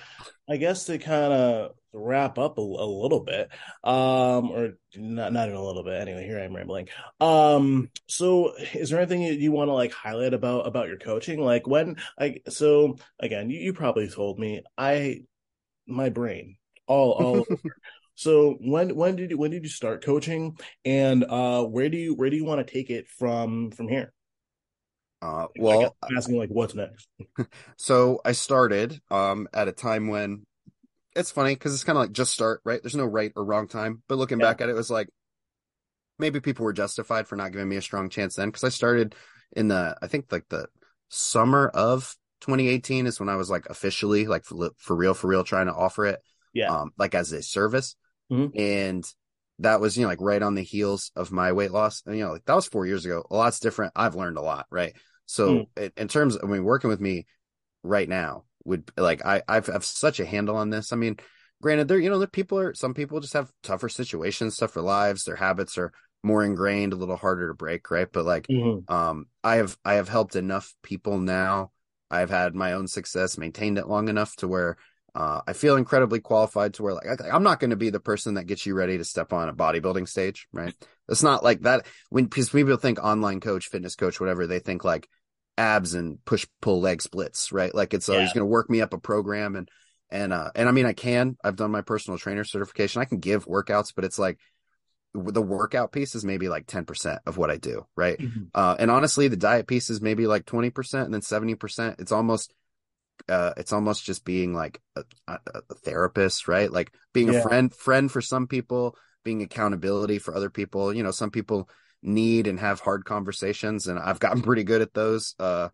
I 0.49 0.57
guess 0.57 0.85
to 0.85 0.99
kind 0.99 1.33
of 1.33 1.73
wrap 1.93 2.39
up 2.39 2.59
a, 2.59 2.61
a 2.61 2.63
little 2.63 3.21
bit, 3.21 3.51
um, 3.85 4.51
or 4.51 4.79
not 4.97 5.33
not 5.33 5.49
even 5.49 5.59
a 5.59 5.65
little 5.65 5.85
bit. 5.85 6.01
Anyway, 6.01 6.25
here 6.25 6.39
I 6.39 6.45
am 6.45 6.55
rambling. 6.55 6.89
Um, 7.21 7.91
so 8.07 8.55
is 8.75 8.91
there 8.91 9.01
anything 9.01 9.23
you, 9.23 9.33
you 9.33 9.53
want 9.53 9.69
to 9.69 9.75
like 9.75 9.93
highlight 9.93 10.35
about 10.35 10.67
about 10.67 10.89
your 10.89 10.99
coaching? 10.99 11.41
Like 11.41 11.67
when 11.67 11.97
I 12.19 12.39
so 12.49 12.97
again, 13.21 13.51
you, 13.51 13.59
you 13.61 13.73
probably 13.73 14.09
told 14.09 14.39
me 14.39 14.63
I 14.77 15.23
my 15.87 16.09
brain 16.09 16.57
all 16.87 17.13
all. 17.13 17.47
So 18.19 18.57
when 18.61 18.97
when 18.97 19.15
did 19.15 19.31
you 19.31 19.39
when 19.39 19.53
did 19.53 19.63
you 19.63 19.69
start 19.69 20.05
coaching, 20.05 20.59
and 20.85 21.23
uh, 21.23 21.63
where 21.63 21.89
do 21.89 21.97
you 21.97 22.17
where 22.17 22.31
do 22.31 22.35
you 22.37 22.45
want 22.45 22.67
to 22.67 22.73
take 22.73 22.91
it 22.91 23.07
from 23.07 23.71
from 23.71 23.87
here? 23.87 24.13
Uh, 25.21 25.47
well, 25.57 25.97
asking 26.17 26.39
like 26.39 26.51
what's 26.51 26.75
next. 26.75 27.09
so 27.77 28.21
I 28.25 28.33
started 28.33 29.01
um 29.11 29.49
at 29.53 29.69
a 29.69 29.73
time 29.73 30.09
when 30.09 30.45
it's 31.17 31.31
funny 31.31 31.55
because 31.55 31.75
it's 31.75 31.85
kind 31.85 31.99
of 31.99 32.03
like 32.05 32.13
just 32.13 32.33
start, 32.33 32.61
right? 32.65 32.83
There's 32.83 32.97
no 32.97 33.07
right 33.07 33.33
or 33.37 33.45
wrong 33.45 33.69
time. 33.69 34.03
But 34.09 34.19
looking 34.19 34.39
Yeah. 34.39 34.47
back 34.47 34.61
at 34.61 34.69
it, 34.69 34.73
it 34.73 34.77
was 34.77 34.91
like 34.91 35.09
maybe 36.19 36.41
people 36.41 36.65
were 36.65 36.73
justified 36.73 37.27
for 37.27 37.37
not 37.37 37.53
giving 37.53 37.69
me 37.69 37.77
a 37.77 37.83
strong 37.83 38.09
chance 38.09 38.37
then 38.37 38.49
because 38.49 38.65
I 38.65 38.69
started 38.71 39.15
in 39.53 39.69
the 39.69 39.97
I 40.03 40.07
think 40.07 40.31
like 40.31 40.49
the 40.49 40.69
summer 41.09 41.69
of 41.69 42.15
2018 42.41 43.07
is 43.07 43.21
when 43.21 43.29
I 43.29 43.37
was 43.37 43.51
like 43.51 43.67
officially 43.69 44.27
like 44.27 44.45
for, 44.45 44.71
for 44.77 44.97
real 44.97 45.15
for 45.15 45.29
real 45.29 45.45
trying 45.45 45.67
to 45.67 45.75
offer 45.75 46.07
it 46.07 46.21
Yeah. 46.53 46.71
um 46.71 46.93
like 46.99 47.15
as 47.15 47.33
a 47.33 47.43
service 47.43 47.97
Mhm. 48.31 48.53
and 48.55 49.05
that 49.61 49.81
was 49.81 49.97
you 49.97 50.03
know 50.03 50.09
like 50.09 50.21
right 50.21 50.43
on 50.43 50.55
the 50.55 50.63
heels 50.63 51.11
of 51.17 51.33
my 51.33 51.53
weight 51.53 51.71
loss. 51.73 52.03
And 52.07 52.17
you 52.17 52.25
know 52.25 52.33
like 52.33 52.45
that 52.45 52.55
was 52.55 52.67
four 52.67 52.87
years 52.87 53.05
ago. 53.05 53.25
A 53.31 53.37
lot's 53.37 53.61
different. 53.61 53.93
I've 53.97 54.15
learned 54.15 54.37
a 54.39 54.43
lot 54.43 54.67
right? 54.71 54.95
So 55.27 55.69
Mm. 55.79 55.93
in, 55.97 56.09
terms 56.09 56.37
of 56.37 56.49
I 56.49 56.53
mean 56.53 56.65
working 56.65 56.91
with 56.91 57.01
me 57.01 57.27
right 57.83 58.09
now 58.09 58.45
would 58.65 58.91
like 58.97 59.25
I 59.25 59.43
I've 59.49 59.67
have 59.67 59.85
such 59.85 60.21
a 60.21 60.27
handle 60.27 60.57
on 60.57 60.71
this. 60.71 60.93
I 60.93 60.97
mean 60.97 61.17
granted 61.61 61.89
there 61.89 61.99
you 61.99 62.09
know 62.11 62.19
there 62.19 62.29
people 62.29 62.59
are 62.59 62.75
some 62.75 62.95
people 62.95 63.21
just 63.21 63.33
have 63.35 63.51
tougher 63.63 63.89
situations 63.89 64.57
tougher 64.57 64.83
lives. 64.83 65.25
Their 65.25 65.37
habits 65.37 65.77
are 65.79 65.93
more 66.23 66.45
ingrained 66.45 66.93
a 66.93 66.97
little 66.97 67.17
harder 67.17 67.49
to 67.49 67.55
break 67.55 67.91
right? 67.91 68.09
But 68.11 68.25
like 68.25 68.49
Mhm. 68.51 68.85
um 68.89 69.27
i 69.45 69.57
have 69.57 69.77
i 69.85 69.95
have 69.95 70.09
helped 70.09 70.37
enough 70.37 70.75
people 70.83 71.19
now. 71.19 71.73
I've 72.11 72.31
had 72.31 72.55
my 72.55 72.73
own 72.73 72.89
success 72.89 73.37
maintained 73.37 73.77
it 73.77 73.89
long 73.89 74.09
enough 74.09 74.35
to 74.37 74.49
where 74.49 74.79
uh 75.19 75.41
i 75.47 75.53
feel 75.53 75.77
incredibly 75.77 76.21
qualified 76.21 76.73
to 76.75 76.83
where 76.83 76.95
like 76.95 77.21
I, 77.21 77.31
i'm 77.31 77.43
not 77.43 77.61
going 77.61 77.71
to 77.71 77.77
be 77.77 77.91
the 77.91 78.01
person 78.01 78.35
that 78.35 78.45
gets 78.45 78.65
you 78.65 78.75
ready 78.75 78.97
to 78.97 79.05
step 79.05 79.33
on 79.33 79.49
a 79.49 79.55
bodybuilding 79.55 80.09
stage 80.09 80.47
right 80.53 80.75
it's 81.09 81.23
not 81.23 81.43
like 81.43 81.63
that 81.63 81.87
when 82.09 82.25
because 82.25 82.49
people 82.49 82.77
think 82.77 83.03
online 83.03 83.41
coach 83.41 83.67
fitness 83.67 83.97
coach 83.97 84.21
whatever 84.21 84.47
they 84.47 84.61
think 84.61 84.85
like 84.85 85.09
abs 85.59 85.95
and 85.95 86.25
push 86.25 86.47
pull 86.63 86.81
leg 86.81 87.03
splits 87.03 87.51
right 87.51 87.75
like 87.75 87.93
it's 87.93 88.09
always 88.09 88.29
Yeah. 88.29 88.35
going 88.35 88.43
to 88.43 88.51
work 88.51 88.71
me 88.71 88.81
up 88.81 88.95
a 88.95 88.99
program 88.99 89.57
and 89.57 89.69
and 90.09 90.33
uh 90.33 90.51
and 90.55 90.69
i 90.69 90.73
mean 90.73 90.87
i 90.87 90.93
can 90.93 91.37
i've 91.43 91.57
done 91.57 91.73
my 91.73 91.83
personal 91.83 92.17
trainer 92.17 92.45
certification 92.45 93.03
i 93.03 93.05
can 93.05 93.19
give 93.19 93.45
workouts 93.47 93.93
but 93.95 94.05
it's 94.05 94.19
like 94.19 94.39
the 95.15 95.43
workout 95.43 95.91
piece 95.91 96.15
is 96.15 96.25
maybe 96.25 96.49
like 96.49 96.67
10% 96.67 97.19
of 97.27 97.39
what 97.39 97.51
I 97.51 97.57
do, 97.57 97.87
right? 97.97 98.21
Mhm. 98.21 98.49
Uh, 98.55 98.77
and 98.79 98.91
honestly, 98.91 99.29
the 99.29 99.37
diet 99.37 99.67
piece 99.67 99.91
is 99.91 100.01
maybe 100.01 100.27
like 100.27 100.45
20% 100.45 101.07
and 101.07 101.15
then 101.15 101.23
70%. 101.23 101.97
It's 101.99 102.13
almost, 102.13 102.53
uh, 103.29 103.53
it's 103.57 103.73
almost 103.73 104.05
just 104.05 104.25
being 104.25 104.55
like 104.55 104.81
a, 104.97 105.05
a, 105.27 105.39
a 105.71 105.75
therapist, 105.75 106.49
right? 106.49 106.71
Like 106.71 106.93
being 107.13 107.29
Yeah. 107.29 107.39
a 107.39 107.43
friend, 107.43 107.75
friend 107.75 108.11
for 108.11 108.21
some 108.21 108.47
people, 108.47 108.97
being 109.25 109.43
accountability 109.43 110.19
for 110.19 110.35
other 110.35 110.51
people. 110.51 110.93
You 110.95 111.03
know, 111.03 111.11
some 111.11 111.31
people 111.31 111.69
need 112.03 112.47
and 112.47 112.61
have 112.61 112.81
hard 112.81 113.05
conversations 113.05 113.87
and 113.87 113.99
I've 113.99 114.21
gotten 114.21 114.43
pretty 114.45 114.65
good 114.65 114.83
at 114.83 114.95
those. 114.95 115.35
Uh, 115.39 115.69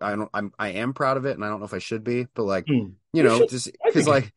I 0.00 0.16
don't, 0.16 0.30
I'm, 0.34 0.52
I 0.58 0.70
am 0.70 0.94
proud 0.94 1.16
of 1.16 1.26
it 1.26 1.36
and 1.36 1.44
I 1.44 1.48
don't 1.48 1.60
know 1.60 1.66
if 1.66 1.74
I 1.74 1.78
should 1.78 2.04
be, 2.04 2.26
but 2.34 2.44
like, 2.44 2.66
Hmm. 2.66 2.72
you 3.12 3.22
You 3.22 3.22
know, 3.22 3.38
should. 3.38 3.50
just 3.50 3.70
because 3.86 4.06
like, 4.08 4.32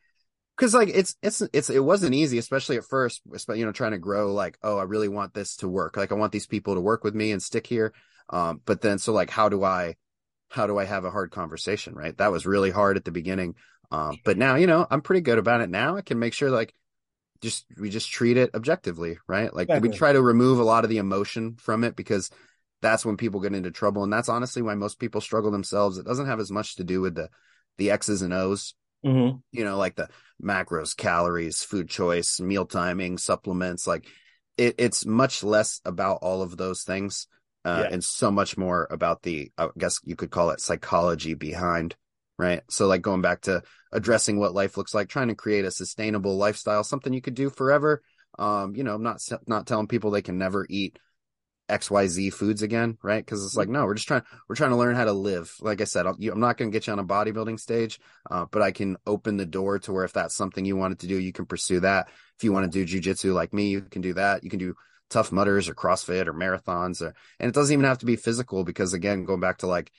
because 0.57 0.73
like 0.73 0.89
it's 0.89 1.15
it's 1.23 1.41
it's 1.53 1.69
it 1.69 1.83
wasn't 1.83 2.15
easy, 2.15 2.37
especially 2.37 2.77
at 2.77 2.85
first. 2.85 3.21
You 3.49 3.65
know, 3.65 3.71
trying 3.71 3.91
to 3.91 3.97
grow 3.99 4.33
like, 4.33 4.57
oh, 4.63 4.77
I 4.77 4.83
really 4.83 5.09
want 5.09 5.33
this 5.33 5.57
to 5.57 5.69
work. 5.69 5.97
Like, 5.97 6.11
I 6.11 6.15
want 6.15 6.31
these 6.31 6.47
people 6.47 6.75
to 6.75 6.81
work 6.81 7.03
with 7.03 7.15
me 7.15 7.31
and 7.31 7.41
stick 7.41 7.67
here. 7.67 7.93
Um, 8.29 8.61
but 8.65 8.81
then 8.81 8.99
so 8.99 9.13
like, 9.13 9.29
how 9.29 9.49
do 9.49 9.63
I, 9.63 9.95
how 10.53 10.67
do 10.67 10.77
I 10.77 10.85
have 10.85 11.05
a 11.05 11.11
hard 11.11 11.31
conversation? 11.31 11.95
Right, 11.95 12.15
that 12.17 12.31
was 12.31 12.45
really 12.45 12.71
hard 12.71 12.97
at 12.97 13.05
the 13.05 13.11
beginning. 13.11 13.55
Um, 13.91 14.19
but 14.23 14.37
now 14.37 14.55
you 14.55 14.67
know 14.67 14.85
I'm 14.89 15.01
pretty 15.01 15.21
good 15.21 15.37
about 15.37 15.61
it. 15.61 15.69
Now 15.69 15.97
I 15.97 16.01
can 16.01 16.19
make 16.19 16.33
sure 16.33 16.49
like, 16.49 16.73
just 17.41 17.65
we 17.77 17.89
just 17.89 18.11
treat 18.11 18.37
it 18.37 18.51
objectively, 18.53 19.17
right? 19.27 19.53
Like 19.53 19.69
we 19.69 19.89
try 19.89 20.13
to 20.13 20.21
remove 20.21 20.59
a 20.59 20.63
lot 20.63 20.83
of 20.83 20.89
the 20.89 20.99
emotion 20.99 21.55
from 21.59 21.83
it 21.83 21.95
because 21.95 22.29
that's 22.81 23.05
when 23.05 23.17
people 23.17 23.39
get 23.41 23.53
into 23.53 23.71
trouble, 23.71 24.03
and 24.03 24.13
that's 24.13 24.29
honestly 24.29 24.61
why 24.61 24.75
most 24.75 24.99
people 24.99 25.21
struggle 25.21 25.51
themselves. 25.51 25.97
It 25.97 26.05
doesn't 26.05 26.27
have 26.27 26.39
as 26.39 26.51
much 26.51 26.75
to 26.75 26.83
do 26.83 27.01
with 27.01 27.15
the 27.15 27.29
the 27.77 27.91
X's 27.91 28.21
and 28.21 28.33
O's 28.33 28.75
Mhm. 29.03 29.41
you 29.51 29.63
know, 29.63 29.77
like 29.77 29.95
the 29.95 30.09
macros, 30.41 30.95
calories, 30.95 31.63
food 31.63 31.89
choice, 31.89 32.39
meal 32.39 32.65
timing, 32.65 33.17
supplements, 33.17 33.85
like 33.85 34.07
it, 34.57 34.75
it's 34.77 35.05
much 35.05 35.43
less 35.43 35.81
about 35.85 36.19
all 36.21 36.41
of 36.41 36.57
those 36.57 36.83
things. 36.83 37.27
Uh, 37.65 37.83
Yeah. 37.83 37.93
and 37.93 38.03
so 38.03 38.29
much 38.29 38.57
more 38.57 38.87
about 38.91 39.21
the, 39.23 39.51
I 39.57 39.69
guess 39.77 39.99
you 40.03 40.15
could 40.15 40.31
call 40.31 40.49
it 40.49 40.59
psychology 40.59 41.33
behind, 41.33 41.95
right? 42.37 42.61
So 42.69 42.87
like 42.87 43.01
going 43.01 43.21
back 43.21 43.41
to 43.41 43.63
addressing 43.91 44.37
what 44.37 44.53
life 44.53 44.75
looks 44.77 44.93
like, 44.93 45.07
trying 45.07 45.29
to 45.29 45.35
create 45.35 45.65
a 45.65 45.71
sustainable 45.71 46.37
lifestyle, 46.37 46.83
something 46.83 47.13
you 47.13 47.21
could 47.21 47.35
do 47.35 47.49
forever. 47.49 48.01
Um, 48.37 48.75
you 48.75 48.83
know, 48.83 48.95
I'm 48.95 49.03
not, 49.03 49.21
not 49.47 49.67
telling 49.67 49.87
people 49.87 50.11
they 50.11 50.21
can 50.21 50.37
never 50.37 50.65
eat 50.69 50.99
XYZ 51.69 52.33
foods 52.33 52.61
again, 52.61 52.97
right? 53.01 53.25
Because 53.25 53.45
it's 53.45 53.55
like, 53.55 53.69
no, 53.69 53.85
we're 53.85 53.93
just 53.93 54.07
trying, 54.07 54.23
we're 54.49 54.55
trying 54.55 54.71
to 54.71 54.75
learn 54.75 54.95
how 54.95 55.05
to 55.05 55.13
live. 55.13 55.55
Like 55.61 55.79
I 55.79 55.85
said, 55.85 56.05
I'll, 56.05 56.15
you, 56.19 56.31
I'm 56.31 56.39
not 56.39 56.57
going 56.57 56.69
to 56.69 56.75
get 56.75 56.87
you 56.87 56.93
on 56.93 56.99
a 56.99 57.05
bodybuilding 57.05 57.59
stage, 57.59 57.99
uh, 58.29 58.45
but 58.51 58.61
I 58.61 58.71
can 58.71 58.97
open 59.07 59.37
the 59.37 59.45
door 59.45 59.79
to 59.79 59.93
where 59.93 60.03
if 60.03 60.13
that's 60.13 60.35
something 60.35 60.65
you 60.65 60.75
wanted 60.75 60.99
to 60.99 61.07
do, 61.07 61.17
you 61.17 61.31
can 61.31 61.45
pursue 61.45 61.79
that. 61.79 62.09
If 62.37 62.43
you 62.43 62.51
want 62.51 62.69
to 62.71 62.85
do 62.85 62.99
jujitsu 62.99 63.33
like 63.33 63.53
me, 63.53 63.69
you 63.69 63.81
can 63.81 64.01
do 64.01 64.13
that. 64.15 64.43
You 64.43 64.49
can 64.49 64.59
do 64.59 64.75
Tough 65.13 65.31
Mudders 65.31 65.69
or 65.69 65.75
CrossFit 65.75 66.27
or 66.27 66.33
marathons, 66.33 67.01
or, 67.01 67.13
and 67.39 67.47
it 67.49 67.53
doesn't 67.55 67.73
even 67.73 67.85
have 67.85 67.99
to 67.99 68.05
be 68.05 68.15
physical 68.15 68.63
because 68.63 68.93
again, 68.93 69.23
going 69.25 69.39
back 69.39 69.59
to 69.59 69.67
like 69.67 69.91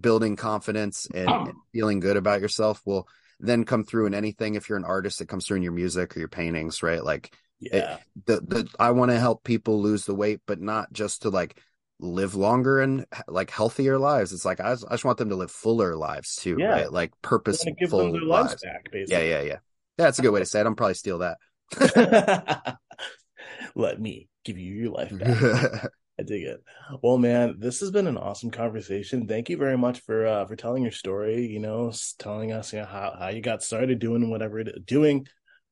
building 0.00 0.36
confidence 0.36 1.06
and, 1.14 1.30
and 1.30 1.52
feeling 1.72 2.00
good 2.00 2.16
about 2.16 2.40
yourself 2.40 2.82
will 2.84 3.08
then 3.40 3.64
come 3.64 3.84
through 3.84 4.06
in 4.06 4.14
anything. 4.14 4.54
If 4.54 4.68
you're 4.68 4.78
an 4.78 4.84
artist, 4.84 5.20
it 5.20 5.28
comes 5.28 5.46
through 5.46 5.58
in 5.58 5.62
your 5.62 5.72
music 5.72 6.16
or 6.16 6.18
your 6.18 6.28
paintings, 6.28 6.82
right? 6.82 7.02
Like 7.02 7.32
Yeah. 7.60 7.98
the, 8.26 8.40
the 8.40 8.68
I 8.78 8.90
want 8.90 9.10
to 9.12 9.18
help 9.18 9.44
people 9.44 9.80
lose 9.80 10.04
the 10.04 10.14
weight, 10.14 10.40
but 10.46 10.60
not 10.60 10.92
just 10.92 11.22
to 11.22 11.30
like 11.30 11.58
live 12.00 12.34
longer 12.34 12.80
and 12.80 13.06
like 13.26 13.50
healthier 13.50 13.98
lives. 13.98 14.32
It's 14.32 14.44
like 14.44 14.60
I 14.60 14.72
just, 14.72 14.84
I 14.88 14.90
just 14.92 15.04
want 15.04 15.18
them 15.18 15.30
to 15.30 15.36
live 15.36 15.50
fuller 15.50 15.96
lives 15.96 16.34
too, 16.36 16.56
Yeah. 16.58 16.66
right? 16.66 16.92
Like 16.92 17.12
purposeful 17.22 17.74
give 17.78 17.90
them 17.90 18.12
their 18.12 18.22
lives 18.22 18.50
lives. 18.50 18.62
back, 18.62 18.82
Yeah, 18.86 18.90
basically. 18.92 19.30
yeah, 19.30 19.40
yeah. 19.42 19.58
Yeah, 19.98 20.04
that's 20.04 20.18
a 20.18 20.22
good 20.22 20.30
way 20.30 20.40
to 20.40 20.46
say 20.46 20.60
it. 20.60 20.66
I'm 20.66 20.76
probably 20.76 20.94
steal 20.94 21.18
that. 21.18 21.38
Let 23.74 24.00
me 24.00 24.28
give 24.48 24.58
you 24.58 24.74
your 24.74 24.92
life 24.92 25.16
back. 25.18 25.90
I 26.20 26.24
dig 26.24 26.42
it. 26.42 26.62
Well, 27.02 27.16
man, 27.16 27.56
this 27.58 27.78
has 27.80 27.92
been 27.92 28.08
an 28.08 28.18
awesome 28.18 28.50
conversation. 28.50 29.28
Thank 29.28 29.48
you 29.48 29.56
very 29.56 29.78
much 29.78 30.00
for 30.00 30.26
uh, 30.26 30.46
for 30.46 30.56
telling 30.56 30.82
your 30.82 30.92
story. 30.92 31.46
You 31.46 31.60
know, 31.60 31.92
telling 32.18 32.50
us 32.50 32.72
you 32.72 32.80
know 32.80 32.86
how 32.86 33.14
how 33.18 33.28
you 33.28 33.40
got 33.40 33.62
started 33.62 34.00
doing 34.00 34.28
whatever 34.28 34.58
it 34.58 34.84
doing 34.84 35.26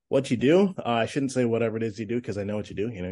what 0.08 0.30
you 0.30 0.36
do. 0.36 0.72
Uh, 0.78 0.88
I 0.88 1.06
shouldn't 1.06 1.32
say 1.32 1.44
whatever 1.44 1.76
it 1.76 1.82
is 1.82 1.98
you 1.98 2.06
do 2.06 2.16
because 2.16 2.38
I 2.38 2.44
know 2.44 2.54
what 2.54 2.70
you 2.70 2.76
do. 2.76 2.88
You 2.88 3.02
know, 3.02 3.10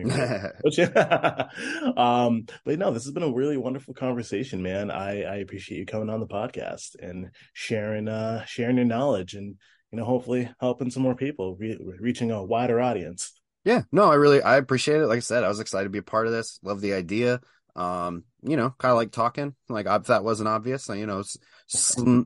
you're 0.77 0.91
But 0.95 1.99
um, 1.99 2.47
but 2.65 2.79
no, 2.79 2.93
this 2.93 3.05
has 3.05 3.13
been 3.13 3.25
a 3.25 3.33
really 3.33 3.57
wonderful 3.57 3.95
conversation, 3.95 4.63
man. 4.63 4.93
I, 4.93 5.23
I 5.23 5.37
appreciate 5.37 5.79
you 5.79 5.87
coming 5.87 6.11
on 6.11 6.21
the 6.21 6.29
podcast 6.29 6.95
and 7.01 7.31
sharing 7.53 8.07
uh 8.07 8.45
sharing 8.45 8.77
your 8.77 8.87
knowledge 8.87 9.35
and 9.35 9.57
you 9.95 10.01
know, 10.01 10.05
hopefully 10.07 10.51
helping 10.59 10.91
some 10.91 11.05
more 11.05 11.15
people, 11.15 11.55
re- 11.55 11.79
reaching 12.01 12.33
a 12.33 12.43
wider 12.45 12.81
audience. 12.81 13.41
Yeah, 13.65 13.83
no, 13.91 14.11
I 14.11 14.15
really 14.15 14.43
I 14.43 14.57
appreciate 14.57 15.01
it. 15.01 15.07
Like 15.07 15.17
I 15.17 15.21
said, 15.21 15.43
I 15.43 15.49
was 15.49 15.61
excited 15.61 15.85
to 15.85 15.91
be 15.91 15.99
a 15.99 16.03
part 16.03 16.27
of 16.27 16.33
this. 16.33 16.59
Love 16.63 16.81
the 16.81 16.93
idea. 16.93 17.41
Um, 17.77 18.25
you 18.43 18.57
know, 18.57 18.75
kind 18.79 18.93
of 18.93 18.97
like 18.97 19.11
talking. 19.11 19.55
Like 19.69 19.87
if 19.87 20.05
that 20.05 20.23
wasn't 20.23 20.49
obvious, 20.49 20.89
you 20.89 21.07
know, 21.07 21.23
sl- 21.67 22.21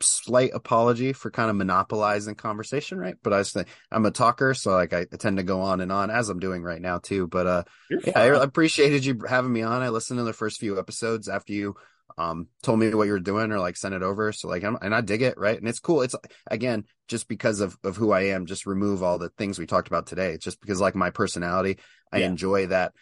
slight 0.00 0.50
apology 0.54 1.12
for 1.12 1.30
kind 1.30 1.50
of 1.50 1.56
monopolizing 1.56 2.34
conversation, 2.34 2.98
right? 2.98 3.14
But 3.22 3.32
I 3.32 3.40
just 3.40 3.52
think 3.54 3.68
I'm 3.92 4.06
a 4.06 4.10
talker, 4.10 4.54
so 4.54 4.72
like 4.72 4.92
I 4.94 5.04
tend 5.04 5.36
to 5.36 5.42
go 5.42 5.60
on 5.60 5.80
and 5.80 5.92
on 5.92 6.10
as 6.10 6.30
I'm 6.30 6.40
doing 6.40 6.62
right 6.62 6.80
now 6.80 6.98
too. 6.98 7.28
But 7.28 7.46
uh, 7.46 7.64
yeah, 7.90 8.18
I 8.18 8.24
appreciated 8.42 9.04
you 9.04 9.20
having 9.28 9.52
me 9.52 9.62
on. 9.62 9.82
I 9.82 9.90
listened 9.90 10.18
to 10.18 10.24
the 10.24 10.32
first 10.32 10.58
few 10.58 10.78
episodes 10.78 11.28
after 11.28 11.52
you 11.52 11.76
um 12.16 12.48
told 12.62 12.78
me 12.78 12.92
what 12.94 13.04
you 13.04 13.12
were 13.12 13.20
doing 13.20 13.52
or 13.52 13.60
like 13.60 13.76
sent 13.76 13.94
it 13.94 14.02
over 14.02 14.32
so 14.32 14.48
like 14.48 14.64
I'm, 14.64 14.78
and 14.80 14.94
i 14.94 15.02
dig 15.02 15.20
it 15.20 15.36
right 15.36 15.58
and 15.58 15.68
it's 15.68 15.78
cool 15.78 16.00
it's 16.00 16.16
again 16.50 16.84
just 17.08 17.26
because 17.26 17.60
of 17.60 17.76
of 17.82 17.96
who 17.96 18.12
i 18.12 18.22
am 18.22 18.46
just 18.46 18.66
remove 18.66 19.02
all 19.02 19.18
the 19.18 19.30
things 19.30 19.58
we 19.58 19.66
talked 19.66 19.88
about 19.88 20.06
today. 20.06 20.32
It's 20.32 20.44
just 20.44 20.60
because 20.60 20.80
like 20.80 20.94
my 20.94 21.10
personality 21.10 21.78
i 22.12 22.18
yeah. 22.18 22.26
enjoy 22.26 22.66
that 22.66 22.92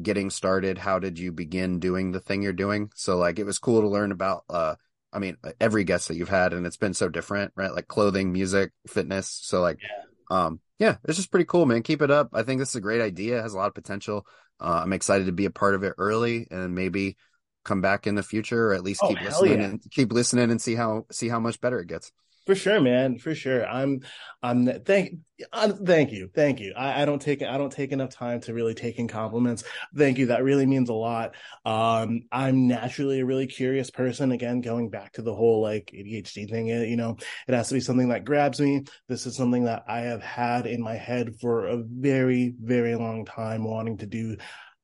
getting 0.00 0.30
started. 0.30 0.78
How 0.78 0.98
did 0.98 1.18
you 1.18 1.32
begin 1.32 1.80
doing 1.80 2.12
the 2.12 2.20
thing 2.20 2.42
you're 2.42 2.52
doing? 2.52 2.90
So 2.94 3.16
like 3.16 3.38
it 3.38 3.44
was 3.44 3.58
cool 3.58 3.82
to 3.82 3.88
learn 3.88 4.12
about 4.12 4.44
uh 4.50 4.74
i 5.12 5.18
mean 5.18 5.36
every 5.60 5.84
guest 5.84 6.08
that 6.08 6.16
you've 6.16 6.28
had 6.28 6.52
and 6.52 6.66
it's 6.66 6.76
been 6.76 6.94
so 6.94 7.08
different 7.08 7.52
right? 7.54 7.72
Like 7.72 7.88
clothing 7.88 8.32
music 8.32 8.72
fitness. 8.88 9.28
So 9.42 9.60
like 9.60 9.78
yeah. 9.82 10.46
um 10.46 10.60
yeah 10.78 10.96
it's 11.04 11.16
just 11.16 11.30
pretty 11.30 11.46
cool 11.46 11.66
man. 11.66 11.82
Keep 11.82 12.02
it 12.02 12.10
up. 12.10 12.30
I 12.32 12.42
think 12.42 12.60
this 12.60 12.70
is 12.70 12.76
a 12.76 12.80
great 12.80 13.00
idea. 13.00 13.38
It 13.38 13.42
has 13.42 13.54
a 13.54 13.58
lot 13.58 13.68
of 13.68 13.74
potential. 13.74 14.26
Uh, 14.60 14.80
i'm 14.84 14.92
excited 14.92 15.26
to 15.26 15.32
be 15.32 15.46
a 15.46 15.50
part 15.50 15.74
of 15.74 15.82
it 15.82 15.94
early 15.98 16.46
and 16.48 16.76
maybe 16.76 17.16
come 17.64 17.80
back 17.80 18.06
in 18.06 18.14
the 18.14 18.22
future 18.22 18.68
or 18.68 18.74
at 18.74 18.84
least 18.84 19.00
oh, 19.02 19.08
keep 19.08 19.20
listening 19.20 19.60
yeah. 19.60 19.66
and 19.66 19.82
keep 19.90 20.12
listening 20.12 20.50
and 20.50 20.62
see 20.62 20.74
how 20.74 21.06
see 21.10 21.28
how 21.28 21.40
much 21.40 21.60
better 21.60 21.80
it 21.80 21.88
gets 21.88 22.12
for 22.46 22.54
sure 22.54 22.80
man. 22.80 23.18
For 23.18 23.34
sure. 23.34 23.66
I'm 23.66 24.00
i'm 24.42 24.66
thank 24.84 25.18
I'm, 25.52 25.84
thank 25.84 26.12
you. 26.12 26.30
Thank 26.32 26.60
you. 26.60 26.74
I, 26.76 27.02
I, 27.02 27.04
don't 27.04 27.20
take 27.20 27.42
i 27.42 27.58
don't 27.58 27.72
take 27.72 27.90
enough 27.90 28.10
time 28.10 28.40
to 28.42 28.54
really 28.54 28.74
take 28.74 28.98
in 28.98 29.08
compliments. 29.08 29.64
Thank 29.96 30.18
you. 30.18 30.26
That 30.26 30.44
really 30.44 30.66
means 30.66 30.88
a 30.88 30.94
lot. 30.94 31.34
Um 31.64 32.22
i'm 32.30 32.68
naturally 32.68 33.20
a 33.20 33.26
really 33.26 33.46
curious 33.46 33.90
person. 33.90 34.32
Again 34.32 34.60
going 34.60 34.90
back 34.90 35.12
to 35.14 35.22
the 35.22 35.34
whole 35.34 35.62
like 35.62 35.90
adhd 35.94 36.50
thing 36.50 36.66
you 36.66 36.96
know 36.96 37.16
it 37.48 37.54
has 37.54 37.68
to 37.68 37.74
be 37.74 37.80
something 37.80 38.08
that 38.10 38.24
grabs 38.24 38.60
me. 38.60 38.84
This 39.08 39.26
is 39.26 39.36
something 39.36 39.64
that 39.64 39.84
i 39.88 40.00
have 40.00 40.22
had 40.22 40.66
in 40.66 40.82
my 40.82 40.96
head 40.96 41.36
for 41.40 41.66
a 41.66 41.82
very 41.82 42.54
very 42.60 42.94
long 42.94 43.24
time 43.24 43.64
wanting 43.64 43.98
to 43.98 44.06
do 44.06 44.36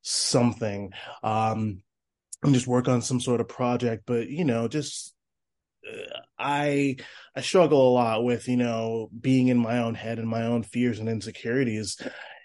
something. 0.02 0.92
Um 1.22 1.82
and 2.42 2.54
just 2.54 2.66
work 2.66 2.88
on 2.88 3.02
some 3.02 3.20
sort 3.20 3.40
of 3.40 3.48
project. 3.48 4.04
But 4.06 4.28
you 4.28 4.44
know, 4.44 4.68
just 4.68 5.10
uh, 5.10 5.19
I 6.38 6.96
I 7.36 7.40
struggle 7.40 7.88
a 7.88 7.94
lot 7.94 8.24
with 8.24 8.48
you 8.48 8.56
know 8.56 9.10
being 9.18 9.48
in 9.48 9.58
my 9.58 9.78
own 9.78 9.94
head 9.94 10.18
and 10.18 10.28
my 10.28 10.44
own 10.46 10.62
fears 10.62 10.98
and 10.98 11.08
insecurities. 11.08 12.00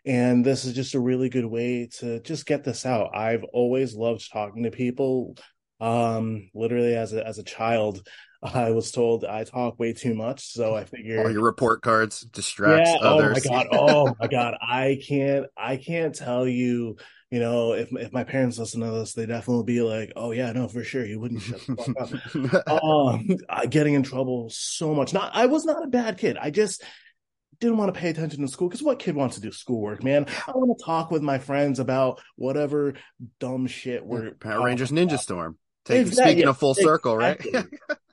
And 0.05 0.45
this 0.45 0.65
is 0.65 0.73
just 0.73 0.93
a 0.93 0.99
really 0.99 1.29
good 1.29 1.45
way 1.45 1.89
to 1.99 2.19
just 2.19 2.45
get 2.45 2.63
this 2.63 2.85
out. 2.85 3.15
I've 3.15 3.43
always 3.45 3.95
loved 3.95 4.31
talking 4.31 4.63
to 4.63 4.71
people. 4.71 5.35
Um, 5.81 6.49
literally 6.53 6.95
as 6.95 7.13
a 7.13 7.25
as 7.25 7.37
a 7.37 7.43
child, 7.43 8.07
I 8.43 8.71
was 8.71 8.91
told 8.91 9.25
I 9.25 9.43
talk 9.43 9.79
way 9.79 9.93
too 9.93 10.13
much, 10.13 10.47
so 10.53 10.75
I 10.75 10.85
figured 10.85 11.25
all 11.25 11.31
your 11.31 11.43
report 11.43 11.81
cards 11.81 12.21
distract 12.21 12.87
yeah, 12.87 12.97
others. 13.01 13.45
Oh 13.45 13.51
my 13.51 13.63
god! 13.63 13.67
Oh 13.79 14.15
my 14.19 14.27
god! 14.27 14.55
I 14.61 14.99
can't. 15.05 15.47
I 15.57 15.77
can't 15.77 16.13
tell 16.13 16.47
you 16.47 16.97
you 17.35 17.41
know, 17.41 17.73
if 17.73 17.91
if 17.91 18.13
my 18.13 18.23
parents 18.23 18.57
listen 18.57 18.79
to 18.79 18.91
this, 18.91 19.11
they 19.11 19.25
definitely 19.25 19.65
be 19.65 19.81
like, 19.81 20.13
"Oh 20.15 20.31
yeah, 20.31 20.53
no, 20.53 20.69
for 20.69 20.85
sure, 20.85 21.05
you 21.05 21.19
wouldn't 21.19 21.41
shut 21.41 21.59
the 21.67 21.75
fuck 21.75 22.63
up." 22.65 22.81
um, 22.81 23.27
getting 23.69 23.93
in 23.93 24.03
trouble 24.03 24.47
so 24.49 24.95
much. 24.95 25.13
Not, 25.13 25.35
I 25.35 25.47
was 25.47 25.65
not 25.65 25.83
a 25.83 25.87
bad 25.87 26.17
kid. 26.17 26.37
I 26.39 26.49
just 26.49 26.81
didn't 27.59 27.75
want 27.75 27.93
to 27.93 27.99
pay 27.99 28.09
attention 28.09 28.39
to 28.39 28.47
school 28.47 28.69
because 28.69 28.81
what 28.81 28.99
kid 28.99 29.17
wants 29.17 29.35
to 29.35 29.41
do 29.41 29.51
schoolwork, 29.51 30.01
man? 30.01 30.27
I 30.47 30.51
want 30.51 30.79
to 30.79 30.85
talk 30.85 31.11
with 31.11 31.23
my 31.23 31.37
friends 31.37 31.79
about 31.79 32.21
whatever 32.37 32.93
dumb 33.41 33.67
shit 33.67 34.05
we're 34.05 34.31
Power 34.31 34.63
Rangers 34.63 34.91
Ninja 34.91 35.07
about. 35.07 35.19
Storm. 35.19 35.57
Take, 35.83 36.07
exactly. 36.07 36.35
Speaking 36.35 36.47
of 36.47 36.57
full 36.57 36.71
exactly. 36.71 36.89
circle, 36.89 37.17
right? 37.17 37.45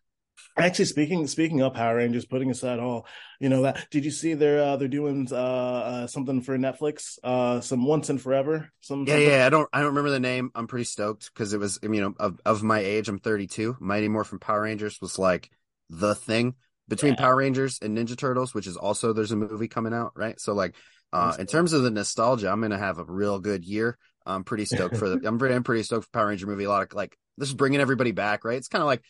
Actually, 0.56 0.84
speaking 0.84 1.26
speaking 1.26 1.62
of 1.62 1.74
Power 1.74 1.96
Rangers, 1.96 2.26
putting 2.26 2.50
aside 2.50 2.78
all 2.78 3.06
you 3.40 3.48
know 3.48 3.62
that, 3.62 3.86
did 3.90 4.04
you 4.04 4.10
see 4.10 4.34
they're 4.34 4.62
uh, 4.62 4.76
they're 4.76 4.88
doing 4.88 5.26
uh, 5.32 5.34
uh, 5.34 6.06
something 6.06 6.42
for 6.42 6.58
Netflix, 6.58 7.18
uh, 7.24 7.60
some 7.60 7.86
Once 7.86 8.10
and 8.10 8.20
Forever? 8.20 8.70
Some 8.80 9.06
yeah, 9.06 9.16
yeah. 9.16 9.46
I 9.46 9.48
don't 9.48 9.68
I 9.72 9.78
don't 9.78 9.88
remember 9.88 10.10
the 10.10 10.20
name. 10.20 10.50
I'm 10.54 10.66
pretty 10.66 10.84
stoked 10.84 11.32
because 11.32 11.54
it 11.54 11.58
was 11.58 11.78
you 11.82 11.88
know 11.88 12.14
of 12.18 12.38
of 12.44 12.62
my 12.62 12.80
age. 12.80 13.08
I'm 13.08 13.18
32. 13.18 13.78
Mighty 13.80 14.08
Morphin 14.08 14.38
Power 14.38 14.62
Rangers 14.62 14.98
was 15.00 15.18
like 15.18 15.50
the 15.88 16.14
thing 16.14 16.54
between 16.88 17.14
yeah. 17.14 17.20
Power 17.20 17.36
Rangers 17.36 17.78
and 17.80 17.96
Ninja 17.96 18.16
Turtles, 18.16 18.52
which 18.52 18.66
is 18.66 18.76
also 18.76 19.14
there's 19.14 19.32
a 19.32 19.36
movie 19.36 19.68
coming 19.68 19.94
out, 19.94 20.12
right? 20.14 20.38
So 20.38 20.52
like, 20.52 20.74
uh, 21.12 21.34
in 21.38 21.46
terms 21.46 21.72
of 21.72 21.82
the 21.82 21.90
nostalgia, 21.90 22.50
I'm 22.50 22.60
gonna 22.60 22.78
have 22.78 22.98
a 22.98 23.04
real 23.04 23.38
good 23.38 23.64
year. 23.64 23.96
I'm 24.26 24.44
pretty 24.44 24.66
stoked 24.66 24.96
for 24.96 25.08
the. 25.08 25.20
I'm 25.26 25.38
pretty, 25.38 25.54
I'm 25.54 25.64
pretty 25.64 25.82
stoked 25.82 26.04
for 26.04 26.10
Power 26.10 26.28
Ranger 26.28 26.46
movie. 26.46 26.64
A 26.64 26.68
lot 26.68 26.82
of 26.82 26.92
like 26.92 27.16
this 27.38 27.48
is 27.48 27.54
bringing 27.54 27.80
everybody 27.80 28.12
back, 28.12 28.44
right? 28.44 28.58
It's 28.58 28.68
kind 28.68 28.82
of 28.82 28.86
like 28.86 29.02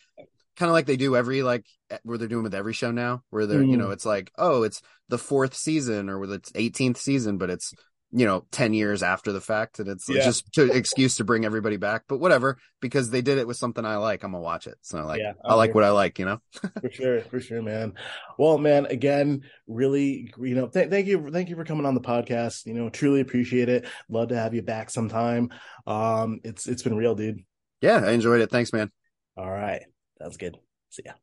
kind 0.56 0.68
of 0.68 0.74
like 0.74 0.86
they 0.86 0.96
do 0.96 1.16
every 1.16 1.42
like 1.42 1.66
where 2.02 2.18
they're 2.18 2.28
doing 2.28 2.42
with 2.42 2.54
every 2.54 2.72
show 2.72 2.90
now 2.90 3.22
where 3.30 3.46
they're 3.46 3.62
mm. 3.62 3.70
you 3.70 3.76
know 3.76 3.88
mm. 3.88 3.92
it's 3.92 4.06
like 4.06 4.30
oh 4.38 4.62
it's 4.62 4.82
the 5.08 5.18
fourth 5.18 5.54
season 5.54 6.08
or 6.08 6.18
with 6.18 6.32
it's 6.32 6.52
18th 6.52 6.96
season 6.96 7.38
but 7.38 7.50
it's 7.50 7.74
you 8.14 8.26
know 8.26 8.44
10 8.52 8.74
years 8.74 9.02
after 9.02 9.32
the 9.32 9.40
fact 9.40 9.78
and 9.78 9.88
it's 9.88 10.08
yeah. 10.08 10.22
just 10.22 10.52
to 10.52 10.70
excuse 10.70 11.16
to 11.16 11.24
bring 11.24 11.46
everybody 11.46 11.78
back 11.78 12.04
but 12.08 12.18
whatever 12.18 12.58
because 12.80 13.08
they 13.10 13.22
did 13.22 13.38
it 13.38 13.46
with 13.46 13.56
something 13.56 13.86
i 13.86 13.96
like 13.96 14.22
i'm 14.22 14.32
gonna 14.32 14.42
watch 14.42 14.66
it 14.66 14.76
so 14.82 15.04
like 15.06 15.20
yeah, 15.20 15.32
i 15.44 15.54
like 15.54 15.74
what 15.74 15.82
i 15.82 15.90
like 15.90 16.18
you 16.18 16.26
know? 16.26 16.38
For 16.80 16.90
sure 16.90 17.20
for 17.22 17.40
sure 17.40 17.62
man. 17.62 17.94
Well 18.38 18.58
man 18.58 18.86
again 18.86 19.42
really 19.66 20.32
you 20.38 20.54
know 20.54 20.68
th- 20.68 20.90
thank 20.90 21.06
you 21.06 21.30
thank 21.30 21.48
you 21.48 21.56
for 21.56 21.64
coming 21.64 21.86
on 21.86 21.94
the 21.94 22.00
podcast 22.00 22.66
you 22.66 22.74
know 22.74 22.90
truly 22.90 23.20
appreciate 23.20 23.68
it. 23.68 23.86
Love 24.10 24.28
to 24.28 24.36
have 24.36 24.54
you 24.54 24.62
back 24.62 24.90
sometime. 24.90 25.50
Um 25.86 26.40
it's 26.44 26.66
it's 26.66 26.82
been 26.82 26.96
real 26.96 27.14
dude. 27.14 27.40
Yeah 27.80 28.02
i 28.04 28.12
enjoyed 28.12 28.42
it. 28.42 28.50
Thanks 28.50 28.72
man. 28.72 28.90
All 29.36 29.50
right 29.50 29.91
Sounds 30.22 30.36
good. 30.36 30.60
See 30.88 31.02
ya. 31.04 31.14